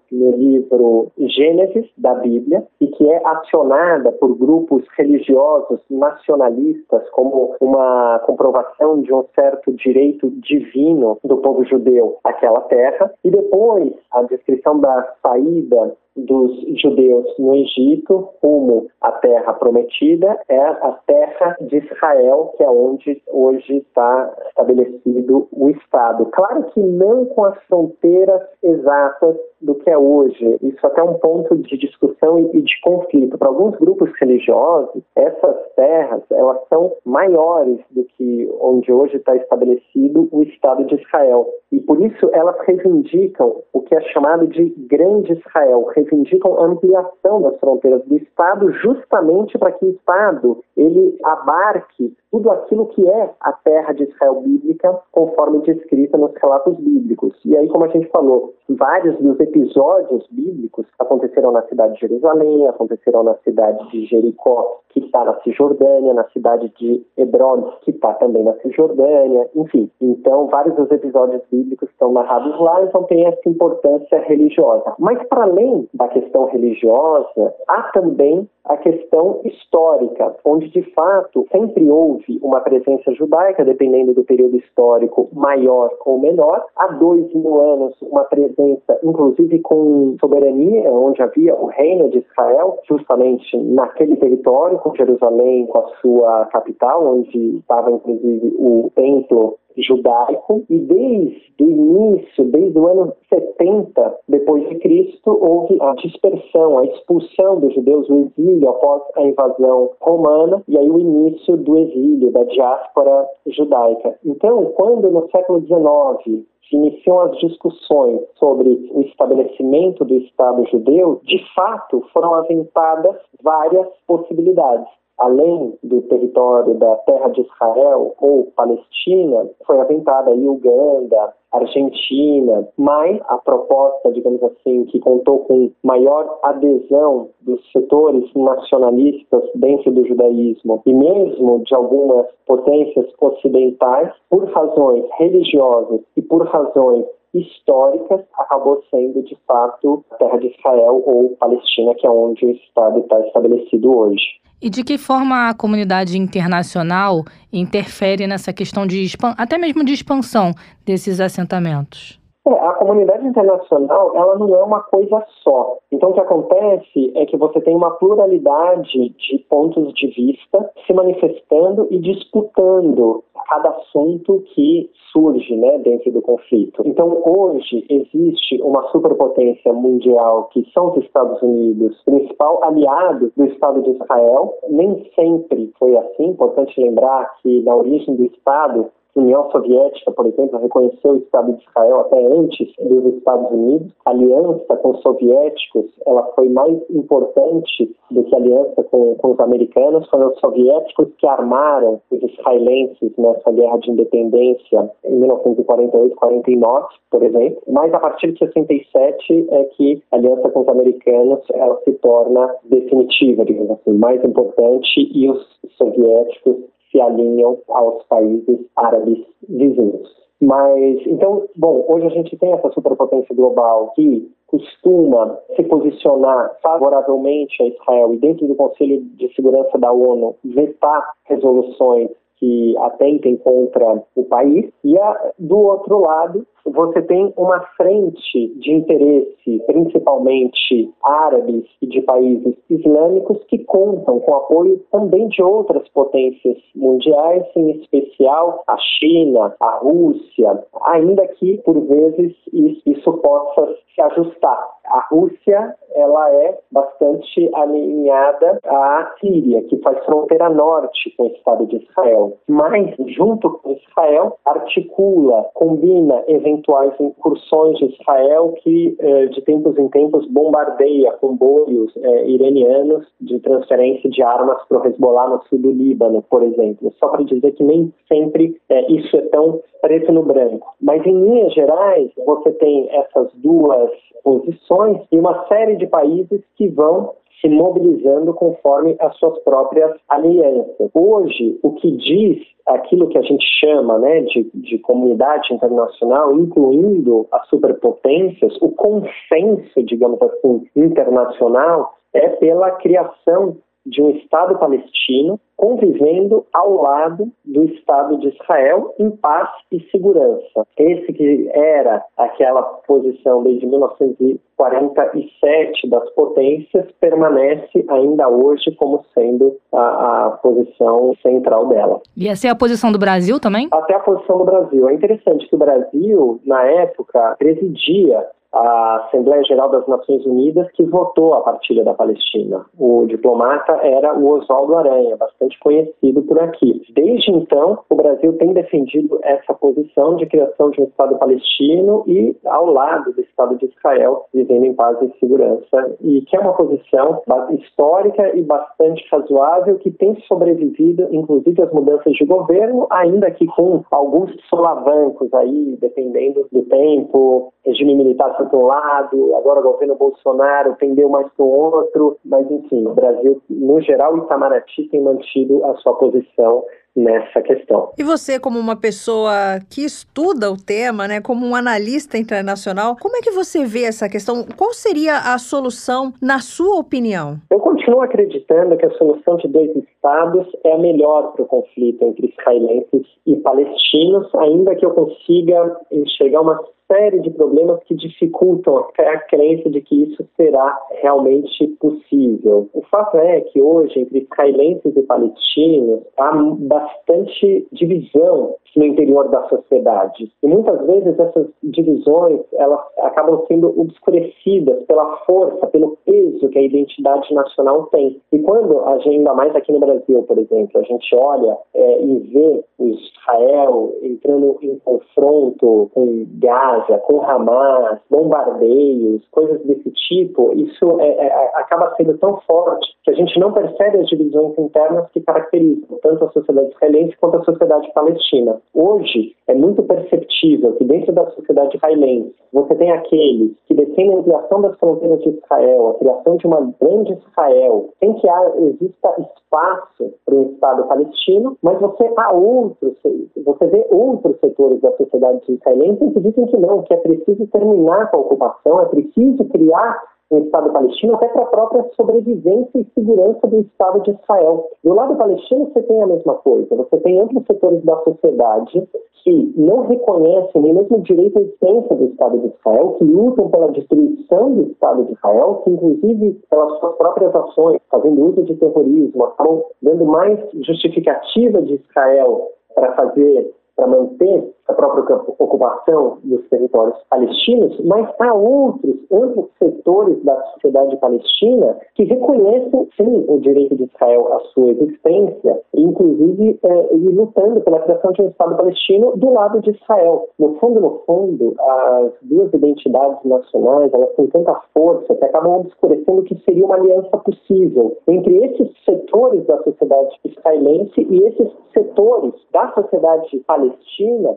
no 0.11 0.31
livro 0.31 1.11
Gênesis 1.17 1.89
da 1.97 2.13
Bíblia, 2.15 2.63
e 2.79 2.87
que 2.87 3.09
é 3.09 3.21
acionada 3.25 4.11
por 4.11 4.35
grupos 4.35 4.83
religiosos 4.97 5.79
nacionalistas 5.89 7.09
como 7.11 7.55
uma 7.61 8.19
comprovação 8.25 9.01
de 9.01 9.13
um 9.13 9.23
certo 9.35 9.71
direito 9.73 10.29
divino 10.31 11.17
do 11.23 11.37
povo 11.37 11.63
judeu 11.65 12.17
àquela 12.23 12.61
terra, 12.61 13.13
e 13.23 13.31
depois 13.31 13.93
a 14.11 14.23
descrição 14.23 14.79
da 14.79 15.15
saída 15.21 15.95
dos 16.15 16.51
judeus 16.81 17.25
no 17.39 17.55
Egito 17.55 18.29
rumo 18.43 18.87
à 18.99 19.11
terra 19.13 19.53
prometida 19.53 20.37
é 20.49 20.59
a 20.59 20.99
terra 21.07 21.55
de 21.61 21.77
Israel, 21.77 22.53
que 22.57 22.63
é 22.63 22.69
onde 22.69 23.21
hoje 23.31 23.77
está 23.77 24.33
estabelecido 24.49 25.47
o 25.53 25.69
Estado. 25.69 26.25
Claro 26.27 26.63
que 26.73 26.81
não 26.81 27.25
com 27.25 27.45
as 27.45 27.57
fronteiras 27.63 28.41
exatas 28.61 29.37
do 29.61 29.75
que 29.75 29.89
é 29.89 29.97
hoje. 30.01 30.57
Isso 30.61 30.85
até 30.85 31.01
é 31.01 31.03
um 31.03 31.15
ponto 31.15 31.55
de 31.57 31.77
discussão 31.77 32.39
e 32.53 32.61
de 32.61 32.81
conflito. 32.81 33.37
Para 33.37 33.49
alguns 33.49 33.77
grupos 33.77 34.09
religiosos, 34.19 35.03
essas 35.15 35.55
terras 35.75 36.21
elas 36.31 36.57
são 36.69 36.93
maiores 37.05 37.79
do 37.91 38.03
que 38.03 38.49
onde 38.59 38.91
hoje 38.91 39.17
está 39.17 39.35
estabelecido 39.35 40.27
o 40.31 40.43
Estado 40.43 40.85
de 40.85 40.95
Israel. 40.95 41.47
E 41.71 41.79
por 41.79 42.01
isso 42.01 42.29
elas 42.33 42.55
reivindicam 42.65 43.61
o 43.73 43.80
que 43.91 43.97
é 43.97 44.01
chamado 44.13 44.47
de 44.47 44.69
Grande 44.87 45.33
Israel, 45.33 45.83
reivindicam 45.93 46.57
a 46.57 46.65
ampliação 46.65 47.41
das 47.41 47.59
fronteiras 47.59 48.01
do 48.05 48.15
Estado 48.15 48.71
justamente 48.75 49.57
para 49.57 49.73
que 49.73 49.85
o 49.85 49.89
Estado 49.89 50.63
ele 50.77 51.17
abarque 51.21 52.15
tudo 52.31 52.49
aquilo 52.49 52.85
que 52.85 53.05
é 53.05 53.29
a 53.41 53.51
terra 53.51 53.91
de 53.91 54.03
Israel 54.03 54.39
bíblica, 54.39 54.97
conforme 55.11 55.59
descrita 55.59 56.17
nos 56.17 56.31
relatos 56.41 56.77
bíblicos. 56.77 57.37
E 57.43 57.57
aí, 57.57 57.67
como 57.67 57.83
a 57.83 57.89
gente 57.89 58.07
falou, 58.07 58.53
vários 58.69 59.17
dos 59.17 59.37
episódios 59.37 60.25
bíblicos 60.31 60.85
aconteceram 60.97 61.51
na 61.51 61.61
cidade 61.63 61.95
de 61.95 61.99
Jerusalém, 61.99 62.65
aconteceram 62.69 63.23
na 63.23 63.33
cidade 63.43 63.91
de 63.91 64.05
Jericó, 64.05 64.79
que 64.87 65.01
está 65.01 65.25
na 65.25 65.37
Cisjordânia, 65.41 66.13
na 66.13 66.23
cidade 66.29 66.71
de 66.79 67.05
Hebron, 67.17 67.73
que 67.81 67.91
está 67.91 68.13
também 68.13 68.43
na 68.43 68.53
Cisjordânia, 68.61 69.49
enfim. 69.53 69.91
Então, 69.99 70.47
vários 70.47 70.75
dos 70.77 70.89
episódios 70.89 71.41
bíblicos 71.51 71.89
estão 71.89 72.13
narrados 72.13 72.57
lá, 72.61 72.81
então 72.83 73.03
tem 73.03 73.27
essa 73.27 73.49
importância 73.49 73.80
religiosa. 74.27 74.93
Mas, 74.99 75.21
para 75.27 75.43
além 75.43 75.87
da 75.93 76.07
questão 76.07 76.45
religiosa, 76.45 77.53
há 77.67 77.83
também 77.93 78.47
a 78.65 78.77
questão 78.77 79.41
histórica, 79.43 80.35
onde 80.45 80.69
de 80.69 80.81
fato 80.93 81.45
sempre 81.51 81.89
houve 81.89 82.39
uma 82.41 82.61
presença 82.61 83.11
judaica, 83.13 83.65
dependendo 83.65 84.13
do 84.13 84.23
período 84.23 84.55
histórico, 84.57 85.29
maior 85.33 85.91
ou 86.05 86.19
menor. 86.19 86.63
Há 86.75 86.87
dois 86.93 87.33
mil 87.33 87.59
anos, 87.59 87.95
uma 88.01 88.23
presença, 88.23 88.99
inclusive 89.03 89.59
com 89.59 90.15
soberania, 90.19 90.89
onde 90.91 91.21
havia 91.21 91.55
o 91.55 91.65
reino 91.65 92.09
de 92.09 92.19
Israel, 92.19 92.79
justamente 92.87 93.57
naquele 93.57 94.15
território, 94.15 94.77
com 94.79 94.95
Jerusalém, 94.95 95.65
com 95.65 95.79
a 95.79 95.87
sua 96.01 96.45
capital, 96.45 97.05
onde 97.05 97.57
estava 97.57 97.91
inclusive 97.91 98.55
o 98.59 98.91
templo 98.95 99.57
judaico 99.77 100.63
e 100.69 100.79
desde 100.79 101.63
o 101.63 101.69
início, 101.69 102.45
desde 102.45 102.79
o 102.79 102.87
ano 102.87 103.13
70 103.29 104.19
depois 104.27 104.67
de 104.69 104.75
Cristo, 104.79 105.37
houve 105.41 105.77
a 105.81 105.93
dispersão, 105.95 106.79
a 106.79 106.85
expulsão 106.85 107.59
dos 107.59 107.73
judeus, 107.73 108.09
o 108.09 108.31
exílio 108.37 108.69
após 108.69 109.01
a 109.15 109.23
invasão 109.23 109.91
romana 109.99 110.63
e 110.67 110.77
aí 110.77 110.89
o 110.89 110.99
início 110.99 111.57
do 111.57 111.77
exílio, 111.77 112.31
da 112.31 112.43
diáspora 112.43 113.27
judaica. 113.47 114.17
Então, 114.25 114.65
quando 114.75 115.09
no 115.09 115.29
século 115.29 115.61
XIX 115.61 116.45
iniciam 116.71 117.19
as 117.21 117.37
discussões 117.37 118.21
sobre 118.39 118.69
o 118.91 119.01
estabelecimento 119.01 120.05
do 120.05 120.15
Estado 120.15 120.65
judeu, 120.67 121.19
de 121.23 121.43
fato 121.53 122.01
foram 122.13 122.33
aventadas 122.33 123.17
várias 123.43 123.87
possibilidades 124.07 124.87
além 125.21 125.77
do 125.83 126.01
território 126.03 126.73
da 126.73 126.95
terra 126.97 127.29
de 127.29 127.41
Israel 127.41 128.15
ou 128.19 128.51
Palestina, 128.55 129.47
foi 129.65 129.79
aventada 129.79 130.31
aí 130.31 130.47
Uganda, 130.47 131.33
Argentina, 131.51 132.67
mas 132.77 133.19
a 133.27 133.37
proposta, 133.37 134.11
digamos 134.11 134.41
assim, 134.41 134.85
que 134.85 134.99
contou 134.99 135.39
com 135.39 135.71
maior 135.83 136.39
adesão 136.43 137.29
dos 137.41 137.59
setores 137.71 138.23
nacionalistas 138.33 139.43
dentro 139.55 139.91
do 139.91 140.07
judaísmo 140.07 140.81
e 140.85 140.93
mesmo 140.93 141.61
de 141.65 141.75
algumas 141.75 142.25
potências 142.47 143.05
ocidentais, 143.19 144.11
por 144.29 144.45
razões 144.45 145.05
religiosas 145.19 146.01
e 146.17 146.21
por 146.21 146.45
razões 146.47 147.05
históricas, 147.33 148.21
acabou 148.37 148.83
sendo 148.89 149.23
de 149.23 149.37
fato 149.47 150.03
a 150.11 150.15
terra 150.15 150.37
de 150.37 150.47
Israel 150.47 151.01
ou 151.05 151.35
Palestina, 151.37 151.95
que 151.95 152.05
é 152.05 152.09
onde 152.09 152.45
o 152.45 152.51
Estado 152.51 152.99
está 152.99 153.19
estabelecido 153.27 153.97
hoje. 153.97 154.41
E 154.61 154.69
de 154.69 154.83
que 154.83 154.97
forma 154.97 155.49
a 155.49 155.55
comunidade 155.55 156.17
internacional 156.17 157.23
interfere 157.51 158.27
nessa 158.27 158.53
questão 158.53 158.85
de 158.85 159.07
até 159.35 159.57
mesmo 159.57 159.83
de 159.83 159.93
expansão 159.93 160.51
desses 160.85 161.19
assentamentos? 161.19 162.20
É, 162.47 162.51
a 162.51 162.73
comunidade 162.73 163.25
internacional 163.27 164.15
ela 164.15 164.37
não 164.37 164.55
é 164.55 164.63
uma 164.63 164.81
coisa 164.81 165.23
só. 165.43 165.77
Então 165.91 166.09
o 166.09 166.13
que 166.13 166.19
acontece 166.19 167.11
é 167.15 167.25
que 167.25 167.37
você 167.37 167.61
tem 167.61 167.75
uma 167.75 167.91
pluralidade 167.91 169.09
de 169.09 169.37
pontos 169.49 169.93
de 169.93 170.07
vista 170.07 170.71
se 170.85 170.93
manifestando 170.93 171.87
e 171.91 171.99
disputando 171.99 173.23
cada 173.51 173.69
assunto 173.69 174.43
que 174.53 174.89
surge 175.11 175.55
né, 175.57 175.77
dentro 175.79 176.09
do 176.11 176.21
conflito. 176.21 176.81
Então, 176.85 177.21
hoje, 177.25 177.85
existe 177.89 178.61
uma 178.61 178.83
superpotência 178.91 179.73
mundial 179.73 180.49
que 180.53 180.65
são 180.73 180.91
os 180.91 181.03
Estados 181.03 181.41
Unidos, 181.41 182.01
principal 182.05 182.63
aliado 182.63 183.31
do 183.35 183.45
Estado 183.45 183.81
de 183.81 183.91
Israel. 183.91 184.53
Nem 184.69 185.05
sempre 185.15 185.69
foi 185.77 185.97
assim. 185.97 186.27
Importante 186.27 186.79
lembrar 186.81 187.35
que 187.41 187.61
na 187.63 187.75
origem 187.75 188.15
do 188.15 188.23
Estado 188.23 188.89
União 189.15 189.49
Soviética, 189.51 190.11
por 190.11 190.25
exemplo, 190.25 190.59
reconheceu 190.59 191.11
o 191.11 191.17
Estado 191.17 191.53
de 191.53 191.63
Israel 191.63 191.99
até 192.01 192.25
antes 192.25 192.73
dos 192.79 193.13
Estados 193.15 193.51
Unidos. 193.51 193.91
A 194.05 194.11
aliança 194.11 194.75
com 194.77 194.91
os 194.91 195.01
soviéticos 195.01 195.85
ela 196.05 196.23
foi 196.35 196.49
mais 196.49 196.77
importante 196.89 197.95
do 198.09 198.23
que 198.23 198.35
a 198.35 198.37
aliança 198.37 198.83
com, 198.83 199.15
com 199.15 199.31
os 199.31 199.39
americanos. 199.39 200.07
Foram 200.09 200.29
os 200.29 200.39
soviéticos 200.39 201.09
que 201.17 201.27
armaram 201.27 201.99
os 202.09 202.21
israelenses 202.23 203.11
nessa 203.17 203.51
guerra 203.51 203.77
de 203.77 203.91
independência 203.91 204.91
em 205.03 205.19
1948-49, 205.19 206.85
por 207.09 207.23
exemplo. 207.23 207.61
Mas 207.67 207.93
a 207.93 207.99
partir 207.99 208.31
de 208.31 208.39
67 208.39 209.47
é 209.51 209.63
que 209.75 210.01
a 210.11 210.15
aliança 210.15 210.49
com 210.49 210.61
os 210.61 210.67
americanos 210.67 211.39
ela 211.53 211.77
se 211.83 211.91
torna 211.93 212.55
definitiva, 212.65 213.45
digamos 213.45 213.71
assim, 213.71 213.93
mais 213.93 214.23
importante 214.23 215.09
e 215.13 215.29
os 215.29 215.59
soviéticos 215.77 216.55
se 216.91 216.99
alinham 216.99 217.57
aos 217.69 218.03
países 218.03 218.59
árabes 218.75 219.25
vizinhos. 219.47 220.21
Mas, 220.41 221.05
então, 221.05 221.47
bom, 221.55 221.85
hoje 221.87 222.07
a 222.07 222.09
gente 222.09 222.35
tem 222.37 222.51
essa 222.51 222.71
superpotência 222.71 223.35
global 223.35 223.91
que 223.95 224.27
costuma 224.47 225.37
se 225.55 225.63
posicionar 225.63 226.57
favoravelmente 226.61 227.61
a 227.61 227.67
Israel 227.67 228.13
e 228.13 228.17
dentro 228.17 228.47
do 228.47 228.55
Conselho 228.55 229.01
de 229.01 229.33
Segurança 229.35 229.77
da 229.77 229.91
ONU 229.91 230.35
vetar 230.43 231.13
resoluções 231.25 232.09
que 232.37 232.75
atentem 232.79 233.37
contra 233.37 234.03
o 234.15 234.23
país, 234.23 234.67
e 234.83 234.97
a, 234.97 235.31
do 235.37 235.59
outro 235.59 235.99
lado, 235.99 236.45
você 236.65 237.01
tem 237.01 237.33
uma 237.37 237.59
frente 237.77 238.47
de 238.59 238.71
interesse, 238.71 239.63
principalmente 239.65 240.91
árabes 241.03 241.65
e 241.81 241.87
de 241.87 242.01
países 242.01 242.55
islâmicos, 242.69 243.43
que 243.45 243.59
contam 243.59 244.19
com 244.19 244.35
apoio 244.35 244.79
também 244.91 245.27
de 245.27 245.41
outras 245.41 245.87
potências 245.89 246.57
mundiais, 246.75 247.43
em 247.55 247.71
especial 247.71 248.63
a 248.67 248.77
China, 248.77 249.55
a 249.59 249.77
Rússia, 249.77 250.63
ainda 250.85 251.27
que, 251.27 251.57
por 251.59 251.79
vezes, 251.81 252.35
isso, 252.53 253.11
possa 253.21 253.75
se 253.93 254.01
ajustar. 254.01 254.69
A 254.85 255.07
Rússia 255.09 255.75
ela 255.93 256.33
é 256.33 256.57
bastante 256.71 257.49
alinhada 257.53 258.59
à 258.65 259.13
Síria, 259.19 259.61
que 259.63 259.77
faz 259.77 260.03
fronteira 260.05 260.49
norte 260.49 261.13
com 261.17 261.23
o 261.23 261.27
Estado 261.27 261.65
de 261.67 261.77
Israel. 261.77 262.37
Mas, 262.47 262.95
junto 263.07 263.49
com 263.49 263.71
Israel, 263.71 264.37
articula, 264.45 265.49
combina 265.53 266.23
eventuais 266.51 266.93
incursões 266.99 267.77
de 267.77 267.85
Israel 267.85 268.53
que, 268.61 268.95
eh, 268.99 269.27
de 269.27 269.41
tempos 269.41 269.77
em 269.77 269.87
tempos, 269.89 270.27
bombardeia 270.27 271.11
comboios 271.13 271.91
eh, 271.97 272.29
iranianos 272.29 273.05
de 273.19 273.39
transferência 273.39 274.09
de 274.09 274.21
armas 274.21 274.57
para 274.67 274.79
o 274.79 274.87
Hezbollah 274.87 275.29
no 275.29 275.43
sul 275.43 275.59
do 275.59 275.71
Líbano, 275.71 276.23
por 276.29 276.43
exemplo. 276.43 276.93
Só 276.99 277.09
para 277.09 277.23
dizer 277.23 277.51
que 277.53 277.63
nem 277.63 277.93
sempre 278.07 278.55
eh, 278.69 278.91
isso 278.91 279.15
é 279.15 279.21
tão 279.21 279.61
preto 279.81 280.11
no 280.11 280.23
branco. 280.23 280.75
Mas, 280.81 281.05
em 281.05 281.19
linhas 281.19 281.53
gerais, 281.53 282.11
você 282.25 282.51
tem 282.51 282.89
essas 282.91 283.31
duas 283.35 283.91
posições 284.23 285.01
e 285.11 285.17
uma 285.17 285.47
série 285.47 285.75
de 285.77 285.87
países 285.87 286.41
que 286.55 286.67
vão 286.67 287.13
se 287.41 287.49
mobilizando 287.49 288.33
conforme 288.33 288.95
as 288.99 289.17
suas 289.17 289.37
próprias 289.39 289.91
alianças. 290.07 290.89
Hoje, 290.93 291.59
o 291.63 291.73
que 291.73 291.91
diz 291.97 292.37
aquilo 292.67 293.09
que 293.09 293.17
a 293.17 293.21
gente 293.23 293.43
chama 293.59 293.97
né, 293.97 294.21
de, 294.21 294.49
de 294.53 294.77
comunidade 294.79 295.51
internacional, 295.53 296.33
incluindo 296.33 297.27
as 297.31 297.47
superpotências, 297.49 298.55
o 298.61 298.69
consenso, 298.69 299.83
digamos 299.83 300.21
assim, 300.21 300.67
internacional, 300.75 301.95
é 302.13 302.29
pela 302.29 302.71
criação 302.71 303.57
de 303.85 304.01
um 304.01 304.09
Estado 304.11 304.57
palestino 304.57 305.37
convivendo 305.55 306.45
ao 306.51 306.81
lado 306.81 307.31
do 307.45 307.63
Estado 307.65 308.17
de 308.19 308.29
Israel 308.29 308.95
em 308.97 309.11
paz 309.11 309.47
e 309.71 309.79
segurança. 309.91 310.65
Esse 310.77 311.13
que 311.13 311.47
era 311.53 312.03
aquela 312.17 312.63
posição 312.63 313.43
desde 313.43 313.67
1947 313.67 315.87
das 315.87 316.09
potências 316.11 316.91
permanece 316.99 317.85
ainda 317.89 318.27
hoje 318.27 318.71
como 318.71 319.05
sendo 319.13 319.55
a, 319.71 320.25
a 320.25 320.31
posição 320.31 321.13
central 321.21 321.67
dela. 321.67 322.01
E 322.17 322.27
essa 322.27 322.47
é 322.47 322.49
a 322.49 322.55
posição 322.55 322.91
do 322.91 322.97
Brasil 322.97 323.39
também? 323.39 323.67
Até 323.71 323.93
a 323.93 323.99
posição 323.99 324.39
do 324.39 324.45
Brasil. 324.45 324.89
É 324.89 324.95
interessante 324.95 325.47
que 325.47 325.55
o 325.55 325.59
Brasil, 325.59 326.41
na 326.43 326.65
época, 326.65 327.35
presidia 327.37 328.25
a 328.53 329.05
Assembleia 329.05 329.43
Geral 329.43 329.69
das 329.69 329.87
Nações 329.87 330.25
Unidas 330.25 330.69
que 330.73 330.83
votou 330.83 331.33
a 331.33 331.41
partilha 331.41 331.83
da 331.83 331.93
Palestina. 331.93 332.65
O 332.77 333.05
diplomata 333.05 333.73
era 333.81 334.17
o 334.17 334.29
Oswaldo 334.29 334.77
Aranha, 334.77 335.15
bastante 335.15 335.57
conhecido 335.59 336.21
por 336.23 336.39
aqui. 336.39 336.81
Desde 336.93 337.31
então, 337.31 337.79
o 337.89 337.95
Brasil 337.95 338.33
tem 338.33 338.53
defendido 338.53 339.19
essa 339.23 339.53
posição 339.53 340.15
de 340.15 340.25
criação 340.25 340.69
de 340.71 340.81
um 340.81 340.85
Estado 340.85 341.17
palestino 341.17 342.03
e 342.07 342.35
ao 342.45 342.65
lado 342.65 343.13
do 343.13 343.21
Estado 343.21 343.57
de 343.57 343.65
Israel, 343.65 344.25
vivendo 344.33 344.65
em 344.65 344.73
paz 344.73 344.97
e 345.01 345.19
segurança, 345.19 345.95
e 346.01 346.21
que 346.21 346.35
é 346.35 346.39
uma 346.39 346.53
posição 346.53 347.21
histórica 347.51 348.35
e 348.35 348.41
bastante 348.41 349.05
razoável 349.11 349.77
que 349.79 349.91
tem 349.91 350.15
sobrevivido, 350.27 351.07
inclusive 351.11 351.61
às 351.61 351.71
mudanças 351.71 352.13
de 352.13 352.25
governo, 352.25 352.87
ainda 352.89 353.31
que 353.31 353.45
com 353.47 353.83
alguns 353.91 354.31
solavancos 354.49 355.33
aí, 355.33 355.77
dependendo 355.79 356.47
do 356.51 356.63
tempo, 356.63 357.53
regime 357.65 357.95
militar 357.95 358.35
para 358.49 358.59
um 358.59 358.65
lado, 358.65 359.35
agora 359.35 359.59
o 359.59 359.63
governo 359.63 359.95
Bolsonaro 359.95 360.75
pendeu 360.75 361.09
mais 361.09 361.27
para 361.33 361.45
o 361.45 361.49
outro, 361.49 362.17
mas 362.25 362.49
enfim, 362.49 362.87
o 362.87 362.93
Brasil, 362.93 363.41
no 363.49 363.81
geral, 363.81 364.17
Itamaraty 364.17 364.83
tem 364.89 365.01
mantido 365.01 365.63
a 365.65 365.75
sua 365.75 365.93
posição 365.95 366.63
nessa 366.95 367.41
questão. 367.41 367.91
E 367.97 368.03
você, 368.03 368.39
como 368.39 368.59
uma 368.59 368.75
pessoa 368.75 369.59
que 369.69 369.81
estuda 369.83 370.51
o 370.51 370.57
tema, 370.57 371.07
né, 371.07 371.21
como 371.21 371.45
um 371.45 371.55
analista 371.55 372.17
internacional, 372.17 372.95
como 372.99 373.15
é 373.15 373.21
que 373.21 373.31
você 373.31 373.63
vê 373.65 373.83
essa 373.83 374.09
questão? 374.09 374.45
Qual 374.57 374.73
seria 374.73 375.33
a 375.33 375.37
solução, 375.37 376.13
na 376.21 376.39
sua 376.39 376.79
opinião? 376.79 377.37
Eu 377.49 377.59
continuo 377.59 378.01
acreditando 378.01 378.77
que 378.77 378.85
a 378.85 378.91
solução 378.91 379.37
de 379.37 379.47
dois 379.47 379.71
estados 379.75 380.47
é 380.65 380.73
a 380.73 380.77
melhor 380.77 381.33
para 381.33 381.43
o 381.43 381.47
conflito 381.47 382.03
entre 382.03 382.33
israelenses 382.37 383.07
e 383.25 383.35
palestinos, 383.37 384.27
ainda 384.35 384.75
que 384.75 384.85
eu 384.85 384.91
consiga 384.91 385.79
enxergar 385.91 386.41
uma 386.41 386.59
série 386.91 387.21
de 387.21 387.29
problemas 387.29 387.81
que 387.85 387.95
dificultam 387.95 388.77
a 388.77 389.17
crença 389.29 389.69
de 389.69 389.79
que 389.79 390.03
isso 390.03 390.27
será 390.35 390.77
realmente 391.01 391.67
possível. 391.79 392.69
O 392.73 392.81
fato 392.83 393.17
é 393.17 393.39
que 393.41 393.61
hoje, 393.61 393.97
entre 393.97 394.27
israelenses 394.29 394.93
e 394.95 395.01
palestinos, 395.03 396.01
há 396.17 396.35
bastante 396.81 397.67
divisão 397.71 398.55
no 398.75 398.85
interior 398.85 399.29
da 399.29 399.47
sociedade. 399.49 400.31
E 400.41 400.47
muitas 400.47 400.85
vezes 400.85 401.19
essas 401.19 401.47
divisões 401.63 402.39
elas 402.53 402.79
acabam 402.99 403.43
sendo 403.47 403.67
obscurecidas 403.79 404.83
pela 404.85 405.17
força, 405.25 405.67
pelo 405.67 405.97
peso 406.05 406.49
que 406.49 406.59
a 406.59 406.61
identidade 406.61 407.33
nacional 407.33 407.87
tem. 407.87 408.21
E 408.31 408.39
quando 408.39 408.79
a 408.85 408.97
gente, 408.99 409.17
ainda 409.17 409.33
mais 409.33 409.55
aqui 409.55 409.71
no 409.71 409.79
Brasil, 409.79 410.23
por 410.23 410.37
exemplo, 410.37 410.79
a 410.79 410.83
gente 410.83 411.15
olha 411.15 411.57
é, 411.73 412.01
e 412.01 412.19
vê 412.19 412.63
o 412.79 412.87
Israel 412.87 413.93
entrando 414.01 414.57
em 414.61 414.79
confronto 414.79 415.91
com 415.93 416.25
Gaza, 416.39 416.97
com 416.99 417.21
Hamas, 417.21 417.99
bombardeios, 418.09 419.21
coisas 419.31 419.61
desse 419.65 419.91
tipo, 419.91 420.53
isso 420.53 420.99
é, 420.99 421.27
é, 421.27 421.51
acaba 421.55 421.93
sendo 421.97 422.17
tão 422.17 422.39
forte 422.47 422.87
que 423.03 423.11
a 423.11 423.13
gente 423.13 423.37
não 423.39 423.51
percebe 423.51 423.97
as 423.97 424.07
divisões 424.07 424.57
internas 424.57 425.09
que 425.11 425.21
caracterizam 425.21 425.99
tanto 426.01 426.25
a 426.25 426.31
sociedade 426.31 426.70
israelense 426.71 427.15
quanto 427.17 427.37
a 427.37 427.43
sociedade 427.43 427.91
palestina. 427.93 428.61
Hoje, 428.73 429.35
é 429.47 429.53
muito 429.53 429.83
perceptível 429.83 430.73
que 430.73 430.83
dentro 430.83 431.11
da 431.13 431.29
sociedade 431.31 431.77
israelense 431.77 432.33
você 432.51 432.75
tem 432.75 432.91
aqueles 432.91 433.53
que 433.65 433.73
defendem 433.73 434.15
a 434.15 434.19
ampliação 434.19 434.61
das 434.61 434.77
fronteiras 434.77 435.21
de 435.21 435.29
Israel, 435.29 435.89
a 435.89 435.93
criação 435.95 436.35
de 436.37 436.47
uma 436.47 436.73
grande 436.81 437.13
Israel, 437.13 437.89
sem 437.99 438.13
que 438.15 438.27
exista 438.27 439.15
espaço 439.19 440.13
para 440.25 440.35
um 440.35 440.51
Estado 440.53 440.87
palestino, 440.87 441.57
mas 441.61 441.79
você 441.79 442.11
há 442.17 442.33
outros, 442.33 442.97
você 443.45 443.67
vê 443.67 443.87
outros 443.91 444.39
setores 444.39 444.81
da 444.81 444.91
sociedade 444.93 445.41
israelense 445.49 446.11
que 446.13 446.19
dizem 446.19 446.45
que 446.47 446.57
não, 446.57 446.83
que 446.83 446.93
é 446.93 446.97
preciso 446.97 447.47
terminar 447.47 448.09
com 448.11 448.17
a 448.17 448.21
ocupação, 448.21 448.81
é 448.81 448.85
preciso 448.85 449.45
criar 449.45 450.01
um 450.31 450.39
Estado 450.39 450.71
palestino, 450.71 451.15
até 451.15 451.27
para 451.27 451.43
a 451.43 451.47
própria 451.47 451.85
sobrevivência 451.95 452.79
e 452.79 452.87
segurança 452.95 453.47
do 453.47 453.59
Estado 453.61 454.01
de 454.01 454.11
Israel. 454.11 454.69
Do 454.83 454.93
lado 454.93 455.15
palestino, 455.15 455.69
você 455.71 455.81
tem 455.83 456.01
a 456.01 456.07
mesma 456.07 456.35
coisa. 456.35 456.75
Você 456.75 456.97
tem 456.97 457.21
outros 457.21 457.45
setores 457.45 457.83
da 457.83 457.97
sociedade 457.97 458.87
que 459.23 459.53
não 459.55 459.87
reconhecem 459.87 460.61
nem 460.61 460.73
mesmo 460.73 460.97
o 460.97 461.01
direito 461.01 461.37
à 461.37 461.41
existência 461.41 461.95
do 461.95 462.05
Estado 462.05 462.39
de 462.39 462.47
Israel, 462.47 462.95
que 462.97 463.03
lutam 463.03 463.49
pela 463.49 463.71
destruição 463.71 464.51
do 464.53 464.71
Estado 464.71 465.03
de 465.05 465.13
Israel, 465.13 465.61
que 465.63 465.69
inclusive 465.69 466.41
pelas 466.49 466.79
suas 466.79 466.95
próprias 466.95 467.35
ações, 467.35 467.79
fazendo 467.89 468.29
uso 468.29 468.43
de 468.43 468.55
terrorismo, 468.55 469.25
acabam 469.25 469.63
dando 469.81 470.05
mais 470.05 470.39
justificativa 470.61 471.61
de 471.61 471.75
Israel 471.75 472.49
para 472.73 472.93
fazer 472.93 473.53
para 473.75 473.87
manter 473.87 474.53
a 474.67 474.73
própria 474.73 475.17
ocupação 475.39 476.17
dos 476.23 476.47
territórios 476.49 476.97
palestinos, 477.09 477.79
mas 477.85 478.07
há 478.19 478.33
outros 478.33 478.95
amplos 479.11 479.49
setores 479.57 480.23
da 480.23 480.39
sociedade 480.53 480.95
palestina 480.97 481.77
que 481.95 482.03
reconhecem, 482.03 482.87
sim, 482.95 483.25
o 483.27 483.39
direito 483.39 483.75
de 483.75 483.83
Israel 483.83 484.31
à 484.33 484.39
sua 484.53 484.69
existência, 484.69 485.59
inclusive 485.73 486.59
é, 486.63 486.89
lutando 486.93 487.61
pela 487.61 487.79
criação 487.79 488.11
de 488.13 488.21
um 488.21 488.27
Estado 488.29 488.55
palestino 488.55 489.17
do 489.17 489.31
lado 489.31 489.59
de 489.61 489.71
Israel. 489.71 490.27
No 490.39 490.55
fundo, 490.55 490.79
no 490.79 491.01
fundo, 491.05 491.53
as 491.59 492.11
duas 492.21 492.53
identidades 492.53 493.23
nacionais 493.25 493.91
elas 493.93 494.13
têm 494.15 494.27
tanta 494.27 494.61
força 494.73 495.13
que 495.15 495.25
acabam 495.25 495.61
obscurecendo 495.61 496.23
que 496.23 496.35
seria 496.45 496.65
uma 496.65 496.75
aliança 496.75 497.17
possível 497.17 497.97
entre 498.07 498.37
esses 498.45 498.69
setores 498.85 499.45
da 499.45 499.61
sociedade 499.63 500.19
israelense 500.23 501.07
e 501.09 501.23
esses 501.25 501.51
setores 501.73 502.33
da 502.53 502.71
sociedade 502.73 503.39
palestina 503.47 503.70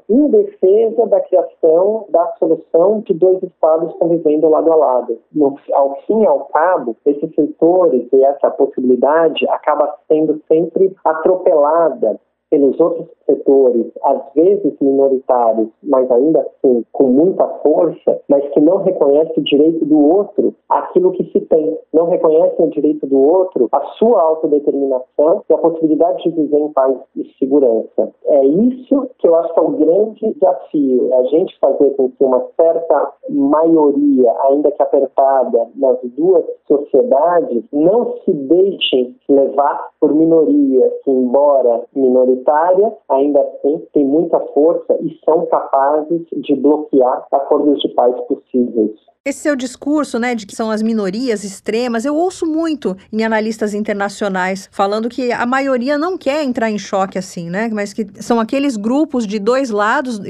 em 0.09 0.29
defesa 0.29 1.07
da 1.07 1.21
criação 1.21 2.07
da 2.11 2.27
solução 2.39 3.01
de 3.01 3.15
dois 3.15 3.43
estados 3.43 3.93
convivendo 3.95 4.49
lado 4.49 4.73
a 4.73 4.77
lado. 4.77 5.19
No, 5.33 5.57
ao 5.73 5.97
fim 6.03 6.23
e 6.23 6.27
ao 6.27 6.41
cabo, 6.47 6.97
esses 7.07 7.35
setores 7.35 8.09
e 8.13 8.25
essa 8.25 8.51
possibilidade 8.51 9.47
acaba 9.49 9.95
sendo 10.09 10.41
sempre 10.49 10.95
atropelada 11.05 12.21
pelos 12.55 12.79
outros 12.79 13.09
setores, 13.27 13.87
às 14.05 14.33
vezes 14.33 14.75
minoritários, 14.81 15.69
mas 15.83 16.09
ainda 16.09 16.41
assim 16.41 16.85
com 16.93 17.05
muita 17.05 17.47
força, 17.65 18.21
mas 18.29 18.49
que 18.51 18.61
não 18.61 18.77
reconhece 18.77 19.33
o 19.37 19.43
direito 19.43 19.85
do 19.85 19.99
outro 19.99 20.55
aquilo 20.69 21.11
que 21.13 21.25
se 21.33 21.41
tem, 21.41 21.77
não 21.93 22.09
reconhece 22.09 22.55
o 22.63 22.69
direito 22.69 23.07
do 23.07 23.19
outro 23.19 23.69
a 23.73 23.81
sua 23.99 24.21
autodeterminação 24.21 25.43
e 25.49 25.53
a 25.53 25.59
possibilidade 25.59 26.23
de 26.23 26.31
viver 26.31 26.59
em 26.59 26.73
paz 26.73 26.97
e 27.17 27.25
segurança. 27.39 28.13
É 28.27 28.45
isso 28.45 29.09
que 29.19 29.27
eu 29.27 29.35
acho 29.35 29.53
que 29.53 29.61
é 29.61 29.63
o 29.63 29.71
grande 29.71 30.33
desafio, 30.33 31.09
é 31.13 31.17
a 31.17 31.25
gente 31.25 31.59
fazer 31.59 31.91
com 31.91 32.11
que 32.11 32.25
uma 32.25 32.45
certa 32.61 33.13
maioria, 33.29 34.33
ainda 34.49 34.71
que 34.71 34.83
apertada, 34.83 35.67
nas 35.77 35.99
duas 36.17 36.45
sociedades, 36.69 37.65
não 37.73 38.17
se 38.25 38.33
deixem 38.33 39.17
levar 39.29 39.89
por 40.01 40.15
minorias 40.15 40.93
que, 41.03 41.11
embora 41.11 41.83
minoritárias, 41.95 42.44
ainda 43.09 43.41
assim 43.41 43.83
têm 43.93 44.05
muita 44.05 44.39
força 44.53 44.97
e 45.01 45.19
são 45.25 45.47
capazes 45.47 46.23
de 46.33 46.55
bloquear 46.57 47.27
acordos 47.33 47.81
de 47.81 47.89
paz 47.95 48.15
possíveis. 48.27 48.93
Esse 49.27 49.39
seu 49.39 49.57
discurso, 49.57 50.19
né, 50.19 50.35
de 50.35 50.47
que 50.47 50.55
são 50.55 50.71
as 50.71 50.83
minorias 50.83 51.45
extremas, 51.45 52.05
eu 52.05 52.15
ouço 52.15 52.45
muito 52.45 52.95
em 53.11 53.25
analistas 53.25 53.73
internacionais 53.73 54.69
falando 54.71 55.09
que 55.09 55.33
a 55.33 55.47
maioria 55.47 55.97
não 55.97 56.19
quer 56.19 56.45
entrar 56.45 56.71
em 56.71 56.77
choque 56.77 57.17
assim, 57.17 57.49
né, 57.49 57.71
mas 57.73 57.95
que 57.95 58.05
são 58.23 58.39
aqueles 58.39 58.77
grupos 58.77 59.27
de 59.27 59.39
dois 59.39 59.71
lados, 59.71 60.21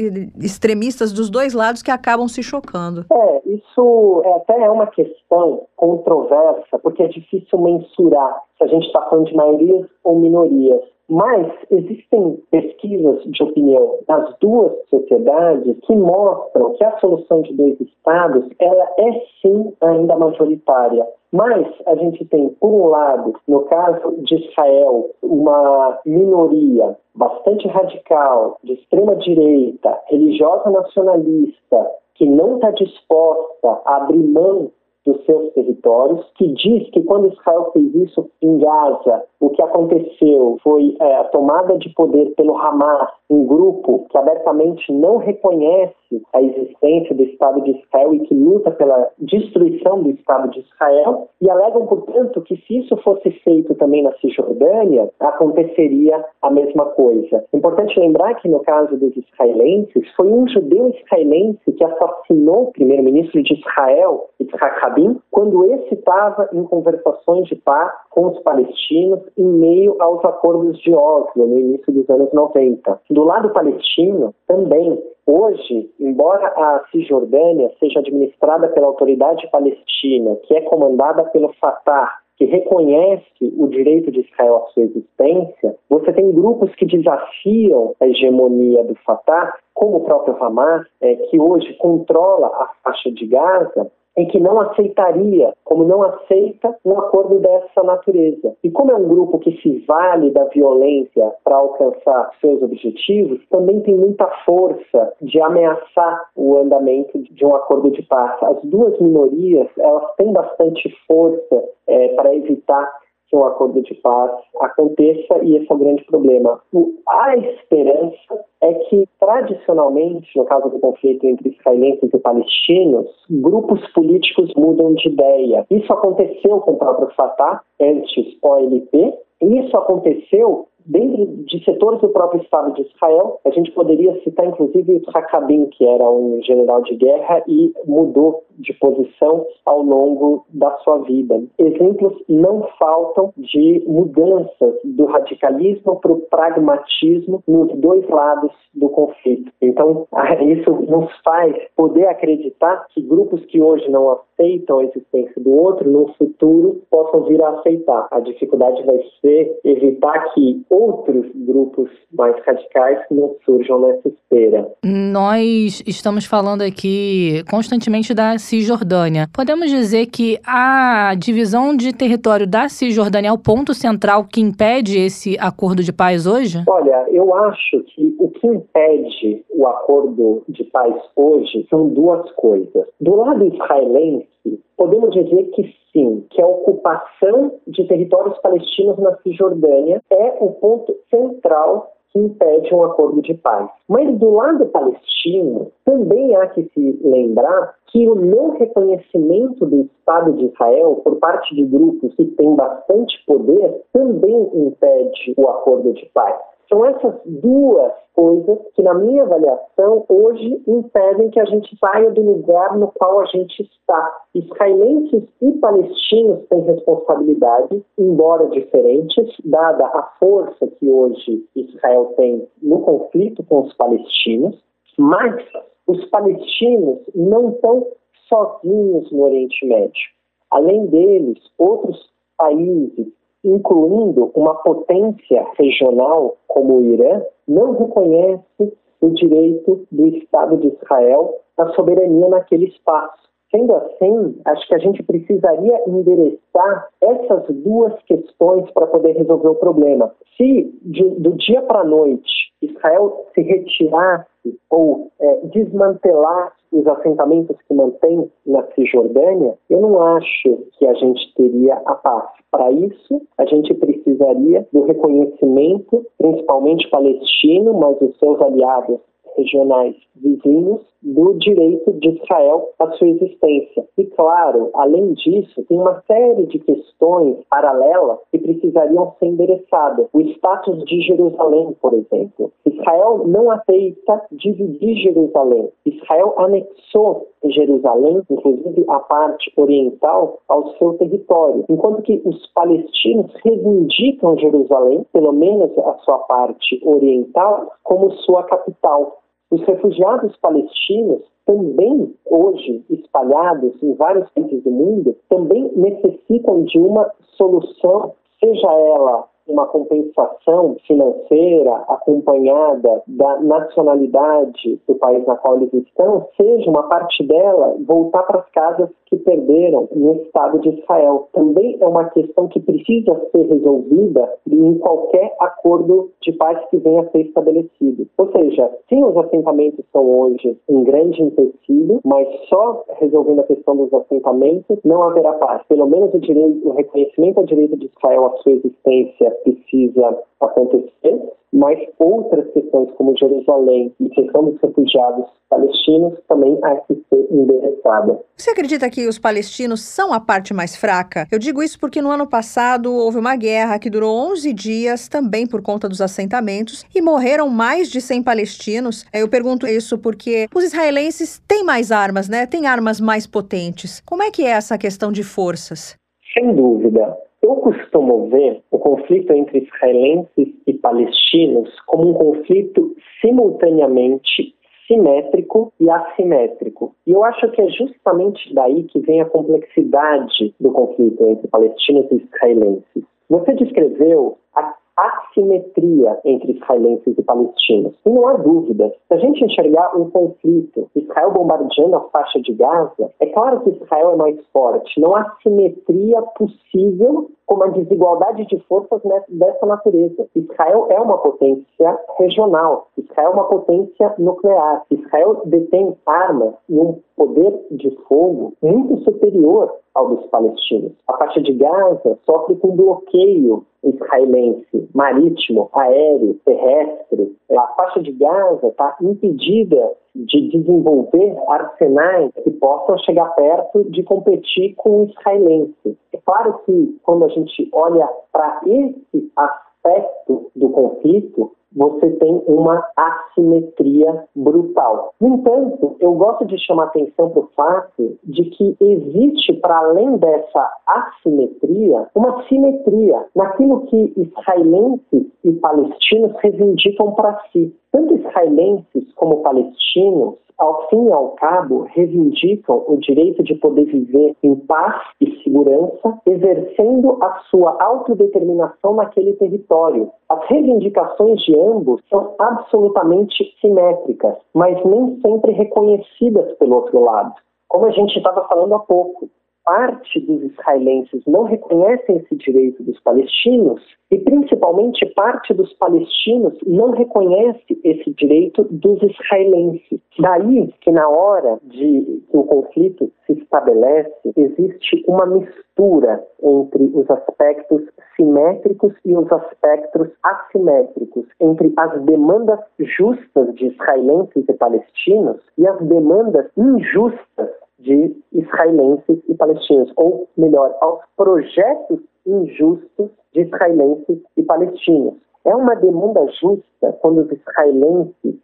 extremistas 0.41 1.13
dos 1.13 1.29
dois 1.29 1.55
lados 1.55 1.83
que 1.83 1.91
acabam 1.91 2.29
se 2.29 2.41
chocando. 2.41 3.05
É, 3.13 3.43
isso 3.49 4.23
é, 4.27 4.33
até 4.35 4.63
é 4.63 4.71
uma 4.71 4.87
questão 4.87 5.67
controversa, 5.75 6.79
porque 6.81 7.03
é 7.03 7.09
difícil 7.09 7.59
mensurar 7.59 8.43
se 8.57 8.63
a 8.63 8.69
gente 8.69 8.87
está 8.87 9.03
falando 9.11 9.27
de 9.27 9.35
maiorias 9.35 9.89
ou 10.05 10.21
minorias. 10.21 10.94
Mas 11.09 11.53
existem 11.71 12.43
pesquisas 12.51 13.23
de 13.25 13.43
opinião 13.43 13.99
das 14.09 14.35
duas 14.41 14.73
sociedades 14.89 15.77
que 15.83 15.95
mostram 15.95 16.73
que 16.75 16.85
a 16.85 16.99
solução 16.99 17.43
de 17.43 17.53
dois 17.53 17.79
estados 17.81 18.49
ela 18.59 18.89
é 18.99 19.13
sim 19.43 19.73
ainda 19.83 20.17
majoritária. 20.17 21.07
Mas 21.31 21.67
a 21.87 21.97
gente 21.97 22.25
tem, 22.27 22.49
por 22.61 22.73
um 22.73 22.87
lado, 22.87 23.35
no 23.49 23.63
caso 23.63 24.23
de 24.23 24.37
Israel, 24.37 25.11
uma 25.21 25.99
minoria 26.07 26.97
bastante 27.15 27.67
radical, 27.69 28.59
de 28.63 28.75
extrema 28.75 29.17
direita, 29.17 30.01
religiosa 30.07 30.71
nacionalista, 30.71 31.91
que 32.15 32.25
não 32.25 32.55
está 32.55 32.71
disposta 32.71 33.81
a 33.85 33.97
abrir 33.97 34.23
mão 34.23 34.71
dos 35.05 35.23
seus 35.27 35.53
territórios, 35.53 36.25
que 36.37 36.49
diz 36.55 36.89
que 36.91 37.03
quando 37.03 37.33
Israel 37.33 37.71
fez 37.73 37.95
isso 37.95 38.31
em 38.41 38.59
Gaza, 38.59 39.25
o 39.45 39.51
que 39.51 39.63
aconteceu 39.63 40.57
foi 40.63 40.97
é, 41.01 41.17
a 41.17 41.25
tomada 41.25 41.77
de 41.77 41.91
poder 41.91 42.35
pelo 42.35 42.57
Hamas, 42.57 43.11
um 43.29 43.45
grupo 43.45 44.07
que 44.11 44.17
abertamente 44.17 44.91
não 44.91 45.19
reconhece 45.19 45.95
a 46.33 46.43
existência 46.43 47.15
do 47.15 47.25
Estado 47.25 47.61
de 47.63 47.73
Israel 47.73 48.15
e 48.15 48.21
que 48.21 48.35
luta 48.35 48.71
pela 48.71 49.11
destruição 49.19 50.03
do 50.03 50.11
Estado 50.11 50.51
de 50.51 50.61
Israel, 50.61 51.29
e 51.41 51.51
alegam, 51.51 51.87
portanto, 51.87 52.41
que 52.43 52.57
se 52.57 52.79
isso 52.79 52.97
fosse 52.99 53.31
feito 53.43 53.75
também 53.75 54.03
na 54.03 54.13
Cisjordânia, 54.15 55.11
aconteceria 55.21 56.25
a 56.41 56.51
mesma 56.51 56.87
coisa. 56.87 57.45
Importante 57.53 57.99
lembrar 57.99 58.35
que 58.37 58.49
no 58.49 58.61
caso 58.61 58.97
dos 58.97 59.15
israelenses, 59.17 60.09
foi 60.17 60.29
um 60.29 60.47
judeu 60.49 60.89
israelense 60.89 61.73
que 61.73 61.85
assassinou 61.85 62.65
o 62.65 62.73
primeiro-ministro 62.73 63.43
de 63.43 63.55
Israel, 63.55 64.29
Yitzhak 64.41 64.81
Rabin, 64.81 65.21
quando 65.31 65.65
esse 65.73 65.95
estava 65.95 66.49
em 66.53 66.63
conversações 66.65 67.47
de 67.49 67.57
paz 67.57 67.93
com 68.11 68.29
os 68.29 68.39
palestinos 68.41 69.21
em 69.37 69.45
meio 69.45 69.97
aos 70.01 70.25
acordos 70.25 70.79
de 70.81 70.95
Oslo, 70.95 71.47
no 71.47 71.59
início 71.59 71.93
dos 71.93 72.09
anos 72.11 72.33
90. 72.33 73.01
Do 73.11 73.25
lado 73.25 73.53
palestino, 73.53 74.35
também, 74.47 75.03
hoje, 75.27 75.91
embora 75.99 76.47
a 76.47 76.85
Cisjordânia 76.91 77.71
seja 77.81 78.01
administrada 78.01 78.69
pela 78.69 78.87
autoridade 78.87 79.49
palestina, 79.51 80.37
que 80.45 80.55
é 80.55 80.61
comandada 80.63 81.25
pelo 81.25 81.53
Fatah, 81.61 82.19
que 82.37 82.45
reconhece 82.47 83.25
o 83.41 83.69
direito 83.69 84.11
de 84.11 84.21
Israel 84.21 84.57
à 84.57 84.61
sua 84.73 84.83
existência, 84.83 85.77
você 85.89 86.13
tem 86.13 86.33
grupos 86.33 86.75
que 86.75 86.85
desafiam 86.85 87.95
a 88.01 88.09
hegemonia 88.09 88.83
do 88.83 88.95
Fatah, 89.07 89.55
como 89.73 89.99
o 89.99 90.05
próprio 90.05 90.37
Hamas, 90.43 90.87
é, 91.01 91.15
que 91.15 91.41
hoje 91.41 91.73
controla 91.75 92.49
a 92.49 92.71
faixa 92.83 93.11
de 93.13 93.27
Gaza, 93.27 93.91
em 94.17 94.27
que 94.27 94.39
não 94.39 94.61
aceitaria, 94.61 95.53
como 95.65 95.85
não 95.85 96.03
aceita, 96.03 96.75
um 96.85 96.99
acordo 96.99 97.41
dessa 97.41 97.83
natureza. 97.83 98.55
E 98.63 98.71
como 98.71 98.93
é 98.93 98.95
um 98.95 99.09
grupo 99.09 99.39
que 99.39 99.53
se 99.61 99.85
vale 99.87 100.31
da 100.31 100.45
violência 100.45 101.33
para 101.43 101.57
alcançar 101.57 102.31
seus 102.41 102.63
objetivos, 102.63 103.41
também 103.51 103.81
tem 103.81 103.95
muita 103.95 104.27
força 104.45 105.13
de 105.21 105.41
ameaçar 105.41 106.31
o 106.37 106.57
andamento 106.59 107.19
de 107.19 107.45
um 107.45 107.55
acordo 107.55 107.91
de 107.91 108.03
paz. 108.03 108.41
As 108.43 108.63
duas 108.65 108.99
minorias, 109.01 109.69
elas 109.79 110.15
têm 110.17 110.33
bastante 110.33 110.89
força 111.07 111.65
é, 111.87 112.09
para 112.15 112.35
evitar 112.35 113.04
que 113.35 113.37
um 113.37 113.45
acordo 113.45 113.83
de 113.83 113.95
paz 113.95 114.31
aconteça 114.61 115.43
e 115.43 115.57
esse 115.57 115.71
é 115.71 115.75
o 115.75 115.79
grande 115.79 116.05
problema. 116.05 116.61
O, 116.73 116.95
a 117.09 117.37
esperança 117.37 118.45
é 118.63 118.73
que, 118.75 119.09
tradicionalmente, 119.19 120.29
no 120.37 120.45
caso 120.45 120.69
do 120.71 120.79
conflito 120.79 121.27
entre 121.27 121.51
israelenses 121.51 122.11
e 122.15 122.19
palestinos, 122.19 123.07
grupos 123.29 123.81
políticos 123.93 124.53
mudam 124.57 124.95
de 124.95 125.09
ideia. 125.09 125.67
Isso 125.71 125.93
aconteceu 125.93 126.61
com 126.61 126.73
o 126.73 126.79
próprio 126.79 127.09
Fatah, 127.17 127.61
antes 127.81 128.39
OLP, 128.41 129.15
e 129.43 129.59
isso 129.59 129.77
aconteceu 129.77 130.69
dentro 130.87 131.27
de 131.45 131.65
setores 131.65 132.01
do 132.01 132.09
próprio 132.09 132.43
Estado 132.43 132.73
de 132.75 132.83
Israel, 132.83 133.41
a 133.45 133.51
gente 133.51 133.71
poderia 133.73 134.19
citar 134.23 134.47
inclusive 134.47 135.03
Rabin, 135.31 135.67
que 135.67 135.87
era 135.87 136.09
um 136.11 136.41
general 136.43 136.83
de 136.83 136.95
guerra 136.97 137.43
e 137.47 137.73
mudou 137.87 138.45
de 138.59 138.73
posição 138.75 139.47
ao 139.65 139.83
longo 139.83 140.45
da 140.51 140.71
sua 140.79 140.99
vida. 140.99 141.43
Exemplos 141.59 142.15
não 142.29 142.67
faltam 142.79 143.33
de 143.37 143.83
mudanças 143.87 144.75
do 144.85 145.07
radicalismo 145.07 145.97
para 145.97 146.13
o 146.13 146.21
pragmatismo 146.21 147.43
nos 147.47 147.73
dois 147.79 148.09
lados 148.09 148.53
do 148.75 148.89
conflito. 148.89 149.51
Então, 149.61 150.07
isso 150.43 150.71
nos 150.71 151.11
faz 151.25 151.57
poder 151.77 152.07
acreditar 152.07 152.87
que 152.91 153.03
grupos 153.03 153.45
que 153.47 153.61
hoje 153.61 153.89
não 153.91 154.11
aceitam 154.11 154.79
a 154.79 154.85
existência 154.85 155.43
do 155.43 155.53
outro, 155.53 155.91
no 155.91 156.09
futuro 156.15 156.83
possam 156.91 157.25
vir 157.25 157.43
a 157.43 157.51
aceitar. 157.51 158.09
A 158.11 158.21
dificuldade 158.21 158.83
vai 158.85 159.01
ser 159.21 159.59
evitar 159.65 160.33
que 160.33 160.65
outros 160.75 161.27
grupos 161.35 161.89
mais 162.13 162.35
radicais 162.45 162.99
não 163.11 163.37
surjam 163.45 163.81
nessa 163.81 164.09
esteira. 164.09 164.69
Nós 164.85 165.83
estamos 165.87 166.25
falando 166.25 166.63
aqui 166.63 167.45
constantemente 167.49 168.13
da 168.13 168.39
Cisjordânia. 168.39 169.29
Podemos 169.33 169.71
dizer 169.71 170.07
que 170.07 170.39
a 170.45 171.15
divisão 171.17 171.77
de 171.77 171.93
território 171.93 172.47
da 172.47 172.69
Cisjordânia 172.69 173.29
é 173.29 173.33
o 173.33 173.39
ponto 173.39 173.73
central 173.73 174.25
que 174.25 174.41
impede 174.41 174.99
esse 174.99 175.37
acordo 175.39 175.83
de 175.83 175.93
paz 175.93 176.27
hoje? 176.27 176.59
Olha, 176.69 177.07
eu 177.11 177.35
acho 177.37 177.81
que 177.95 178.15
o 178.19 178.29
que 178.31 178.47
impede 178.47 179.45
o 179.51 179.67
acordo 179.69 180.43
de 180.49 180.65
paz 180.65 180.95
hoje 181.15 181.67
são 181.71 181.89
duas 181.89 182.31
coisas. 182.33 182.85
Do 183.01 183.15
lado 183.15 183.45
israelense, 183.47 184.34
podemos 184.77 185.11
dizer 185.11 185.45
que 185.51 185.75
sim, 185.93 186.25
que 186.31 186.43
a 186.43 186.47
ocupação 186.47 187.53
de 187.67 187.87
territórios 187.87 188.37
palestinos 188.39 188.99
na 188.99 189.17
Cisjordânia 189.19 190.03
é 190.11 190.37
o 190.41 190.53
ponto 190.53 190.95
central 191.11 191.93
que 192.11 192.19
impede 192.21 192.73
um 192.73 192.85
acordo 192.85 193.21
de 193.23 193.35
paz. 193.35 193.69
Mas 193.89 194.17
do 194.19 194.31
lado 194.31 194.67
palestino, 194.67 195.73
também 195.85 196.35
há 196.37 196.47
que 196.49 196.63
se 196.73 197.01
lembrar 197.03 197.75
que 197.89 198.09
o 198.09 198.15
não 198.15 198.51
reconhecimento 198.51 199.67
do 199.67 199.83
Estado 199.83 200.33
de 200.33 200.47
Israel 200.47 201.01
por 201.05 201.17
parte 201.17 201.55
de 201.55 201.65
grupos 201.65 202.15
que 202.15 202.25
têm 202.25 202.55
bastante 202.55 203.17
poder 203.27 203.83
também 203.93 204.51
impede 204.55 205.35
o 205.37 205.49
acordo 205.49 205.93
de 205.93 206.07
paz. 206.07 206.37
São 206.69 206.85
essas 206.85 207.15
duas 207.25 207.93
coisas 208.15 208.59
que, 208.75 208.83
na 208.83 208.95
minha 208.95 209.25
avaliação, 209.25 210.05
hoje 210.09 210.63
impedem 210.67 211.31
que 211.31 211.41
a 211.41 211.45
gente 211.45 211.77
saia 211.79 212.11
do 212.11 212.23
lugar 212.23 212.77
no 212.79 212.89
qual 212.93 213.21
a 213.21 213.27
gente 213.27 213.63
está. 213.63 214.21
Israelenses 214.35 215.25
e 215.43 215.53
palestinos 215.53 216.47
têm 216.49 216.63
responsabilidade, 216.63 217.85
embora 217.99 218.49
diferentes, 218.49 219.35
dada 219.45 219.85
a 219.87 220.03
força 220.19 220.67
que 220.67 220.89
hoje 220.89 221.45
Israel 221.55 222.15
tem 222.17 222.49
no 222.63 222.81
conflito 222.81 223.43
com 223.45 223.63
os 223.63 223.75
palestinos, 223.75 224.63
mas 224.97 225.45
os 225.87 226.05
palestinos 226.07 227.01
não 227.15 227.51
estão 227.51 227.87
sozinhos 228.29 229.11
no 229.13 229.23
Oriente 229.23 229.67
Médio. 229.67 230.15
Além 230.51 230.87
deles, 230.87 231.39
outros 231.59 232.11
países, 232.39 233.09
incluindo 233.45 234.31
uma 234.35 234.55
potência 234.55 235.47
regional 235.59 236.37
como 236.49 236.79
o 236.79 236.85
Irã, 236.85 237.23
não 237.47 237.73
reconhece 237.73 238.73
o 239.01 239.11
direito 239.11 239.87
do 239.93 240.07
Estado 240.09 240.57
de 240.57 240.69
Israel 240.69 241.35
à 241.59 241.67
soberania 241.75 242.29
naquele 242.29 242.67
espaço. 242.67 243.23
Sendo 243.51 243.75
assim, 243.77 244.41
acho 244.47 244.67
que 244.67 244.75
a 244.75 244.79
gente 244.79 245.03
precisaria 245.03 245.81
endereçar 245.87 246.89
essas 247.01 247.45
duas 247.55 247.93
questões 248.03 248.69
para 248.73 248.87
poder 248.87 249.13
resolver 249.13 249.49
o 249.49 249.55
problema. 249.55 250.13
Se 250.37 250.77
de, 250.83 251.11
do 251.21 251.35
dia 251.35 251.63
para 251.63 251.81
a 251.81 251.85
noite 251.85 252.53
Israel 252.63 253.27
se 253.35 253.43
retirasse 253.43 254.27
ou 254.71 255.11
é, 255.21 255.41
desmantelar 255.47 256.53
os 256.73 256.87
assentamentos 256.87 257.57
que 257.69 257.75
mantém 257.75 258.31
na 258.45 258.65
Cisjordânia, 258.75 259.55
eu 259.71 259.81
não 259.81 260.03
acho 260.03 260.59
que 260.73 260.87
a 260.87 260.95
gente 260.95 261.33
teria 261.35 261.75
a 261.87 261.95
paz. 261.95 262.25
Para 262.51 262.71
isso, 262.73 263.23
a 263.39 263.45
gente 263.47 263.73
precisaria 263.75 264.67
do 264.73 264.83
reconhecimento, 264.85 266.05
principalmente 266.19 266.91
palestino, 266.91 267.75
mas 267.75 268.01
os 268.01 268.19
seus 268.19 268.41
aliados 268.41 269.01
regionais 269.37 269.97
vizinhos 270.17 270.81
do 271.03 271.35
direito 271.35 271.93
de 271.93 272.09
Israel 272.11 272.71
à 272.79 272.91
sua 272.93 273.09
existência. 273.09 273.87
E, 273.99 274.05
claro, 274.07 274.71
além 274.75 275.13
disso, 275.15 275.63
tem 275.69 275.79
uma 275.79 276.03
série 276.07 276.47
de 276.47 276.59
questões 276.59 277.37
paralelas 277.51 278.19
que 278.31 278.39
precisariam 278.39 279.13
ser 279.19 279.27
endereçadas. 279.27 280.07
O 280.13 280.21
status 280.21 280.85
de 280.85 281.01
Jerusalém, 281.03 281.77
por 281.81 281.93
exemplo. 281.93 282.53
Israel 282.67 283.23
não 283.27 283.51
aceita 283.51 284.23
dividir 284.33 284.97
Jerusalém. 284.97 285.69
Israel 285.87 286.35
anexou 286.39 287.29
Jerusalém, 287.45 288.23
inclusive 288.31 288.85
a 288.89 288.99
parte 289.01 289.53
oriental, 289.57 290.39
ao 290.49 290.69
seu 290.77 290.95
território, 290.95 291.65
enquanto 291.69 292.03
que 292.03 292.21
os 292.25 292.47
palestinos 292.53 293.33
reivindicam 293.45 294.39
Jerusalém, 294.39 295.05
pelo 295.13 295.33
menos 295.33 295.77
a 295.79 295.95
sua 295.99 296.19
parte 296.21 296.81
oriental, 296.85 297.73
como 297.83 298.13
sua 298.13 298.43
capital. 298.45 299.24
Os 299.55 299.63
refugiados 299.67 300.37
palestinos 300.39 301.23
também 301.47 302.13
hoje 302.29 302.85
espalhados 302.91 303.81
em 303.81 303.95
vários 303.95 304.29
países 304.31 304.65
do 304.65 304.71
mundo 304.73 305.17
também 305.29 305.71
necessitam 305.77 306.65
de 306.65 306.77
uma 306.77 307.09
solução, 307.37 308.15
seja 308.41 308.67
ela 308.67 309.29
uma 309.47 309.65
compensação 309.67 310.75
financeira 310.85 311.85
acompanhada 311.89 313.03
da 313.07 313.41
nacionalidade 313.43 314.81
do 314.89 314.97
país 314.97 315.25
na 315.25 315.37
qual 315.37 315.59
eles 315.59 315.73
estão, 315.73 316.27
seja 316.37 316.69
uma 316.69 316.89
parte 316.89 317.25
dela 317.25 317.77
voltar 317.87 318.25
para 318.25 318.41
as 318.41 318.51
casas 318.51 318.91
que 319.15 319.25
perderam 319.25 319.89
no 319.95 320.17
Estado 320.17 320.59
de 320.61 320.71
Israel. 320.71 321.29
Também 321.33 321.77
é 321.81 321.87
uma 321.87 322.05
questão 322.07 322.49
que 322.49 322.61
precisa 322.61 323.15
ser 323.31 323.47
resolvida 323.47 324.33
em 324.51 324.79
qualquer 324.79 325.35
acordo 325.41 326.11
de 326.23 326.33
paz 326.33 326.59
que 326.71 326.79
venha 326.79 327.03
a 327.03 327.11
ser 327.11 327.21
estabelecido. 327.21 328.07
Ou 328.19 328.33
seja, 328.33 328.71
sim, 328.89 329.03
os 329.05 329.17
assentamentos 329.17 329.85
são 329.93 330.05
hoje 330.05 330.57
um 330.69 330.83
grande 330.85 331.23
empecilho, 331.23 332.01
mas 332.05 332.27
só 332.49 332.85
resolvendo 332.99 333.41
a 333.41 333.45
questão 333.45 333.77
dos 333.77 333.93
assentamentos 333.93 334.79
não 334.85 335.03
haverá 335.03 335.33
paz. 335.35 335.63
Pelo 335.69 335.87
menos 335.87 336.13
o, 336.15 336.19
direito, 336.19 336.69
o 336.69 336.73
reconhecimento 336.73 337.39
ao 337.39 337.47
direito 337.47 337.77
de 337.77 337.87
Israel 337.97 338.27
à 338.27 338.31
sua 338.39 338.53
existência 338.53 339.31
precisa 339.43 340.19
acontecer, 340.41 341.33
mas 341.55 341.79
outras 342.01 342.53
questões 342.53 342.91
como 342.99 343.17
Jerusalém 343.17 343.95
e 344.01 344.09
questão 344.09 344.45
dos 344.45 344.61
refugiados 344.61 345.27
palestinos 345.49 346.19
também 346.29 346.59
há 346.65 346.75
que 346.81 346.95
ser 347.09 347.29
endereçada. 347.31 348.19
Você 348.37 348.51
acredita 348.51 348.91
que 348.91 349.07
os 349.07 349.21
palestinos 349.21 349.81
são 349.83 350.13
a 350.13 350.19
parte 350.19 350.53
mais 350.53 350.75
fraca? 350.75 351.29
Eu 351.31 351.39
digo 351.39 351.63
isso 351.63 351.79
porque 351.79 352.03
no 352.03 352.11
ano 352.11 352.27
passado 352.27 352.93
houve 352.93 353.19
uma 353.19 353.37
guerra 353.37 353.79
que 353.79 353.89
durou 353.89 354.33
11 354.33 354.53
dias, 354.53 355.07
também 355.07 355.47
por 355.47 355.63
conta 355.63 355.89
dos 355.89 356.01
assentamentos, 356.01 356.85
e 356.93 357.01
morreram 357.01 357.49
mais 357.49 357.89
de 357.89 358.01
100 358.01 358.25
palestinos. 358.25 359.05
Eu 359.13 359.29
pergunto 359.29 359.65
isso 359.65 359.97
porque 359.97 360.49
os 360.53 360.65
israelenses 360.65 361.41
têm 361.47 361.63
mais 361.63 361.93
armas, 361.93 362.29
né? 362.29 362.47
Têm 362.47 362.67
armas 362.67 363.01
mais 363.01 363.29
potentes. 363.29 364.03
Como 364.05 364.25
é 364.25 364.31
que 364.33 364.45
é 364.45 364.51
essa 364.51 364.77
questão 364.77 365.13
de 365.13 365.23
forças? 365.23 365.97
Sem 366.35 366.55
dúvida. 366.55 367.17
Eu 367.41 367.55
costumo 367.57 368.29
ver 368.29 368.61
o 368.71 368.79
conflito 368.79 369.33
entre 369.33 369.59
israelenses 369.59 370.49
e 370.67 370.73
palestinos 370.75 371.71
como 371.87 372.11
um 372.11 372.15
conflito 372.15 372.97
simultaneamente 373.21 374.55
simétrico 374.89 375.73
e 375.81 375.89
assimétrico. 375.89 376.95
E 377.07 377.13
eu 377.13 377.25
acho 377.25 377.51
que 377.53 377.63
é 377.63 377.69
justamente 377.69 378.53
daí 378.53 378.83
que 378.85 378.99
vem 379.01 379.21
a 379.21 379.25
complexidade 379.25 380.55
do 380.61 380.73
conflito 380.73 381.25
entre 381.27 381.49
palestinos 381.49 382.11
e 382.11 382.17
israelenses. 382.17 383.05
Você 383.31 383.55
descreveu 383.55 384.37
a 384.55 384.75
assimetria 384.97 386.19
entre 386.25 386.53
israelenses 386.53 387.19
e 387.19 387.23
palestinos. 387.23 387.95
E 388.05 388.11
não 388.11 388.29
há 388.29 388.35
dúvida, 388.35 388.93
se 389.09 389.15
a 389.15 389.17
gente 389.17 389.45
enxergar 389.45 389.97
um 389.97 390.11
conflito, 390.11 390.89
Israel 390.95 391.33
bombardeando 391.33 391.97
a 391.97 392.01
faixa 392.11 392.41
de 392.41 392.53
Gaza, 392.55 393.11
é 393.21 393.27
claro 393.27 393.61
que 393.61 393.71
Israel 393.71 394.13
é 394.13 394.17
mais 394.17 394.47
forte. 394.53 395.01
Não 395.01 395.17
há 395.17 395.37
simetria 395.43 396.23
possível 396.37 397.31
com 397.47 397.57
uma 397.57 397.71
desigualdade 397.71 398.47
de 398.47 398.59
forças 398.61 399.03
dessa 399.29 399.67
natureza. 399.67 400.27
Israel 400.35 400.87
é 400.91 401.01
uma 401.01 401.19
potência 401.19 401.99
regional, 402.19 402.89
Israel 402.97 403.31
é 403.31 403.35
uma 403.35 403.45
potência 403.45 404.15
nuclear, 404.19 404.83
Israel 404.91 405.43
detém 405.45 405.95
armas 406.07 406.55
e 406.69 406.79
um 406.79 406.99
poder 407.17 407.53
de 407.71 407.91
fogo 408.09 408.55
muito 408.63 408.99
superior 409.05 409.71
ao 409.95 410.09
dos 410.09 410.27
palestinos. 410.27 410.93
A 411.07 411.17
faixa 411.17 411.41
de 411.41 411.53
Gaza 411.53 412.19
sofre 412.25 412.57
com 412.57 412.75
bloqueio 412.75 413.65
israelense, 413.85 414.89
marítimo, 414.95 415.71
aéreo, 415.73 416.35
terrestre. 416.45 417.37
A 417.51 417.67
faixa 417.77 418.01
de 418.01 418.13
Gaza 418.13 418.69
está 418.69 418.97
impedida 419.01 419.93
de 420.15 420.49
desenvolver 420.49 421.37
arsenais 421.49 422.31
que 422.43 422.51
possam 422.53 422.97
chegar 422.99 423.27
perto 423.35 423.85
de 423.91 424.03
competir 424.03 424.75
com 424.77 425.03
o 425.03 425.05
israelense. 425.05 425.99
É 426.13 426.19
claro 426.25 426.61
que 426.65 426.99
quando 427.03 427.25
a 427.25 427.29
gente 427.29 427.69
olha 427.73 428.09
para 428.33 428.61
esse 428.67 429.33
aspecto 429.37 430.51
do 430.55 430.71
conflito, 430.71 431.53
você 431.75 432.11
tem 432.11 432.43
uma 432.47 432.87
assimetria 432.97 434.25
brutal. 434.35 435.15
No 435.21 435.35
entanto, 435.35 435.97
eu 436.01 436.13
gosto 436.15 436.45
de 436.47 436.59
chamar 436.65 436.85
atenção 436.85 437.31
para 437.31 437.41
o 437.41 437.49
fato 437.57 438.19
de 438.25 438.45
que 438.45 438.77
existe, 438.81 439.53
para 439.55 439.79
além 439.79 440.17
dessa 440.17 440.71
assimetria, 440.87 442.07
uma 442.15 442.43
simetria 442.45 443.27
naquilo 443.35 443.87
que 443.87 444.13
israelenses 444.17 445.27
e 445.43 445.53
palestinos 445.53 446.33
reivindicam 446.41 447.13
para 447.13 447.41
si. 447.53 447.75
Tanto 447.93 448.17
israelenses 448.17 449.13
como 449.15 449.43
palestinos 449.43 450.35
ao 450.59 450.89
fim 450.89 451.09
e 451.09 451.13
ao 451.13 451.31
cabo, 451.31 451.87
reivindicam 451.95 452.85
o 452.87 452.97
direito 452.99 453.43
de 453.43 453.55
poder 453.57 453.85
viver 453.87 454.37
em 454.43 454.55
paz 454.55 455.03
e 455.21 455.43
segurança, 455.43 456.19
exercendo 456.27 457.19
a 457.23 457.39
sua 457.51 457.77
autodeterminação 457.81 458.95
naquele 458.95 459.33
território. 459.35 460.11
As 460.29 460.45
reivindicações 460.47 461.41
de 461.43 461.59
ambos 461.59 462.01
são 462.09 462.35
absolutamente 462.39 463.45
simétricas, 463.61 464.37
mas 464.55 464.83
nem 464.85 465.21
sempre 465.21 465.53
reconhecidas 465.53 466.53
pelo 466.59 466.77
outro 466.77 467.01
lado. 467.03 467.35
Como 467.69 467.87
a 467.87 467.91
gente 467.91 468.17
estava 468.17 468.47
falando 468.47 468.75
há 468.75 468.79
pouco, 468.79 469.29
parte 469.65 470.21
dos 470.21 470.43
israelenses 470.43 471.23
não 471.27 471.45
reconhecem 471.45 472.17
esse 472.17 472.37
direito 472.37 472.83
dos 472.83 473.01
palestinos 473.01 473.81
e, 474.11 474.19
principalmente, 474.19 475.07
parte 475.15 475.55
dos 475.55 475.73
palestinos 475.75 476.55
não 476.67 476.91
reconhece 476.91 477.81
esse 477.83 478.13
direito 478.13 478.65
dos 478.71 479.03
israelenses. 479.03 480.01
Daí 480.19 480.73
que, 480.81 480.91
na 480.91 481.09
hora 481.09 481.59
de 481.65 482.23
que 482.31 482.37
o 482.37 482.45
conflito 482.45 483.11
se 483.27 483.33
estabelece, 483.33 484.13
existe 484.37 485.03
uma 485.09 485.27
mistura 485.27 486.23
entre 486.43 486.85
os 486.95 487.11
aspectos 487.11 487.83
simétricos 488.17 488.93
e 489.05 489.17
os 489.17 489.31
aspectos 489.33 490.09
assimétricos, 490.23 491.27
entre 491.41 491.73
as 491.77 492.03
demandas 492.05 492.61
justas 492.79 493.55
de 493.55 493.67
israelenses 493.67 494.45
e 494.49 494.53
palestinos 494.53 495.41
e 495.59 495.67
as 495.67 495.81
demandas 495.81 496.47
injustas 496.57 497.64
de 497.85 498.17
israelenses 498.33 499.19
e 499.29 499.35
palestinos, 499.35 499.93
ou 499.97 500.27
melhor, 500.37 500.75
aos 500.81 501.01
projetos 501.17 502.01
injustos 502.27 503.11
de 503.33 503.43
israelenses 503.43 504.19
e 504.37 504.43
palestinos. 504.43 505.15
É 505.45 505.55
uma 505.55 505.75
demanda 505.77 506.27
justa 506.41 506.93
quando 507.01 507.19
os 507.19 507.31
israelenses 507.31 508.37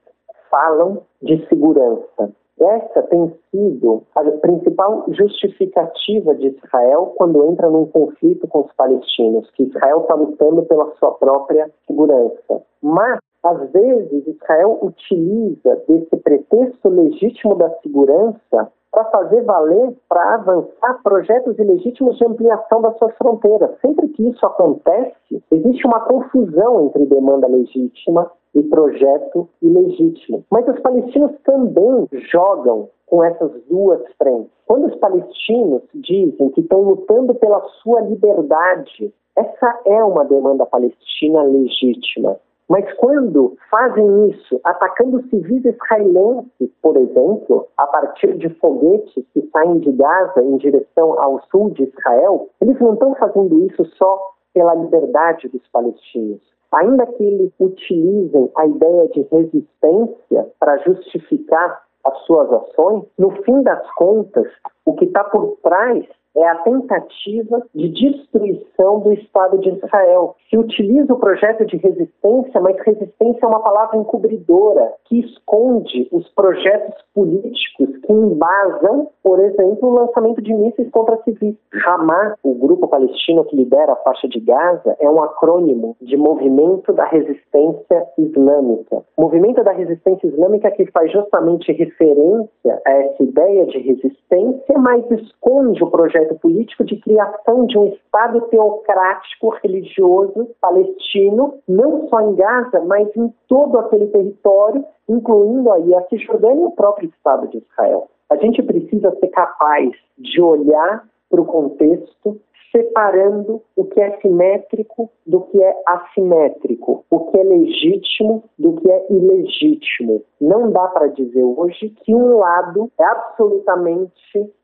falam 0.51 1.03
de 1.22 1.47
segurança. 1.49 2.30
Essa 2.61 3.03
tem 3.05 3.34
sido 3.51 4.03
a 4.14 4.22
principal 4.22 5.07
justificativa 5.09 6.34
de 6.34 6.49
Israel 6.49 7.14
quando 7.16 7.47
entra 7.47 7.70
num 7.70 7.86
conflito 7.86 8.47
com 8.49 8.61
os 8.61 8.72
palestinos, 8.74 9.51
que 9.53 9.62
Israel 9.62 10.03
está 10.03 10.14
lutando 10.14 10.62
pela 10.64 10.95
sua 10.97 11.12
própria 11.12 11.70
segurança. 11.86 12.62
Mas, 12.82 13.18
às 13.43 13.70
vezes, 13.70 14.26
Israel 14.26 14.78
utiliza 14.82 15.82
desse 15.88 16.16
pretexto 16.16 16.88
legítimo 16.88 17.55
da 17.55 17.70
segurança 17.80 18.70
para 18.93 19.05
fazer 19.05 19.43
valer, 19.45 19.97
para 20.09 20.34
avançar 20.34 21.01
projetos 21.03 21.59
ilegítimos 21.59 22.18
de 22.18 22.26
ampliação 22.26 22.82
das 22.82 22.99
suas 22.99 23.16
fronteiras. 23.16 23.70
Sempre 23.80 24.09
que 24.09 24.28
isso 24.28 24.45
acontece, 24.45 25.43
existe 25.51 25.86
uma 25.86 26.01
confusão 26.01 26.86
entre 26.86 27.07
demanda 27.07 27.47
legítima 27.47 28.30
e 28.55 28.62
projeto 28.64 29.49
ilegítimo. 29.62 30.45
Mas 30.51 30.66
os 30.68 30.80
palestinos 30.80 31.32
também 31.45 32.09
jogam 32.32 32.88
com 33.07 33.24
essas 33.24 33.53
duas 33.68 34.01
frentes. 34.18 34.51
Quando 34.66 34.86
os 34.86 34.97
palestinos 34.97 35.82
dizem 35.95 36.51
que 36.51 36.61
estão 36.61 36.82
lutando 36.82 37.34
pela 37.34 37.61
sua 37.82 38.01
liberdade, 38.03 39.14
essa 39.36 39.80
é 39.86 40.03
uma 40.03 40.24
demanda 40.24 40.66
palestina 40.66 41.43
legítima. 41.43 42.36
Mas 42.71 42.91
quando 42.99 43.57
fazem 43.68 44.29
isso 44.29 44.61
atacando 44.62 45.21
civis 45.29 45.64
israelenses, 45.64 46.71
por 46.81 46.97
exemplo, 46.97 47.66
a 47.77 47.85
partir 47.89 48.39
de 48.39 48.49
foguetes 48.61 49.25
que 49.35 49.43
saem 49.53 49.81
de 49.81 49.91
Gaza 49.91 50.41
em 50.41 50.57
direção 50.57 51.21
ao 51.21 51.43
sul 51.51 51.71
de 51.71 51.83
Israel, 51.83 52.49
eles 52.61 52.79
não 52.79 52.95
estão 52.95 53.12
fazendo 53.16 53.66
isso 53.66 53.85
só 53.97 54.21
pela 54.55 54.77
liberdade 54.77 55.49
dos 55.49 55.66
palestinos. 55.73 56.41
Ainda 56.71 57.07
que 57.07 57.25
eles 57.25 57.53
utilizem 57.59 58.49
a 58.57 58.64
ideia 58.64 59.09
de 59.09 59.23
resistência 59.33 60.47
para 60.61 60.79
justificar 60.79 61.83
as 62.05 62.18
suas 62.21 62.53
ações, 62.53 63.05
no 63.18 63.33
fim 63.43 63.64
das 63.64 63.85
contas, 63.95 64.47
o 64.87 64.95
que 64.95 65.07
está 65.07 65.25
por 65.25 65.57
trás 65.64 66.07
é 66.37 66.47
a 66.47 66.57
tentativa 66.57 67.62
de 67.74 67.89
destruição 67.89 69.01
do 69.01 69.12
Estado 69.12 69.59
de 69.59 69.70
Israel. 69.70 70.37
Se 70.49 70.57
utiliza 70.57 71.12
o 71.12 71.18
projeto 71.18 71.64
de 71.66 71.76
resistência, 71.76 72.61
mas 72.61 72.76
resistência 72.81 73.45
é 73.45 73.47
uma 73.47 73.61
palavra 73.61 73.97
encobridora 73.97 74.93
que 75.07 75.20
esconde 75.20 76.09
os 76.12 76.28
projetos 76.35 76.95
políticos 77.14 77.89
que 78.03 78.12
embasam, 78.12 79.09
por 79.22 79.41
exemplo, 79.41 79.89
o 79.89 79.95
lançamento 79.95 80.41
de 80.41 80.55
mísseis 80.55 80.89
contra 80.91 81.16
civis. 81.22 81.57
Hamas, 81.87 82.35
o 82.43 82.55
grupo 82.55 82.87
palestino 82.89 83.45
que 83.45 83.57
lidera 83.57 83.93
a 83.93 83.97
faixa 83.97 84.28
de 84.28 84.41
Gaza, 84.41 84.97
é 85.01 85.11
um 85.11 85.22
acrônimo 85.22 85.97
de 86.01 86.16
Movimento 86.16 86.93
da 86.93 87.05
Resistência 87.07 88.07
Islâmica. 88.18 89.03
Movimento 89.18 89.62
da 89.64 89.72
Resistência 89.72 90.26
Islâmica 90.26 90.70
que 90.70 90.87
faz 90.93 91.11
justamente 91.12 91.72
referência 91.72 92.83
a 92.87 92.93
essa 92.93 93.22
ideia 93.22 93.66
de 93.66 93.78
resistência, 93.78 94.78
mas 94.78 95.09
esconde 95.11 95.83
o 95.83 95.91
projeto 95.91 96.20
projeto 96.21 96.35
político 96.37 96.85
de 96.85 96.97
criação 96.97 97.66
de 97.66 97.79
um 97.79 97.87
Estado 97.87 98.41
teocrático 98.43 99.51
religioso 99.62 100.51
palestino, 100.61 101.59
não 101.66 102.09
só 102.09 102.21
em 102.21 102.35
Gaza, 102.35 102.81
mas 102.81 103.09
em 103.16 103.33
todo 103.49 103.79
aquele 103.79 104.07
território, 104.09 104.85
incluindo 105.09 105.71
aí 105.73 105.95
a 105.95 106.03
Cisjordânia 106.09 106.62
e 106.62 106.66
o 106.66 106.73
próprio 106.73 107.09
Estado 107.09 107.49
de 107.49 107.59
Israel. 107.59 108.09
A 108.29 108.37
gente 108.37 108.62
precisa 108.62 109.11
ser 109.18 109.29
capaz 109.29 109.91
de 110.18 110.41
olhar 110.41 111.05
para 111.29 111.41
o 111.41 111.47
contexto 111.47 112.41
separando 112.73 113.62
o 113.77 113.85
que 113.85 114.01
é 114.01 114.18
simétrico 114.21 115.11
do 115.27 115.41
que 115.43 115.62
é 115.62 115.83
assimétrico, 115.87 117.05
o 117.11 117.21
que 117.27 117.39
é 117.39 117.43
legítimo 117.43 118.45
do 118.59 118.75
que 118.75 118.91
é 118.91 119.07
ilegítimo. 119.11 120.23
Não 120.41 120.71
dá 120.71 120.89
para 120.89 121.09
dizer 121.09 121.43
hoje 121.43 121.91
que 122.05 122.14
um 122.14 122.39
lado 122.39 122.91
é 122.99 123.05
absolutamente 123.05 124.12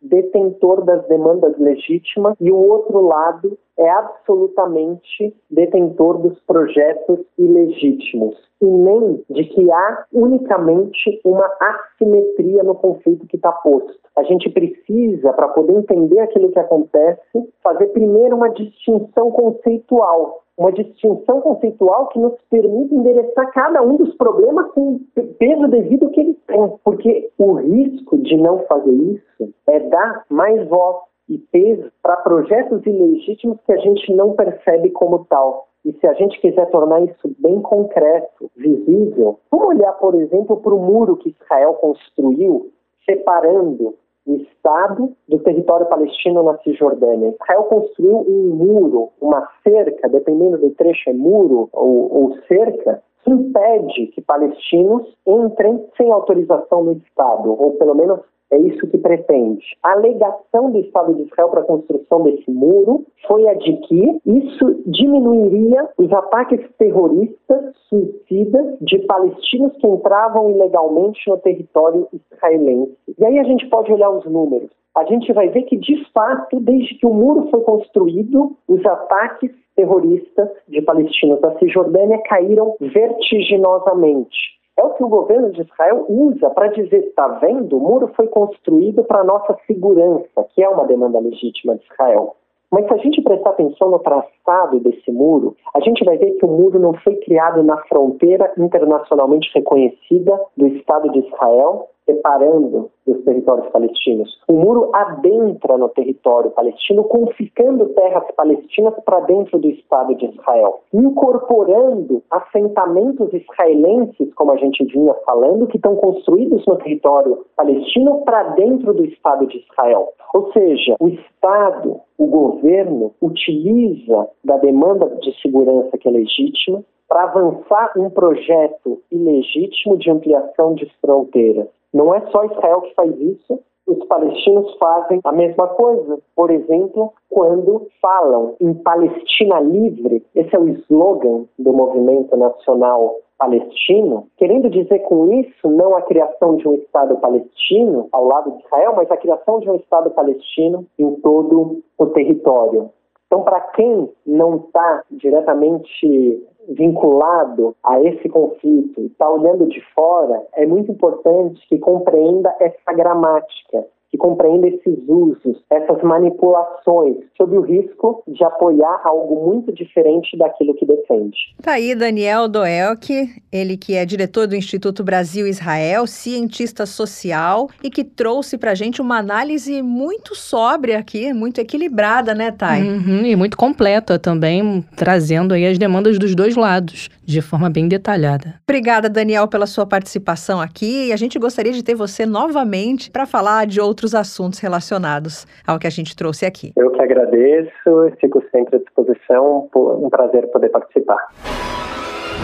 detentor 0.00 0.84
das 0.84 1.06
demandas 1.08 1.58
legítimas 1.58 2.36
e 2.40 2.50
o 2.50 2.56
outro 2.56 3.00
lado 3.00 3.58
é 3.78 3.90
absolutamente 3.90 5.34
detentor 5.50 6.18
dos 6.18 6.38
projetos 6.40 7.20
ilegítimos 7.38 8.36
e 8.60 8.66
nem 8.66 9.22
de 9.28 9.44
que 9.44 9.70
há 9.70 10.04
unicamente 10.12 11.20
uma 11.24 11.46
assimetria 11.60 12.62
no 12.62 12.74
conflito 12.74 13.26
que 13.26 13.36
está 13.36 13.52
posto. 13.52 13.94
A 14.16 14.22
gente 14.22 14.48
precisa, 14.48 15.32
para 15.34 15.48
poder 15.48 15.74
entender 15.74 16.20
aquilo 16.20 16.50
que 16.50 16.58
acontece, 16.58 17.52
fazer 17.62 17.88
primeiro 17.88 18.36
uma 18.36 18.48
distinção 18.48 19.30
conceitual. 19.30 20.42
Uma 20.56 20.72
distinção 20.72 21.42
conceitual 21.42 22.08
que 22.08 22.18
nos 22.18 22.32
permite 22.50 22.94
endereçar 22.94 23.52
cada 23.52 23.82
um 23.82 23.96
dos 23.96 24.14
problemas 24.16 24.70
com 24.72 25.00
peso 25.38 25.68
devido 25.68 26.08
que 26.08 26.20
eles 26.20 26.36
têm. 26.46 26.72
Porque 26.82 27.30
o 27.36 27.52
risco 27.52 28.16
de 28.16 28.38
não 28.38 28.60
fazer 28.60 28.90
isso 28.90 29.52
é 29.66 29.80
dar 29.80 30.24
mais 30.30 30.66
voz 30.66 30.96
e 31.28 31.38
peso 31.38 31.90
para 32.02 32.16
projetos 32.18 32.84
ilegítimos 32.86 33.58
que 33.66 33.72
a 33.72 33.76
gente 33.78 34.12
não 34.14 34.34
percebe 34.34 34.90
como 34.90 35.24
tal. 35.26 35.68
E 35.84 35.92
se 35.92 36.06
a 36.06 36.14
gente 36.14 36.40
quiser 36.40 36.68
tornar 36.70 37.02
isso 37.02 37.34
bem 37.38 37.60
concreto, 37.62 38.50
visível, 38.56 39.38
vamos 39.50 39.68
olhar, 39.68 39.92
por 39.94 40.14
exemplo, 40.16 40.56
para 40.56 40.74
o 40.74 40.78
muro 40.78 41.16
que 41.16 41.30
Israel 41.40 41.74
construiu, 41.74 42.72
separando 43.04 43.94
o 44.26 44.34
Estado 44.34 45.12
do 45.28 45.38
território 45.38 45.86
palestino 45.86 46.42
na 46.42 46.58
Cisjordânia. 46.58 47.28
Israel 47.40 47.64
construiu 47.64 48.16
um 48.28 48.54
muro, 48.56 49.10
uma 49.20 49.48
cerca, 49.62 50.08
dependendo 50.08 50.58
do 50.58 50.70
trecho 50.70 51.08
é 51.08 51.12
muro 51.12 51.68
ou, 51.72 52.12
ou 52.12 52.36
cerca, 52.48 53.00
que 53.22 53.30
impede 53.30 54.08
que 54.08 54.20
palestinos 54.20 55.16
entrem 55.24 55.86
sem 55.96 56.10
autorização 56.10 56.82
no 56.82 56.92
Estado, 56.94 57.50
ou 57.50 57.72
pelo 57.72 57.94
menos 57.94 58.20
é 58.50 58.58
isso 58.58 58.86
que 58.86 58.98
pretende. 58.98 59.64
A 59.82 59.92
alegação 59.92 60.70
do 60.70 60.78
Estado 60.78 61.14
de 61.14 61.22
Israel 61.22 61.48
para 61.48 61.60
a 61.60 61.64
construção 61.64 62.22
desse 62.22 62.50
muro 62.50 63.04
foi 63.26 63.48
a 63.48 63.54
de 63.54 63.76
que 63.78 64.20
isso 64.24 64.82
diminuiria 64.86 65.88
os 65.98 66.12
ataques 66.12 66.60
terroristas, 66.78 67.74
suicidas 67.88 68.78
de 68.80 68.98
palestinos 69.00 69.72
que 69.76 69.86
entravam 69.86 70.50
ilegalmente 70.50 71.28
no 71.28 71.38
território 71.38 72.06
israelense. 72.12 72.96
E 73.18 73.24
aí 73.24 73.38
a 73.38 73.44
gente 73.44 73.66
pode 73.68 73.92
olhar 73.92 74.10
os 74.10 74.24
números. 74.24 74.70
A 74.96 75.04
gente 75.04 75.30
vai 75.32 75.48
ver 75.48 75.62
que, 75.64 75.76
de 75.76 76.10
fato, 76.12 76.58
desde 76.60 76.94
que 76.94 77.06
o 77.06 77.12
muro 77.12 77.50
foi 77.50 77.60
construído, 77.60 78.56
os 78.66 78.84
ataques 78.86 79.50
terroristas 79.74 80.48
de 80.66 80.80
palestinos 80.80 81.40
da 81.40 81.56
Cisjordânia 81.58 82.18
caíram 82.24 82.74
vertiginosamente. 82.80 84.56
É 84.78 84.82
o 84.82 84.90
que 84.90 85.02
o 85.02 85.08
governo 85.08 85.50
de 85.52 85.62
Israel 85.62 86.04
usa 86.08 86.50
para 86.50 86.68
dizer: 86.68 86.98
está 86.98 87.26
vendo? 87.28 87.78
O 87.78 87.80
muro 87.80 88.08
foi 88.14 88.28
construído 88.28 89.02
para 89.04 89.24
nossa 89.24 89.56
segurança, 89.66 90.46
que 90.54 90.62
é 90.62 90.68
uma 90.68 90.84
demanda 90.84 91.18
legítima 91.18 91.76
de 91.76 91.84
Israel. 91.84 92.36
Mas 92.70 92.86
se 92.86 92.94
a 92.94 92.96
gente 92.96 93.22
prestar 93.22 93.50
atenção 93.50 93.90
no 93.90 93.98
traçado 94.00 94.80
desse 94.80 95.10
muro, 95.10 95.56
a 95.74 95.80
gente 95.80 96.04
vai 96.04 96.18
ver 96.18 96.32
que 96.32 96.44
o 96.44 96.48
muro 96.48 96.78
não 96.78 96.92
foi 96.94 97.16
criado 97.16 97.62
na 97.62 97.76
fronteira 97.84 98.52
internacionalmente 98.58 99.50
reconhecida 99.54 100.38
do 100.56 100.66
Estado 100.66 101.10
de 101.12 101.20
Israel, 101.20 101.88
separando 102.06 102.90
dos 103.06 103.22
territórios 103.24 103.68
palestinos. 103.68 104.40
O 104.48 104.52
muro 104.52 104.90
adentra 104.94 105.76
no 105.76 105.88
território 105.90 106.50
palestino, 106.52 107.04
confiscando 107.04 107.86
terras 107.90 108.24
palestinas 108.36 108.94
para 109.04 109.20
dentro 109.20 109.58
do 109.58 109.68
Estado 109.68 110.14
de 110.14 110.26
Israel, 110.26 110.80
incorporando 110.94 112.22
assentamentos 112.30 113.32
israelenses, 113.34 114.32
como 114.34 114.52
a 114.52 114.56
gente 114.56 114.84
vinha 114.84 115.14
falando, 115.26 115.66
que 115.66 115.76
estão 115.76 115.96
construídos 115.96 116.64
no 116.66 116.76
território 116.76 117.44
palestino 117.56 118.22
para 118.24 118.44
dentro 118.54 118.94
do 118.94 119.04
Estado 119.04 119.46
de 119.46 119.58
Israel. 119.58 120.08
Ou 120.32 120.52
seja, 120.52 120.96
o 121.00 121.08
Estado, 121.08 122.00
o 122.16 122.26
governo, 122.26 123.12
utiliza 123.20 124.28
da 124.44 124.56
demanda 124.56 125.06
de 125.20 125.32
segurança 125.40 125.96
que 125.98 126.08
é 126.08 126.10
legítima 126.10 126.84
para 127.08 127.24
avançar 127.24 127.92
um 127.96 128.10
projeto 128.10 129.00
ilegítimo 129.10 129.96
de 129.96 130.10
ampliação 130.10 130.74
de 130.74 130.90
fronteiras. 131.00 131.68
Não 131.96 132.14
é 132.14 132.20
só 132.30 132.44
Israel 132.44 132.82
que 132.82 132.94
faz 132.94 133.10
isso, 133.18 133.58
os 133.86 134.04
palestinos 134.04 134.76
fazem 134.76 135.18
a 135.24 135.32
mesma 135.32 135.66
coisa. 135.68 136.18
Por 136.34 136.50
exemplo, 136.50 137.10
quando 137.30 137.86
falam 138.02 138.54
em 138.60 138.74
Palestina 138.74 139.60
livre, 139.60 140.22
esse 140.34 140.54
é 140.54 140.58
o 140.58 140.68
slogan 140.68 141.46
do 141.58 141.72
movimento 141.72 142.36
nacional 142.36 143.16
palestino, 143.38 144.26
querendo 144.36 144.68
dizer 144.68 144.98
com 145.00 145.32
isso 145.40 145.70
não 145.70 145.96
a 145.96 146.02
criação 146.02 146.56
de 146.56 146.68
um 146.68 146.74
Estado 146.74 147.16
palestino 147.16 148.08
ao 148.12 148.26
lado 148.26 148.50
de 148.50 148.62
Israel, 148.66 148.92
mas 148.94 149.10
a 149.10 149.16
criação 149.16 149.58
de 149.60 149.70
um 149.70 149.76
Estado 149.76 150.10
palestino 150.10 150.84
em 150.98 151.14
todo 151.22 151.82
o 151.96 152.06
território. 152.08 152.90
Então, 153.26 153.42
para 153.42 153.60
quem 153.60 154.10
não 154.24 154.56
está 154.56 155.02
diretamente 155.10 156.46
vinculado 156.68 157.76
a 157.82 158.00
esse 158.00 158.28
conflito 158.28 159.00
está 159.00 159.28
olhando 159.30 159.66
de 159.66 159.80
fora, 159.94 160.44
é 160.54 160.66
muito 160.66 160.90
importante 160.90 161.60
que 161.68 161.78
compreenda 161.78 162.54
essa 162.60 162.92
gramática. 162.92 163.86
Que 164.10 164.16
compreenda 164.16 164.68
esses 164.68 164.98
usos, 165.08 165.62
essas 165.70 166.02
manipulações, 166.02 167.16
sob 167.36 167.56
o 167.56 167.60
risco 167.60 168.22
de 168.26 168.42
apoiar 168.44 169.00
algo 169.04 169.50
muito 169.50 169.72
diferente 169.72 170.36
daquilo 170.36 170.74
que 170.74 170.86
defende. 170.86 171.36
Tá 171.62 171.72
aí 171.72 171.94
Daniel 171.94 172.48
Doelk, 172.48 173.28
ele 173.52 173.76
que 173.76 173.94
é 173.94 174.04
diretor 174.04 174.46
do 174.46 174.56
Instituto 174.56 175.02
Brasil-Israel, 175.02 176.06
cientista 176.06 176.86
social 176.86 177.68
e 177.82 177.90
que 177.90 178.04
trouxe 178.04 178.56
pra 178.56 178.74
gente 178.74 179.00
uma 179.00 179.18
análise 179.18 179.82
muito 179.82 180.34
sóbria 180.34 180.98
aqui, 180.98 181.32
muito 181.32 181.60
equilibrada, 181.60 182.34
né, 182.34 182.50
Thay? 182.50 182.82
Uhum, 182.82 183.26
e 183.26 183.36
muito 183.36 183.56
completa 183.56 184.18
também, 184.18 184.84
trazendo 184.96 185.54
aí 185.54 185.66
as 185.66 185.78
demandas 185.78 186.18
dos 186.18 186.34
dois 186.34 186.56
lados, 186.56 187.08
de 187.24 187.40
forma 187.40 187.68
bem 187.68 187.88
detalhada. 187.88 188.54
Obrigada, 188.68 189.08
Daniel, 189.08 189.48
pela 189.48 189.66
sua 189.66 189.86
participação 189.86 190.60
aqui. 190.60 191.08
E 191.08 191.12
a 191.12 191.16
gente 191.16 191.38
gostaria 191.38 191.72
de 191.72 191.82
ter 191.82 191.94
você 191.94 192.24
novamente 192.24 193.10
para 193.10 193.26
falar 193.26 193.66
de 193.66 193.80
outros 193.80 193.95
assuntos 194.14 194.58
relacionados 194.58 195.46
ao 195.66 195.78
que 195.78 195.86
a 195.86 195.90
gente 195.90 196.14
trouxe 196.14 196.44
aqui. 196.44 196.72
Eu 196.76 196.90
que 196.90 197.02
agradeço 197.02 198.06
e 198.08 198.16
fico 198.20 198.42
sempre 198.50 198.76
à 198.76 198.78
disposição. 198.78 199.68
Um 199.74 200.10
prazer 200.10 200.46
poder 200.50 200.68
participar. 200.68 201.28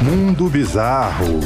Mundo 0.03 0.49
Bizarro. 0.51 1.41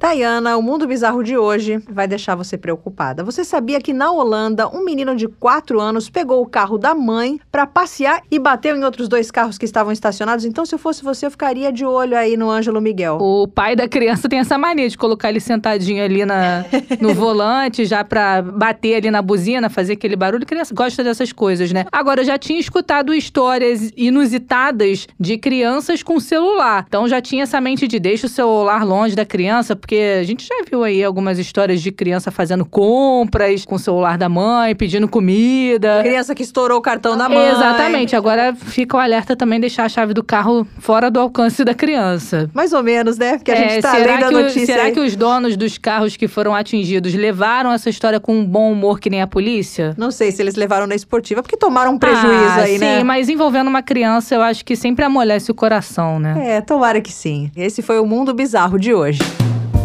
Tayana, 0.00 0.56
o 0.56 0.62
mundo 0.62 0.86
bizarro 0.86 1.22
de 1.22 1.36
hoje 1.36 1.78
vai 1.86 2.08
deixar 2.08 2.34
você 2.34 2.56
preocupada. 2.56 3.22
Você 3.22 3.44
sabia 3.44 3.78
que 3.82 3.92
na 3.92 4.10
Holanda, 4.10 4.66
um 4.66 4.82
menino 4.82 5.14
de 5.14 5.28
4 5.28 5.78
anos 5.78 6.08
pegou 6.08 6.40
o 6.40 6.46
carro 6.46 6.78
da 6.78 6.94
mãe 6.94 7.38
para 7.52 7.66
passear 7.66 8.22
e 8.30 8.38
bateu 8.38 8.74
em 8.74 8.82
outros 8.82 9.08
dois 9.08 9.30
carros 9.30 9.58
que 9.58 9.66
estavam 9.66 9.92
estacionados? 9.92 10.46
Então, 10.46 10.64
se 10.64 10.74
eu 10.74 10.78
fosse 10.78 11.04
você, 11.04 11.26
eu 11.26 11.30
ficaria 11.30 11.70
de 11.70 11.84
olho 11.84 12.16
aí 12.16 12.34
no 12.34 12.50
Ângelo 12.50 12.80
Miguel. 12.80 13.18
O 13.20 13.46
pai 13.46 13.76
da 13.76 13.86
criança 13.86 14.26
tem 14.26 14.38
essa 14.38 14.56
mania 14.56 14.88
de 14.88 14.96
colocar 14.96 15.28
ele 15.28 15.38
sentadinho 15.38 16.02
ali 16.02 16.24
na, 16.24 16.64
no 16.98 17.12
volante, 17.12 17.84
já 17.84 18.02
pra 18.02 18.40
bater 18.40 18.94
ali 18.94 19.10
na 19.10 19.20
buzina, 19.20 19.68
fazer 19.68 19.92
aquele 19.92 20.16
barulho. 20.16 20.44
A 20.44 20.46
criança 20.46 20.74
gosta 20.74 21.04
dessas 21.04 21.30
coisas, 21.30 21.72
né? 21.72 21.84
Agora, 21.92 22.22
eu 22.22 22.24
já 22.24 22.38
tinha 22.38 22.58
escutado 22.58 23.12
histórias 23.12 23.92
inusitadas 23.94 25.06
de 25.20 25.36
crianças 25.36 26.02
com 26.02 26.18
celular. 26.18 26.86
Então, 26.88 27.06
já 27.06 27.20
tinha 27.20 27.42
essa 27.42 27.60
mente 27.60 27.86
de 27.86 28.00
deixa 28.00 28.26
o 28.26 28.30
celular 28.30 28.82
longe 28.82 29.14
da 29.14 29.26
criança, 29.26 29.76
porque 29.76 29.89
a 29.96 30.22
gente 30.24 30.46
já 30.46 30.54
viu 30.68 30.84
aí 30.84 31.02
algumas 31.02 31.38
histórias 31.38 31.80
de 31.80 31.90
criança 31.90 32.30
fazendo 32.30 32.64
compras 32.64 33.64
com 33.64 33.74
o 33.74 33.78
celular 33.78 34.16
da 34.18 34.28
mãe, 34.28 34.74
pedindo 34.74 35.08
comida. 35.08 36.00
Criança 36.02 36.34
que 36.34 36.42
estourou 36.42 36.78
o 36.78 36.82
cartão 36.82 37.16
da 37.16 37.28
mãe. 37.28 37.48
Exatamente. 37.50 38.14
Agora 38.16 38.54
fica 38.54 38.96
o 38.96 39.00
alerta 39.00 39.34
também 39.36 39.58
deixar 39.60 39.84
a 39.84 39.88
chave 39.88 40.12
do 40.14 40.22
carro 40.22 40.66
fora 40.78 41.10
do 41.10 41.18
alcance 41.20 41.64
da 41.64 41.74
criança. 41.74 42.50
Mais 42.54 42.72
ou 42.72 42.82
menos, 42.82 43.18
né? 43.18 43.36
Porque 43.38 43.50
a 43.50 43.54
É, 43.54 43.68
gente 43.70 43.82
tá 43.82 43.92
será 43.92 44.12
lendo 44.14 44.24
a 44.24 44.28
que 44.28 44.34
o- 44.34 44.40
notícia 44.42 44.66
será 44.66 44.82
aí. 44.84 44.92
que 44.92 45.00
os 45.00 45.16
donos 45.16 45.56
dos 45.56 45.78
carros 45.78 46.16
que 46.16 46.28
foram 46.28 46.54
atingidos 46.54 47.14
levaram 47.14 47.72
essa 47.72 47.88
história 47.90 48.20
com 48.20 48.34
um 48.38 48.44
bom 48.44 48.72
humor 48.72 49.00
que 49.00 49.08
nem 49.10 49.22
a 49.22 49.26
polícia? 49.26 49.94
Não 49.96 50.10
sei 50.10 50.30
se 50.32 50.42
eles 50.42 50.54
levaram 50.56 50.86
na 50.86 50.94
esportiva, 50.94 51.42
porque 51.42 51.56
tomaram 51.56 51.92
um 51.92 51.98
prejuízo 51.98 52.30
ah, 52.30 52.62
aí, 52.62 52.72
sim, 52.74 52.78
né? 52.78 53.02
mas 53.04 53.28
envolvendo 53.28 53.68
uma 53.68 53.82
criança, 53.82 54.34
eu 54.34 54.42
acho 54.42 54.64
que 54.64 54.76
sempre 54.76 55.04
amolece 55.04 55.50
o 55.50 55.54
coração, 55.54 56.18
né? 56.18 56.56
É, 56.56 56.60
tomara 56.60 57.00
que 57.00 57.12
sim. 57.12 57.50
Esse 57.56 57.82
foi 57.82 57.98
o 58.00 58.06
mundo 58.06 58.32
bizarro 58.34 58.78
de 58.78 58.92
hoje. 58.94 59.20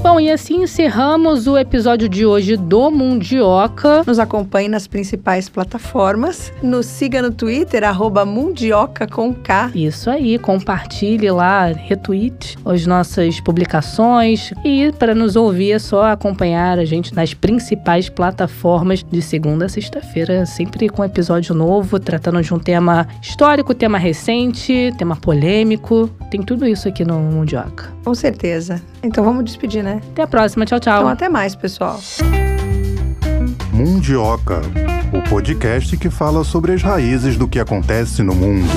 Bom, 0.06 0.20
e 0.20 0.30
assim 0.30 0.62
encerramos 0.62 1.48
o 1.48 1.58
episódio 1.58 2.08
de 2.08 2.28
hoje 2.28 2.56
do 2.56 2.92
Mundioca. 2.92 4.04
Nos 4.06 4.20
acompanhe 4.20 4.70
nas 4.70 4.86
principais 4.86 5.50
plataformas. 5.50 6.54
Nos 6.62 6.86
siga 6.86 7.24
no 7.24 7.32
Twitter, 7.32 7.84
arroba 7.84 8.24
Mundioca 8.24 9.08
com 9.08 9.34
K. 9.34 9.72
Isso 9.74 10.12
aí, 10.12 10.38
compartilhe 10.38 11.32
lá, 11.32 11.66
retweet 11.70 12.56
as 12.64 12.86
nossas 12.86 13.40
publicações. 13.40 14.54
E 14.64 14.92
para 14.92 15.16
nos 15.16 15.36
ouvir 15.36 15.72
é 15.72 15.80
só 15.80 16.04
acompanhar 16.04 16.78
a 16.78 16.86
gente 16.86 17.16
nas 17.16 17.34
principais 17.34 18.08
plataformas 18.08 19.04
de 19.04 19.24
segunda 19.24 19.66
a 19.66 19.70
sexta-feira, 19.70 20.46
sempre 20.46 20.88
com 20.88 21.04
episódio 21.04 21.56
novo, 21.56 22.00
tratando 22.00 22.44
de 22.44 22.54
um 22.54 22.60
tema 22.60 23.08
histórico, 23.24 23.74
tema 23.74 23.98
recente, 23.98 24.94
tema 25.00 25.16
polêmico. 25.16 26.08
Tem 26.30 26.44
tudo 26.44 26.68
isso 26.68 26.88
aqui 26.88 27.04
no 27.04 27.18
Mundioca. 27.20 27.92
Com 28.04 28.14
certeza. 28.14 28.80
Então 29.02 29.24
vamos 29.24 29.44
despedir, 29.46 29.84
né? 29.96 30.02
Até 30.12 30.24
a 30.24 30.28
próxima, 30.28 30.66
tchau, 30.66 30.80
tchau. 30.80 30.98
Então 31.00 31.10
até 31.10 31.30
mais, 31.30 31.56
pessoal. 31.56 32.00
Mundioca, 33.72 34.62
o 35.14 35.30
podcast 35.30 35.98
que 35.98 36.10
fala 36.10 36.44
sobre 36.44 36.74
as 36.74 36.82
raízes 36.82 37.38
do 37.38 37.48
que 37.48 37.60
acontece 37.60 38.24
no 38.24 38.34
mundo. 38.34 38.70